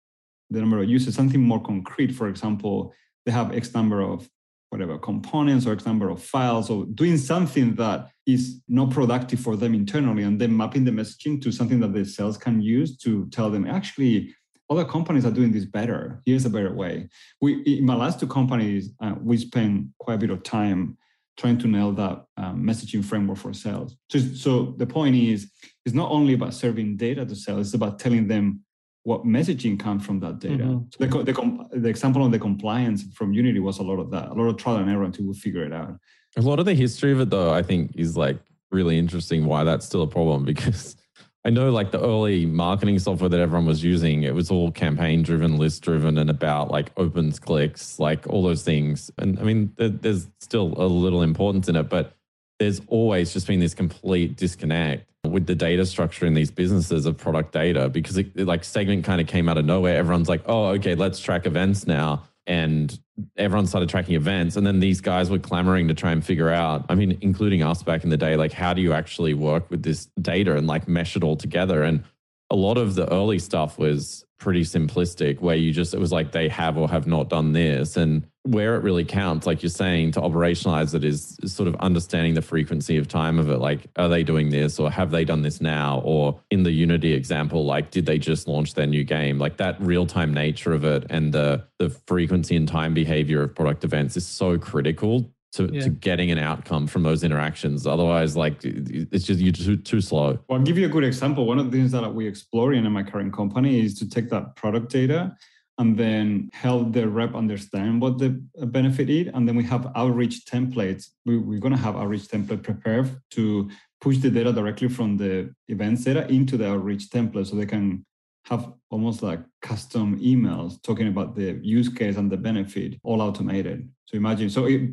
the 0.51 0.61
number 0.61 0.81
of 0.81 0.89
users, 0.89 1.15
something 1.15 1.41
more 1.41 1.63
concrete. 1.63 2.13
For 2.13 2.29
example, 2.29 2.93
they 3.25 3.33
have 3.33 3.55
X 3.55 3.75
number 3.75 4.01
of 4.01 4.29
whatever 4.77 4.99
components 4.99 5.67
or 5.67 5.73
X 5.73 5.87
number 5.87 6.09
of 6.11 6.23
files 6.23 6.69
or 6.69 6.85
doing 6.87 7.17
something 7.17 7.75
that 7.77 8.09
is 8.27 8.61
not 8.69 8.91
productive 8.91 9.41
for 9.41 9.57
them 9.57 9.75
internally 9.75 10.23
and 10.23 10.41
then 10.41 10.55
mapping 10.55 10.85
the 10.85 10.91
messaging 10.91 11.41
to 11.43 11.51
something 11.51 11.81
that 11.81 11.95
the 11.95 12.05
sales 12.05 12.37
can 12.37 12.61
use 12.61 12.97
to 12.99 13.27
tell 13.31 13.51
them 13.51 13.67
actually 13.67 14.35
other 14.69 14.85
companies 14.85 15.25
are 15.25 15.31
doing 15.31 15.53
this 15.53 15.65
better. 15.65 16.21
Here's 16.27 16.45
a 16.45 16.51
better 16.51 16.75
way. 16.75 17.09
We 17.41 17.63
in 17.63 17.87
my 17.87 17.95
last 17.95 18.21
two 18.21 18.27
companies, 18.27 18.91
uh, 19.01 19.15
we 19.21 19.37
spent 19.39 19.87
quite 19.99 20.15
a 20.15 20.19
bit 20.19 20.31
of 20.31 20.43
time 20.43 20.99
trying 21.37 21.59
to 21.59 21.69
nail 21.69 21.93
that 21.93 22.25
um, 22.37 22.65
messaging 22.65 23.05
framework 23.05 23.39
for 23.39 23.53
sales. 23.53 23.97
So, 24.11 24.19
so 24.19 24.75
the 24.79 24.87
point 24.87 25.15
is, 25.15 25.51
it's 25.85 25.95
not 25.95 26.11
only 26.11 26.35
about 26.35 26.55
serving 26.55 26.97
data 26.97 27.25
to 27.25 27.37
sales; 27.37 27.69
it's 27.69 27.75
about 27.75 27.99
telling 27.99 28.27
them 28.27 28.65
what 29.07 29.25
messaging 29.25 29.79
comes 29.79 30.05
from 30.05 30.19
that 30.19 30.41
data. 30.41 30.65
Mm-hmm. 30.65 30.87
So 30.91 31.23
the, 31.23 31.33
the, 31.33 31.79
the 31.79 31.89
example 31.89 32.27
of 32.27 32.33
the 32.33 32.41
compliance 32.41 33.05
from 33.15 33.33
Unity 33.33 33.61
was 33.61 33.79
a 33.79 33.85
lot 33.85 34.01
of 34.01 34.11
that, 34.11 34.31
a 34.31 34.35
lot 34.35 34.49
of 34.49 34.57
trial 34.57 34.79
and 34.79 34.91
error 34.91 35.05
until 35.05 35.27
we 35.27 35.35
figure 35.35 35.63
it 35.63 35.73
out. 35.73 35.97
A 36.37 36.41
lot 36.41 36.59
of 36.59 36.65
the 36.67 36.75
history 36.75 37.13
of 37.13 37.21
it, 37.21 37.31
though, 37.31 37.55
I 37.55 37.63
think 37.63 37.93
is 37.95 38.17
like 38.17 38.37
really 38.73 38.99
interesting. 38.99 39.47
Why 39.47 39.63
that's 39.63 39.87
still 39.87 40.03
a 40.03 40.09
problem 40.09 40.45
because 40.45 40.97
I 41.45 41.51
know 41.51 41.71
like 41.71 41.93
the 41.93 42.01
early 42.01 42.47
marketing 42.47 42.99
software 42.99 43.29
that 43.29 43.39
everyone 43.39 43.65
was 43.65 43.85
using, 43.85 44.25
it 44.25 44.35
was 44.35 44.51
all 44.51 44.73
campaign 44.73 45.23
driven, 45.23 45.57
list 45.57 45.85
driven, 45.85 46.19
and 46.19 46.29
about 46.29 46.73
like 46.73 46.91
opens, 46.97 47.39
clicks, 47.39 48.01
like 48.01 48.27
all 48.27 48.43
those 48.43 48.65
things. 48.65 49.09
And 49.19 49.39
I 49.39 49.43
mean, 49.45 49.73
there's 49.77 50.27
still 50.41 50.75
a 50.79 50.89
little 50.89 51.23
importance 51.23 51.69
in 51.69 51.77
it, 51.77 51.89
but 51.89 52.17
there's 52.59 52.81
always 52.89 53.33
just 53.33 53.47
been 53.47 53.61
this 53.61 53.73
complete 53.73 54.35
disconnect 54.35 55.09
with 55.31 55.47
the 55.47 55.55
data 55.55 55.85
structure 55.87 56.27
in 56.27 56.35
these 56.35 56.51
businesses 56.51 57.07
of 57.07 57.17
product 57.17 57.53
data 57.53 57.89
because 57.89 58.17
it, 58.17 58.31
it 58.35 58.47
like 58.47 58.65
segment 58.65 59.05
kind 59.05 59.21
of 59.21 59.27
came 59.27 59.49
out 59.49 59.59
of 59.59 59.65
nowhere. 59.65 59.97
Everyone's 59.97 60.29
like, 60.29 60.43
oh, 60.47 60.67
okay, 60.69 60.95
let's 60.95 61.19
track 61.19 61.47
events 61.47 61.87
now. 61.87 62.25
And 62.47 62.99
everyone 63.37 63.67
started 63.67 63.89
tracking 63.89 64.15
events 64.15 64.57
and 64.57 64.67
then 64.67 64.79
these 64.79 65.01
guys 65.01 65.31
were 65.31 65.39
clamoring 65.39 65.89
to 65.89 65.95
try 65.95 66.13
and 66.13 66.23
figure 66.23 66.51
out 66.51 66.85
i 66.91 66.95
mean 66.95 67.17
including 67.23 67.63
us 67.63 67.83
back 67.83 68.05
in 68.05 68.11
the 68.11 68.17
day 68.19 68.37
like 68.37 68.53
how 68.53 68.75
do 68.75 68.83
you 68.83 68.93
actually 68.93 69.33
work 69.33 69.71
with 69.71 69.83
this 69.83 70.05
data 70.21 70.55
and 70.55 70.67
like 70.67 70.87
mesh 70.87 71.17
it 71.17 71.23
all 71.23 71.37
together? 71.37 71.83
And 71.83 72.03
a 72.51 72.57
lot 72.57 72.79
of 72.79 72.95
the 72.95 73.11
early 73.13 73.39
stuff 73.39 73.79
was 73.79 74.25
pretty 74.39 74.63
simplistic 74.63 75.41
where 75.41 75.57
you 75.57 75.73
just 75.73 75.95
it 75.95 76.01
was 76.01 76.13
like 76.13 76.33
they 76.33 76.49
have 76.49 76.77
or 76.77 76.89
have 76.89 77.07
not 77.07 77.29
done 77.29 77.53
this. 77.53 77.97
And 77.97 78.27
where 78.47 78.77
it 78.77 78.83
really 78.83 79.05
counts 79.05 79.47
like 79.47 79.63
you're 79.63 79.71
saying 79.71 80.13
to 80.13 80.21
operationalize 80.21 80.95
it 80.95 81.05
is, 81.05 81.39
is, 81.43 81.53
sort 81.53 81.69
of 81.69 81.75
understanding 81.77 82.35
the 82.35 82.43
frequency 82.43 82.97
of 82.97 83.09
time 83.09 83.39
of 83.39 83.51
it 83.51 83.59
like 83.59 83.87
are 83.97 84.09
they 84.09 84.23
doing 84.23 84.51
this 84.51 84.79
or 84.79 84.91
have 84.91 85.11
they 85.11 85.25
done 85.25 85.43
this 85.43 85.61
now 85.61 86.01
or 86.05 86.39
in 86.51 86.63
the 86.63 86.71
unity 86.71 87.13
example 87.13 87.65
like 87.65 87.91
did 87.91 88.07
they 88.07 88.19
just 88.19 88.47
launch 88.47 88.75
their 88.75 88.87
new 88.87 89.05
game 89.05 89.39
like 89.39 89.57
that 89.57 89.81
real-time 89.81 90.33
nature 90.33 90.73
of 90.73 90.85
it 90.85 91.05
and 91.11 91.33
the 91.33 91.63
the 91.79 91.91
frequency 92.07 92.57
and 92.57 92.69
time 92.69 92.95
behavior 92.95 93.43
of 93.43 93.55
product 93.55 93.85
events 93.85 94.17
is 94.17 94.27
so 94.27 94.57
critical 94.57 95.31
to, 95.53 95.71
yeah. 95.73 95.83
to 95.83 95.91
getting 95.91 96.31
an 96.31 96.39
outcome 96.39 96.87
from 96.87 97.03
those 97.03 97.25
interactions. 97.25 97.87
Otherwise, 97.87 98.37
like 98.37 98.59
it's 98.63 99.25
just 99.25 99.41
you're 99.41 99.53
too, 99.53 99.77
too 99.77 100.01
slow. 100.01 100.39
Well, 100.49 100.59
I'll 100.59 100.65
give 100.65 100.77
you 100.77 100.87
a 100.87 100.89
good 100.89 101.05
example. 101.05 101.47
One 101.47 101.59
of 101.59 101.71
the 101.71 101.79
things 101.79 101.93
that 101.93 102.15
we're 102.15 102.29
exploring 102.29 102.85
in 102.85 102.93
my 102.93 103.03
current 103.03 103.33
company 103.33 103.81
is 103.81 103.99
to 104.01 104.09
take 104.09 104.29
that 104.31 104.55
product 104.57 104.91
data 104.91 105.35
and 105.79 105.97
then 105.97 106.49
help 106.53 106.93
the 106.93 107.07
rep 107.07 107.35
understand 107.35 108.01
what 108.01 108.19
the 108.19 108.31
benefit 108.67 109.11
is. 109.11 109.29
And 109.35 109.47
then 109.47 109.57
we 109.57 109.65
have 109.65 109.93
outreach 109.95 110.47
templates. 110.47 111.09
We, 111.27 111.37
we're 111.37 111.61
going 111.61 111.75
to 111.75 111.81
have 111.81 111.97
outreach 111.97 112.29
template 112.29 112.63
prepared 112.63 113.11
to 113.33 113.71
push 114.01 114.19
the 114.19 114.31
data 114.31 114.53
directly 114.53 114.89
from 114.89 115.17
the 115.17 115.55
events 115.69 116.05
data 116.05 116.27
into 116.29 116.57
the 116.57 116.69
outreach 116.69 117.11
template 117.11 117.47
so 117.47 117.57
they 117.57 117.67
can 117.67 118.05
have 118.47 118.73
almost 118.91 119.23
like 119.23 119.41
custom 119.61 120.19
emails 120.21 120.81
talking 120.83 121.09
about 121.09 121.35
the 121.35 121.59
use 121.63 121.89
case 121.89 122.17
and 122.17 122.31
the 122.31 122.37
benefit 122.37 122.95
all 123.03 123.21
automated. 123.21 123.89
So 124.07 124.17
imagine, 124.17 124.49
so 124.49 124.67
it, 124.67 124.91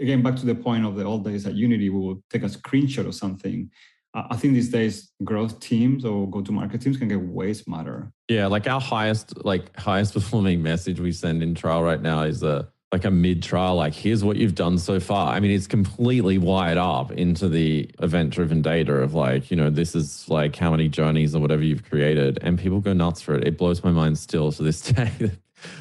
again, 0.00 0.22
back 0.22 0.36
to 0.36 0.46
the 0.46 0.54
point 0.54 0.84
of 0.84 0.96
the 0.96 1.04
old 1.04 1.24
days 1.24 1.46
at 1.46 1.54
Unity, 1.54 1.88
we 1.88 2.00
will 2.00 2.22
take 2.30 2.42
a 2.42 2.46
screenshot 2.46 3.06
of 3.06 3.14
something. 3.14 3.70
I 4.30 4.36
think 4.36 4.54
these 4.54 4.70
days 4.70 5.10
growth 5.24 5.60
teams 5.60 6.04
or 6.04 6.28
go 6.30 6.40
to 6.40 6.52
market 6.52 6.80
teams 6.80 6.96
can 6.96 7.08
get 7.08 7.20
way 7.20 7.52
smarter. 7.52 8.10
Yeah, 8.28 8.46
like 8.46 8.66
our 8.66 8.80
highest, 8.80 9.44
like 9.44 9.76
highest 9.78 10.14
performing 10.18 10.62
message 10.62 11.00
we 11.00 11.12
send 11.12 11.42
in 11.42 11.54
trial 11.54 11.82
right 11.82 12.00
now 12.00 12.22
is 12.22 12.42
a 12.42 12.68
like 12.92 13.04
a 13.04 13.10
mid 13.10 13.42
trial, 13.42 13.74
like 13.74 13.94
here's 13.94 14.22
what 14.22 14.36
you've 14.36 14.54
done 14.54 14.78
so 14.78 15.00
far. 15.00 15.32
I 15.34 15.40
mean, 15.40 15.50
it's 15.50 15.66
completely 15.66 16.38
wired 16.38 16.78
up 16.78 17.10
into 17.12 17.48
the 17.48 17.90
event 18.00 18.30
driven 18.30 18.62
data 18.62 18.94
of 18.94 19.12
like, 19.12 19.50
you 19.50 19.56
know, 19.56 19.70
this 19.70 19.94
is 19.94 20.28
like 20.28 20.54
how 20.56 20.70
many 20.70 20.88
journeys 20.88 21.34
or 21.34 21.40
whatever 21.40 21.62
you've 21.62 21.84
created. 21.84 22.38
And 22.42 22.58
people 22.58 22.80
go 22.80 22.92
nuts 22.92 23.20
for 23.20 23.34
it. 23.34 23.46
It 23.46 23.58
blows 23.58 23.82
my 23.82 23.90
mind 23.90 24.18
still 24.18 24.52
to 24.52 24.62
this 24.62 24.80
day. 24.92 25.10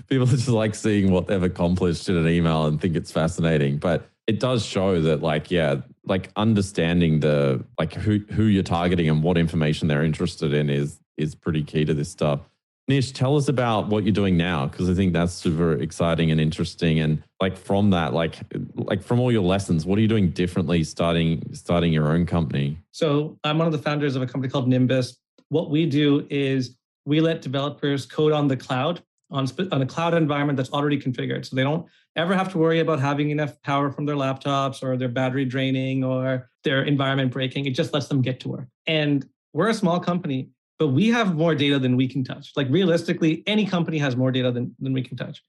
people 0.09 0.27
are 0.27 0.31
just 0.31 0.47
like 0.47 0.73
seeing 0.73 1.11
what 1.11 1.27
they've 1.27 1.43
accomplished 1.43 2.09
in 2.09 2.17
an 2.17 2.27
email 2.27 2.65
and 2.65 2.81
think 2.81 2.95
it's 2.95 3.11
fascinating. 3.11 3.77
But 3.77 4.09
it 4.27 4.39
does 4.39 4.65
show 4.65 4.99
that 5.01 5.21
like, 5.21 5.51
yeah, 5.51 5.81
like 6.05 6.29
understanding 6.35 7.19
the 7.19 7.63
like 7.79 7.93
who 7.93 8.19
who 8.31 8.43
you're 8.43 8.63
targeting 8.63 9.09
and 9.09 9.23
what 9.23 9.37
information 9.37 9.87
they're 9.87 10.03
interested 10.03 10.53
in 10.53 10.69
is 10.69 10.99
is 11.17 11.35
pretty 11.35 11.63
key 11.63 11.85
to 11.85 11.93
this 11.93 12.09
stuff. 12.09 12.41
Nish, 12.87 13.13
tell 13.13 13.35
us 13.35 13.47
about 13.47 13.87
what 13.87 14.03
you're 14.03 14.13
doing 14.13 14.37
now 14.37 14.67
because 14.67 14.89
I 14.89 14.93
think 14.93 15.13
that's 15.13 15.33
super 15.33 15.73
exciting 15.73 16.29
and 16.29 16.39
interesting. 16.39 16.99
And 16.99 17.23
like 17.41 17.57
from 17.57 17.89
that, 17.89 18.13
like 18.13 18.35
like 18.75 19.01
from 19.01 19.19
all 19.19 19.31
your 19.31 19.41
lessons, 19.41 19.85
what 19.85 19.97
are 19.97 20.01
you 20.01 20.07
doing 20.07 20.29
differently 20.29 20.83
starting 20.83 21.43
starting 21.53 21.91
your 21.91 22.11
own 22.11 22.25
company? 22.25 22.77
So 22.91 23.37
I'm 23.43 23.57
one 23.57 23.67
of 23.67 23.73
the 23.73 23.79
founders 23.79 24.15
of 24.15 24.21
a 24.21 24.27
company 24.27 24.51
called 24.51 24.67
Nimbus. 24.67 25.17
What 25.49 25.71
we 25.71 25.85
do 25.85 26.27
is 26.29 26.75
we 27.05 27.21
let 27.21 27.41
developers 27.41 28.05
code 28.05 28.31
on 28.31 28.47
the 28.47 28.57
cloud 28.57 29.01
on, 29.31 29.47
on 29.71 29.81
a 29.81 29.85
cloud 29.85 30.13
environment 30.13 30.57
that's 30.57 30.71
already 30.71 30.99
configured. 30.99 31.45
So 31.45 31.55
they 31.55 31.63
don't 31.63 31.87
ever 32.15 32.35
have 32.35 32.51
to 32.51 32.57
worry 32.57 32.79
about 32.79 32.99
having 32.99 33.29
enough 33.29 33.61
power 33.61 33.91
from 33.91 34.05
their 34.05 34.15
laptops 34.15 34.81
or 34.83 34.97
their 34.97 35.09
battery 35.09 35.45
draining 35.45 36.03
or 36.03 36.49
their 36.63 36.83
environment 36.83 37.31
breaking. 37.31 37.65
It 37.65 37.71
just 37.71 37.93
lets 37.93 38.07
them 38.07 38.21
get 38.21 38.39
to 38.41 38.49
work. 38.49 38.67
And 38.87 39.27
we're 39.53 39.69
a 39.69 39.73
small 39.73 39.99
company 39.99 40.49
but 40.77 40.89
we 40.89 41.07
have 41.09 41.35
more 41.35 41.55
data 41.55 41.79
than 41.79 41.95
we 41.95 42.07
can 42.07 42.23
touch. 42.23 42.51
Like 42.55 42.67
realistically, 42.69 43.43
any 43.47 43.65
company 43.65 43.97
has 43.97 44.15
more 44.15 44.31
data 44.31 44.51
than, 44.51 44.75
than 44.79 44.93
we 44.93 45.01
can 45.01 45.15
touch. 45.15 45.43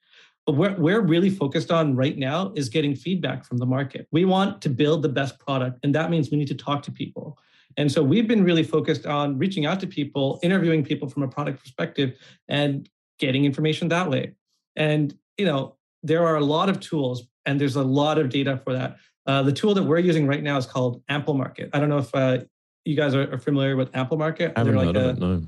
But 0.47 0.55
what 0.55 0.79
we're 0.79 1.01
really 1.01 1.31
focused 1.31 1.73
on 1.73 1.97
right 1.97 2.17
now 2.17 2.53
is 2.55 2.69
getting 2.69 2.95
feedback 2.95 3.45
from 3.45 3.59
the 3.59 3.67
market. 3.67 4.07
We 4.13 4.25
want 4.25 4.63
to 4.63 4.69
build 4.69 5.03
the 5.03 5.09
best 5.09 5.41
product, 5.41 5.81
and 5.83 5.93
that 5.95 6.11
means 6.11 6.31
we 6.31 6.37
need 6.37 6.49
to 6.49 6.55
talk 6.55 6.83
to 6.85 6.93
people. 6.93 7.37
And 7.77 7.91
so 7.91 8.03
we've 8.03 8.29
been 8.29 8.45
really 8.45 8.63
focused 8.63 9.07
on 9.07 9.37
reaching 9.39 9.67
out 9.67 9.81
to 9.81 9.87
people, 9.89 10.39
interviewing 10.43 10.85
people 10.85 11.09
from 11.09 11.25
a 11.25 11.29
product 11.29 11.61
perspective, 11.61 12.17
and 12.49 12.89
getting 13.19 13.45
information 13.45 13.89
that 13.89 14.09
way. 14.09 14.35
And 14.77 15.19
you 15.37 15.47
know, 15.47 15.75
there 16.07 16.27
are 16.27 16.37
a 16.37 16.45
lot 16.45 16.69
of 16.69 16.81
tools, 16.81 17.27
and 17.45 17.61
there's 17.61 17.77
a 17.77 17.83
lot 17.83 18.19
of 18.19 18.29
data 18.29 18.61
for 18.65 18.73
that. 18.73 18.97
Uh, 19.27 19.43
the 19.43 19.53
tool 19.53 19.75
that 19.75 19.83
we're 19.83 19.99
using 19.99 20.27
right 20.27 20.43
now 20.43 20.57
is 20.57 20.67
called 20.67 21.03
Amplemarket. 21.11 21.71
I 21.73 21.81
don't 21.81 21.89
know 21.89 21.99
if 21.99 22.15
uh, 22.15 22.39
you 22.85 22.97
guys 22.97 23.15
are, 23.15 23.33
are 23.33 23.39
familiar 23.39 23.77
with 23.77 23.91
Amplemarket. 23.93 24.53
I 24.57 24.61
haven't 24.61 24.77
like 24.77 24.95
a, 24.95 25.11
it, 25.11 25.19
no. 25.19 25.43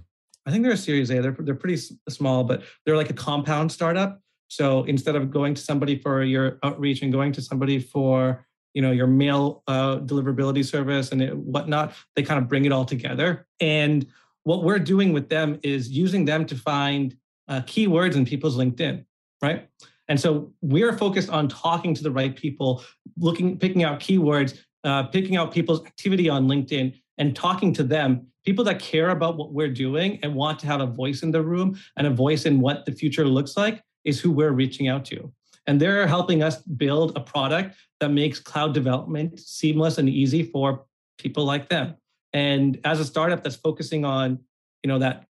I 0.46 0.50
think 0.50 0.64
they're 0.64 0.72
a 0.72 0.76
Series 0.76 1.10
A. 1.10 1.20
They're 1.20 1.36
they're 1.38 1.54
pretty 1.54 1.80
small, 2.08 2.42
but 2.44 2.62
they're 2.84 2.96
like 2.96 3.10
a 3.10 3.14
compound 3.14 3.70
startup. 3.70 4.20
So 4.48 4.84
instead 4.84 5.14
of 5.14 5.30
going 5.30 5.54
to 5.54 5.60
somebody 5.60 5.98
for 5.98 6.22
your 6.22 6.58
outreach 6.62 7.02
and 7.02 7.12
going 7.12 7.32
to 7.32 7.42
somebody 7.42 7.78
for 7.78 8.46
you 8.74 8.82
know 8.82 8.90
your 8.90 9.06
mail 9.06 9.62
uh, 9.68 9.98
deliverability 9.98 10.64
service 10.64 11.12
and 11.12 11.22
it, 11.22 11.36
whatnot, 11.36 11.94
they 12.16 12.22
kind 12.22 12.42
of 12.42 12.48
bring 12.48 12.64
it 12.64 12.72
all 12.72 12.84
together. 12.84 13.46
And 13.60 14.06
what 14.42 14.64
we're 14.64 14.78
doing 14.78 15.12
with 15.12 15.28
them 15.28 15.60
is 15.62 15.90
using 15.90 16.24
them 16.24 16.46
to 16.46 16.56
find 16.56 17.14
uh, 17.48 17.60
keywords 17.60 18.16
in 18.16 18.24
people's 18.24 18.56
LinkedIn, 18.56 19.04
right? 19.42 19.68
And 20.08 20.18
so 20.18 20.52
we're 20.62 20.96
focused 20.96 21.28
on 21.28 21.48
talking 21.48 21.94
to 21.94 22.02
the 22.02 22.10
right 22.10 22.34
people, 22.34 22.82
looking, 23.18 23.58
picking 23.58 23.84
out 23.84 24.00
keywords, 24.00 24.58
uh, 24.84 25.04
picking 25.04 25.36
out 25.36 25.52
people's 25.52 25.84
activity 25.84 26.28
on 26.28 26.46
LinkedIn, 26.46 26.94
and 27.18 27.36
talking 27.36 27.72
to 27.74 27.82
them, 27.82 28.26
people 28.44 28.64
that 28.64 28.78
care 28.78 29.10
about 29.10 29.36
what 29.36 29.52
we're 29.52 29.68
doing 29.68 30.18
and 30.22 30.34
want 30.34 30.58
to 30.60 30.66
have 30.66 30.80
a 30.80 30.86
voice 30.86 31.22
in 31.22 31.30
the 31.30 31.42
room 31.42 31.78
and 31.96 32.06
a 32.06 32.10
voice 32.10 32.46
in 32.46 32.60
what 32.60 32.86
the 32.86 32.92
future 32.92 33.24
looks 33.24 33.56
like 33.56 33.82
is 34.04 34.20
who 34.20 34.30
we're 34.30 34.52
reaching 34.52 34.88
out 34.88 35.04
to. 35.04 35.30
And 35.66 35.78
they're 35.78 36.06
helping 36.06 36.42
us 36.42 36.62
build 36.62 37.14
a 37.16 37.20
product 37.20 37.76
that 38.00 38.10
makes 38.10 38.40
cloud 38.40 38.72
development 38.72 39.38
seamless 39.38 39.98
and 39.98 40.08
easy 40.08 40.42
for 40.44 40.86
people 41.18 41.44
like 41.44 41.68
them. 41.68 41.96
And 42.32 42.80
as 42.84 43.00
a 43.00 43.04
startup 43.04 43.42
that's 43.42 43.56
focusing 43.56 44.04
on, 44.04 44.38
you 44.82 44.88
know, 44.88 44.98
that 45.00 45.27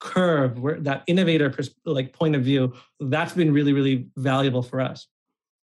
curve, 0.00 0.58
where 0.58 0.78
that 0.80 1.02
innovator 1.06 1.50
pers- 1.50 1.74
like 1.84 2.12
point 2.12 2.36
of 2.36 2.42
view, 2.42 2.72
that's 3.00 3.32
been 3.32 3.52
really, 3.52 3.72
really 3.72 4.06
valuable 4.16 4.62
for 4.62 4.80
us. 4.80 5.06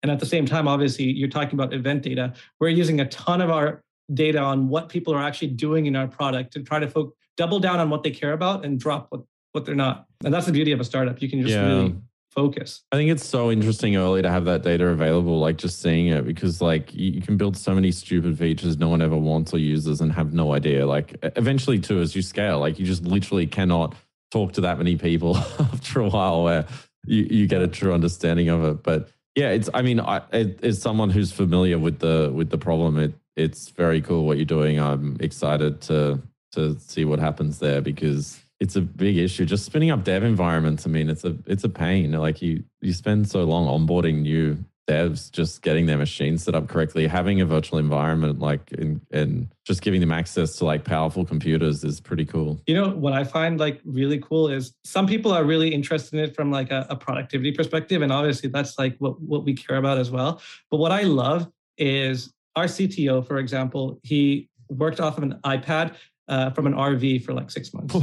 And 0.02 0.12
at 0.12 0.20
the 0.20 0.26
same 0.26 0.46
time, 0.46 0.68
obviously, 0.68 1.04
you're 1.04 1.28
talking 1.28 1.54
about 1.54 1.72
event 1.72 2.02
data. 2.02 2.34
We're 2.60 2.68
using 2.68 3.00
a 3.00 3.06
ton 3.08 3.40
of 3.40 3.50
our 3.50 3.82
data 4.12 4.38
on 4.38 4.68
what 4.68 4.88
people 4.88 5.14
are 5.14 5.22
actually 5.22 5.48
doing 5.48 5.86
in 5.86 5.96
our 5.96 6.06
product 6.06 6.52
to 6.52 6.62
try 6.62 6.78
to 6.78 6.88
fo- 6.88 7.12
double 7.36 7.58
down 7.58 7.80
on 7.80 7.90
what 7.90 8.02
they 8.02 8.10
care 8.10 8.32
about 8.32 8.64
and 8.64 8.78
drop 8.78 9.06
what, 9.10 9.22
what 9.52 9.64
they're 9.64 9.74
not. 9.74 10.06
And 10.24 10.32
that's 10.32 10.46
the 10.46 10.52
beauty 10.52 10.72
of 10.72 10.80
a 10.80 10.84
startup. 10.84 11.20
You 11.20 11.28
can 11.28 11.40
just 11.42 11.54
yeah. 11.54 11.66
really 11.66 11.96
focus. 12.30 12.84
I 12.92 12.96
think 12.96 13.10
it's 13.10 13.26
so 13.26 13.50
interesting 13.50 13.96
early 13.96 14.22
to 14.22 14.30
have 14.30 14.44
that 14.44 14.62
data 14.62 14.86
available, 14.86 15.40
like 15.40 15.56
just 15.56 15.80
seeing 15.80 16.08
it, 16.08 16.24
because 16.26 16.60
like 16.60 16.94
you 16.94 17.20
can 17.22 17.36
build 17.36 17.56
so 17.56 17.74
many 17.74 17.90
stupid 17.90 18.38
features 18.38 18.78
no 18.78 18.90
one 18.90 19.02
ever 19.02 19.16
wants 19.16 19.54
or 19.54 19.58
uses 19.58 20.00
and 20.00 20.12
have 20.12 20.34
no 20.34 20.52
idea. 20.52 20.86
Like 20.86 21.16
eventually, 21.22 21.80
too, 21.80 22.00
as 22.00 22.14
you 22.14 22.22
scale, 22.22 22.60
like 22.60 22.78
you 22.78 22.84
just 22.86 23.04
literally 23.04 23.46
cannot 23.46 23.94
talk 24.30 24.52
to 24.54 24.60
that 24.62 24.78
many 24.78 24.96
people 24.96 25.36
after 25.58 26.00
a 26.00 26.08
while 26.08 26.44
where 26.44 26.66
you, 27.06 27.26
you 27.30 27.46
get 27.46 27.62
a 27.62 27.68
true 27.68 27.92
understanding 27.92 28.48
of 28.48 28.64
it. 28.64 28.82
But 28.82 29.08
yeah, 29.34 29.50
it's. 29.50 29.68
I 29.74 29.82
mean, 29.82 30.00
I, 30.00 30.22
as 30.32 30.80
someone 30.80 31.10
who's 31.10 31.32
familiar 31.32 31.78
with 31.78 31.98
the 31.98 32.30
with 32.34 32.50
the 32.50 32.58
problem, 32.58 32.98
it 32.98 33.14
it's 33.36 33.68
very 33.68 34.00
cool 34.00 34.24
what 34.24 34.38
you're 34.38 34.46
doing. 34.46 34.80
I'm 34.80 35.16
excited 35.20 35.80
to 35.82 36.22
to 36.52 36.78
see 36.80 37.04
what 37.04 37.18
happens 37.18 37.58
there 37.58 37.82
because 37.82 38.40
it's 38.60 38.76
a 38.76 38.80
big 38.80 39.18
issue. 39.18 39.44
Just 39.44 39.66
spinning 39.66 39.90
up 39.90 40.04
dev 40.04 40.22
environments. 40.22 40.86
I 40.86 40.90
mean, 40.90 41.10
it's 41.10 41.24
a 41.24 41.36
it's 41.46 41.64
a 41.64 41.68
pain. 41.68 42.12
Like 42.12 42.40
you 42.40 42.64
you 42.80 42.92
spend 42.92 43.28
so 43.28 43.44
long 43.44 43.66
onboarding 43.66 44.22
new 44.22 44.64
devs, 44.86 45.30
just 45.30 45.62
getting 45.62 45.86
their 45.86 45.96
machines 45.96 46.44
set 46.44 46.54
up 46.54 46.68
correctly, 46.68 47.06
having 47.06 47.40
a 47.40 47.46
virtual 47.46 47.78
environment, 47.78 48.38
like 48.38 48.72
and 48.72 49.00
and 49.10 49.48
just 49.64 49.82
giving 49.82 50.00
them 50.00 50.12
access 50.12 50.56
to 50.56 50.64
like 50.64 50.84
powerful 50.84 51.24
computers 51.24 51.84
is 51.84 52.00
pretty 52.00 52.24
cool. 52.24 52.60
You 52.66 52.74
know 52.74 52.90
what 52.90 53.12
I 53.12 53.24
find 53.24 53.58
like 53.58 53.80
really 53.84 54.18
cool 54.18 54.48
is 54.48 54.72
some 54.84 55.06
people 55.06 55.32
are 55.32 55.44
really 55.44 55.74
interested 55.74 56.18
in 56.18 56.24
it 56.24 56.34
from 56.34 56.50
like 56.50 56.70
a, 56.70 56.86
a 56.90 56.96
productivity 56.96 57.52
perspective, 57.52 58.02
and 58.02 58.12
obviously 58.12 58.48
that's 58.48 58.78
like 58.78 58.96
what 58.98 59.20
what 59.20 59.44
we 59.44 59.54
care 59.54 59.76
about 59.76 59.98
as 59.98 60.10
well. 60.10 60.40
But 60.70 60.78
what 60.78 60.92
I 60.92 61.02
love 61.02 61.48
is 61.78 62.32
our 62.54 62.64
CTO, 62.64 63.26
for 63.26 63.38
example, 63.38 64.00
he 64.02 64.48
worked 64.68 65.00
off 65.00 65.18
of 65.18 65.24
an 65.24 65.38
iPad 65.44 65.94
uh, 66.28 66.50
from 66.50 66.66
an 66.66 66.74
RV 66.74 67.24
for 67.24 67.32
like 67.32 67.50
six 67.50 67.72
months. 67.74 67.94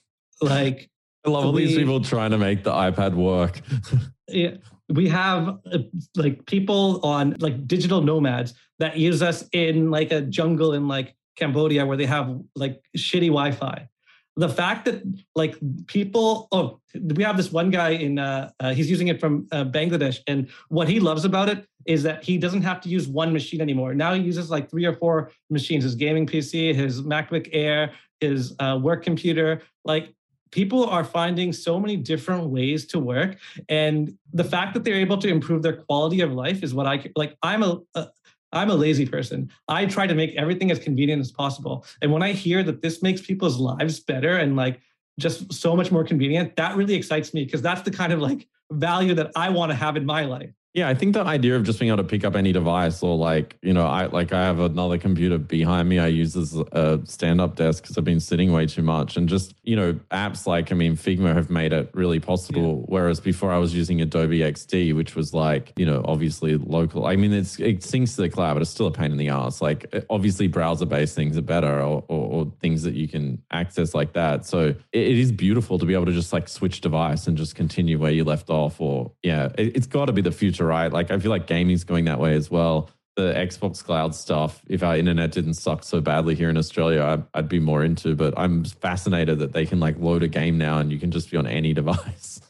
like, 0.42 0.90
I 1.24 1.30
love 1.30 1.46
all 1.46 1.52
we, 1.52 1.66
these 1.66 1.76
people 1.76 2.00
trying 2.00 2.32
to 2.32 2.38
make 2.38 2.64
the 2.64 2.72
iPad 2.72 3.14
work. 3.14 3.60
yeah, 4.28 4.56
we 4.88 5.08
have 5.08 5.58
uh, 5.72 5.78
like 6.16 6.44
people 6.46 7.00
on 7.04 7.36
like 7.38 7.66
digital 7.66 8.00
nomads 8.00 8.54
that 8.78 8.96
use 8.96 9.22
us 9.22 9.44
in 9.52 9.90
like 9.90 10.10
a 10.10 10.20
jungle 10.22 10.72
in 10.72 10.88
like 10.88 11.14
Cambodia 11.36 11.86
where 11.86 11.96
they 11.96 12.06
have 12.06 12.40
like 12.56 12.82
shitty 12.96 13.28
Wi-Fi. 13.28 13.88
The 14.36 14.48
fact 14.48 14.86
that 14.86 15.02
like 15.34 15.56
people, 15.86 16.48
oh, 16.52 16.80
we 16.94 17.22
have 17.22 17.36
this 17.36 17.52
one 17.52 17.70
guy 17.70 17.90
in, 17.90 18.18
uh, 18.18 18.50
uh 18.60 18.72
he's 18.72 18.90
using 18.90 19.08
it 19.08 19.20
from 19.20 19.46
uh, 19.52 19.64
Bangladesh, 19.64 20.20
and 20.26 20.48
what 20.68 20.88
he 20.88 21.00
loves 21.00 21.24
about 21.24 21.50
it 21.50 21.66
is 21.86 22.02
that 22.04 22.24
he 22.24 22.38
doesn't 22.38 22.62
have 22.62 22.80
to 22.80 22.88
use 22.88 23.06
one 23.06 23.32
machine 23.32 23.60
anymore. 23.60 23.94
Now 23.94 24.14
he 24.14 24.22
uses 24.22 24.50
like 24.50 24.70
three 24.70 24.86
or 24.86 24.94
four 24.94 25.30
machines: 25.50 25.84
his 25.84 25.94
gaming 25.94 26.26
PC, 26.26 26.74
his 26.74 27.02
MacBook 27.02 27.50
Air, 27.52 27.92
his 28.20 28.54
uh, 28.58 28.78
work 28.80 29.04
computer. 29.04 29.62
Like 29.84 30.14
people 30.52 30.86
are 30.86 31.02
finding 31.02 31.52
so 31.52 31.80
many 31.80 31.96
different 31.96 32.46
ways 32.46 32.86
to 32.86 33.00
work 33.00 33.36
and 33.68 34.16
the 34.32 34.44
fact 34.44 34.74
that 34.74 34.84
they're 34.84 34.94
able 34.94 35.18
to 35.18 35.28
improve 35.28 35.62
their 35.62 35.76
quality 35.76 36.20
of 36.20 36.32
life 36.32 36.62
is 36.62 36.72
what 36.72 36.86
i 36.86 37.02
like 37.16 37.36
i'm 37.42 37.62
a, 37.62 37.80
a 37.94 38.06
I'm 38.52 38.70
a 38.70 38.74
lazy 38.74 39.06
person. 39.06 39.50
I 39.68 39.86
try 39.86 40.06
to 40.06 40.14
make 40.14 40.34
everything 40.36 40.70
as 40.70 40.78
convenient 40.78 41.20
as 41.20 41.32
possible. 41.32 41.86
And 42.02 42.12
when 42.12 42.22
I 42.22 42.32
hear 42.32 42.62
that 42.64 42.82
this 42.82 43.02
makes 43.02 43.22
people's 43.22 43.58
lives 43.58 44.00
better 44.00 44.36
and 44.36 44.56
like 44.56 44.80
just 45.18 45.52
so 45.52 45.74
much 45.74 45.90
more 45.90 46.04
convenient, 46.04 46.56
that 46.56 46.76
really 46.76 46.94
excites 46.94 47.32
me 47.32 47.44
because 47.44 47.62
that's 47.62 47.82
the 47.82 47.90
kind 47.90 48.12
of 48.12 48.20
like 48.20 48.46
value 48.70 49.14
that 49.14 49.30
I 49.36 49.48
want 49.48 49.70
to 49.70 49.76
have 49.76 49.96
in 49.96 50.04
my 50.04 50.24
life. 50.24 50.50
Yeah, 50.74 50.88
I 50.88 50.94
think 50.94 51.12
the 51.12 51.22
idea 51.22 51.56
of 51.56 51.64
just 51.64 51.78
being 51.78 51.90
able 51.90 52.02
to 52.02 52.08
pick 52.08 52.24
up 52.24 52.34
any 52.34 52.50
device 52.50 53.02
or 53.02 53.16
like, 53.18 53.58
you 53.60 53.74
know, 53.74 53.86
I 53.86 54.06
like 54.06 54.32
I 54.32 54.42
have 54.44 54.58
another 54.58 54.96
computer 54.96 55.36
behind 55.36 55.86
me 55.86 55.98
I 55.98 56.06
use 56.06 56.34
as 56.34 56.54
a 56.54 57.00
stand-up 57.04 57.56
desk 57.56 57.82
because 57.82 57.98
I've 57.98 58.04
been 58.04 58.20
sitting 58.20 58.52
way 58.52 58.64
too 58.64 58.82
much. 58.82 59.18
And 59.18 59.28
just, 59.28 59.54
you 59.64 59.76
know, 59.76 59.92
apps 60.10 60.46
like 60.46 60.72
I 60.72 60.74
mean 60.74 60.96
Figma 60.96 61.34
have 61.34 61.50
made 61.50 61.74
it 61.74 61.90
really 61.92 62.20
possible. 62.20 62.78
Yeah. 62.78 62.86
Whereas 62.86 63.20
before 63.20 63.52
I 63.52 63.58
was 63.58 63.74
using 63.74 64.00
Adobe 64.00 64.38
XD, 64.38 64.96
which 64.96 65.14
was 65.14 65.34
like, 65.34 65.74
you 65.76 65.84
know, 65.84 66.02
obviously 66.06 66.56
local. 66.56 67.04
I 67.04 67.16
mean, 67.16 67.34
it's 67.34 67.58
it 67.60 67.80
syncs 67.80 68.14
to 68.16 68.22
the 68.22 68.30
cloud, 68.30 68.54
but 68.54 68.62
it's 68.62 68.70
still 68.70 68.86
a 68.86 68.92
pain 68.92 69.12
in 69.12 69.18
the 69.18 69.28
ass. 69.28 69.60
Like 69.60 69.94
obviously 70.08 70.46
browser-based 70.46 71.14
things 71.14 71.36
are 71.36 71.42
better 71.42 71.82
or, 71.82 72.02
or, 72.08 72.32
or 72.32 72.52
things 72.60 72.82
that 72.84 72.94
you 72.94 73.08
can 73.08 73.42
access 73.50 73.94
like 73.94 74.14
that. 74.14 74.46
So 74.46 74.68
it, 74.68 74.76
it 74.92 75.18
is 75.18 75.32
beautiful 75.32 75.78
to 75.78 75.84
be 75.84 75.92
able 75.92 76.06
to 76.06 76.12
just 76.12 76.32
like 76.32 76.48
switch 76.48 76.80
device 76.80 77.26
and 77.26 77.36
just 77.36 77.54
continue 77.56 77.98
where 77.98 78.10
you 78.10 78.24
left 78.24 78.48
off. 78.48 78.80
Or 78.80 79.12
yeah, 79.22 79.50
it, 79.58 79.76
it's 79.76 79.86
got 79.86 80.06
to 80.06 80.12
be 80.12 80.22
the 80.22 80.32
future 80.32 80.61
right? 80.64 80.92
Like 80.92 81.10
I 81.10 81.18
feel 81.18 81.30
like 81.30 81.46
gaming's 81.46 81.84
going 81.84 82.04
that 82.06 82.18
way 82.18 82.34
as 82.34 82.50
well. 82.50 82.90
The 83.16 83.34
Xbox 83.34 83.84
Cloud 83.84 84.14
stuff, 84.14 84.62
if 84.68 84.82
our 84.82 84.96
internet 84.96 85.32
didn't 85.32 85.54
suck 85.54 85.84
so 85.84 86.00
badly 86.00 86.34
here 86.34 86.48
in 86.48 86.56
Australia, 86.56 87.02
I'd, 87.02 87.24
I'd 87.34 87.48
be 87.48 87.60
more 87.60 87.84
into. 87.84 88.14
But 88.16 88.32
I'm 88.38 88.64
fascinated 88.64 89.38
that 89.40 89.52
they 89.52 89.66
can 89.66 89.80
like 89.80 89.98
load 89.98 90.22
a 90.22 90.28
game 90.28 90.56
now 90.56 90.78
and 90.78 90.90
you 90.90 90.98
can 90.98 91.10
just 91.10 91.30
be 91.30 91.36
on 91.36 91.46
any 91.46 91.74
device. 91.80 92.40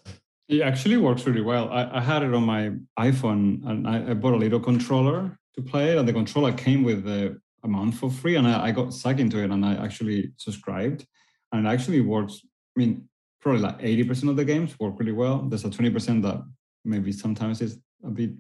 It 0.48 0.61
actually 0.61 0.98
works 0.98 1.27
really 1.27 1.40
well. 1.40 1.68
I, 1.70 1.98
I 1.98 2.01
had 2.01 2.22
it 2.22 2.35
on 2.35 2.44
my 2.44 2.72
iPhone 2.98 3.66
and 3.66 3.88
I, 3.88 4.11
I, 4.11 4.14
bought 4.14 4.35
a 4.35 4.37
little 4.37 4.61
controller 4.61 5.38
to 5.55 5.62
play 5.62 5.92
it, 5.92 5.98
and 5.98 6.07
the 6.07 6.12
controller 6.12 6.53
came 6.53 6.83
with 6.83 7.07
a, 7.07 7.38
month 7.64 7.98
for 7.98 8.11
free, 8.11 8.35
and 8.35 8.46
I, 8.46 8.66
I, 8.66 8.70
got 8.72 8.92
sucked 8.92 9.20
into 9.20 9.38
it, 9.38 9.51
and 9.51 9.64
I 9.64 9.75
actually 9.75 10.33
subscribed, 10.37 11.07
and 11.53 11.64
it 11.64 11.70
actually 11.70 12.01
works. 12.01 12.40
I 12.44 12.81
mean, 12.81 13.09
probably 13.40 13.61
like 13.61 13.77
eighty 13.81 14.03
percent 14.03 14.31
of 14.31 14.37
the 14.37 14.44
games 14.44 14.79
work 14.81 14.98
really 14.98 15.12
well. 15.12 15.38
There's 15.42 15.64
a 15.64 15.70
twenty 15.70 15.90
percent 15.90 16.22
that 16.22 16.42
maybe 16.85 17.12
sometimes 17.12 17.61
is 17.61 17.79
a 18.04 18.10
bit 18.10 18.30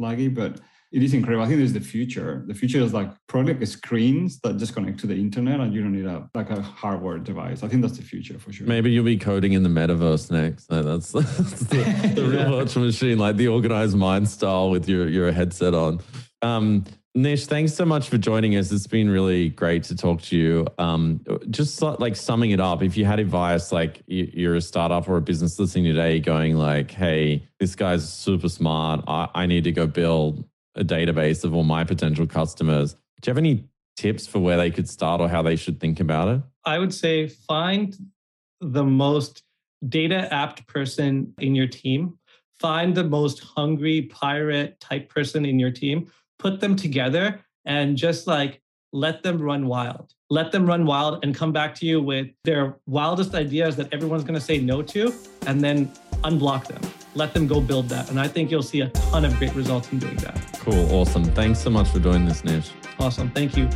laggy, 0.00 0.32
but 0.32 0.60
it 0.90 1.02
is 1.02 1.12
incredible. 1.12 1.44
I 1.44 1.48
think 1.48 1.58
this 1.58 1.66
is 1.66 1.74
the 1.74 1.80
future. 1.80 2.44
The 2.46 2.54
future 2.54 2.80
is 2.80 2.94
like 2.94 3.10
probably 3.26 3.52
like 3.52 3.66
screens 3.66 4.40
that 4.40 4.56
just 4.56 4.74
connect 4.74 4.98
to 5.00 5.06
the 5.06 5.14
internet 5.14 5.60
and 5.60 5.74
you 5.74 5.82
don't 5.82 5.92
need 5.92 6.06
a 6.06 6.28
like 6.34 6.48
a 6.50 6.62
hardware 6.62 7.18
device. 7.18 7.62
I 7.62 7.68
think 7.68 7.82
that's 7.82 7.98
the 7.98 8.02
future 8.02 8.38
for 8.38 8.52
sure. 8.52 8.66
Maybe 8.66 8.90
you'll 8.90 9.04
be 9.04 9.18
coding 9.18 9.52
in 9.52 9.62
the 9.62 9.68
metaverse 9.68 10.30
next. 10.30 10.70
No, 10.70 10.82
that's, 10.82 11.12
that's 11.12 11.60
the, 11.64 12.12
the 12.14 12.24
real 12.24 12.58
virtual 12.58 12.84
machine, 12.84 13.18
like 13.18 13.36
the 13.36 13.48
organized 13.48 13.96
mind 13.96 14.28
style 14.28 14.70
with 14.70 14.88
your 14.88 15.08
your 15.08 15.30
headset 15.30 15.74
on. 15.74 16.00
Um, 16.40 16.84
Nish, 17.18 17.46
thanks 17.46 17.74
so 17.74 17.84
much 17.84 18.08
for 18.08 18.16
joining 18.16 18.54
us. 18.56 18.70
It's 18.70 18.86
been 18.86 19.10
really 19.10 19.48
great 19.48 19.82
to 19.84 19.96
talk 19.96 20.22
to 20.22 20.36
you. 20.36 20.66
Um, 20.78 21.20
just 21.50 21.82
like 21.82 22.14
summing 22.14 22.52
it 22.52 22.60
up, 22.60 22.80
if 22.80 22.96
you 22.96 23.06
had 23.06 23.18
advice, 23.18 23.72
like 23.72 24.02
you're 24.06 24.54
a 24.54 24.60
startup 24.60 25.08
or 25.08 25.16
a 25.16 25.20
business 25.20 25.58
listening 25.58 25.84
today, 25.84 26.20
going 26.20 26.54
like, 26.54 26.92
"Hey, 26.92 27.48
this 27.58 27.74
guy's 27.74 28.08
super 28.08 28.48
smart. 28.48 29.02
I, 29.08 29.28
I 29.34 29.46
need 29.46 29.64
to 29.64 29.72
go 29.72 29.88
build 29.88 30.44
a 30.76 30.84
database 30.84 31.42
of 31.42 31.54
all 31.54 31.64
my 31.64 31.82
potential 31.82 32.24
customers." 32.24 32.92
Do 32.92 33.28
you 33.28 33.30
have 33.30 33.38
any 33.38 33.64
tips 33.96 34.28
for 34.28 34.38
where 34.38 34.56
they 34.56 34.70
could 34.70 34.88
start 34.88 35.20
or 35.20 35.28
how 35.28 35.42
they 35.42 35.56
should 35.56 35.80
think 35.80 35.98
about 35.98 36.28
it? 36.28 36.42
I 36.64 36.78
would 36.78 36.94
say 36.94 37.26
find 37.26 37.96
the 38.60 38.84
most 38.84 39.42
data 39.88 40.32
apt 40.32 40.68
person 40.68 41.34
in 41.38 41.56
your 41.56 41.66
team. 41.66 42.16
Find 42.60 42.94
the 42.94 43.04
most 43.04 43.40
hungry 43.40 44.02
pirate 44.02 44.78
type 44.78 45.08
person 45.08 45.44
in 45.44 45.58
your 45.58 45.72
team 45.72 46.08
put 46.38 46.60
them 46.60 46.76
together 46.76 47.40
and 47.64 47.96
just 47.96 48.26
like 48.26 48.60
let 48.92 49.22
them 49.22 49.40
run 49.40 49.66
wild. 49.66 50.12
Let 50.30 50.52
them 50.52 50.66
run 50.66 50.86
wild 50.86 51.24
and 51.24 51.34
come 51.34 51.52
back 51.52 51.74
to 51.76 51.86
you 51.86 52.02
with 52.02 52.28
their 52.44 52.76
wildest 52.86 53.34
ideas 53.34 53.76
that 53.76 53.92
everyone's 53.92 54.24
going 54.24 54.34
to 54.34 54.44
say 54.44 54.58
no 54.58 54.82
to, 54.82 55.12
and 55.46 55.60
then 55.60 55.92
unblock 56.24 56.66
them. 56.66 56.80
Let 57.14 57.34
them 57.34 57.46
go 57.46 57.60
build 57.60 57.88
that. 57.88 58.10
And 58.10 58.20
I 58.20 58.28
think 58.28 58.50
you'll 58.50 58.62
see 58.62 58.80
a 58.82 58.88
ton 58.88 59.24
of 59.24 59.36
great 59.38 59.54
results 59.54 59.90
in 59.92 59.98
doing 59.98 60.16
that. 60.16 60.38
Cool. 60.60 60.90
Awesome. 60.92 61.24
Thanks 61.24 61.60
so 61.60 61.70
much 61.70 61.88
for 61.88 61.98
doing 61.98 62.24
this, 62.26 62.44
Nish. 62.44 62.70
Awesome. 62.98 63.30
Thank 63.30 63.56
you. 63.56 63.68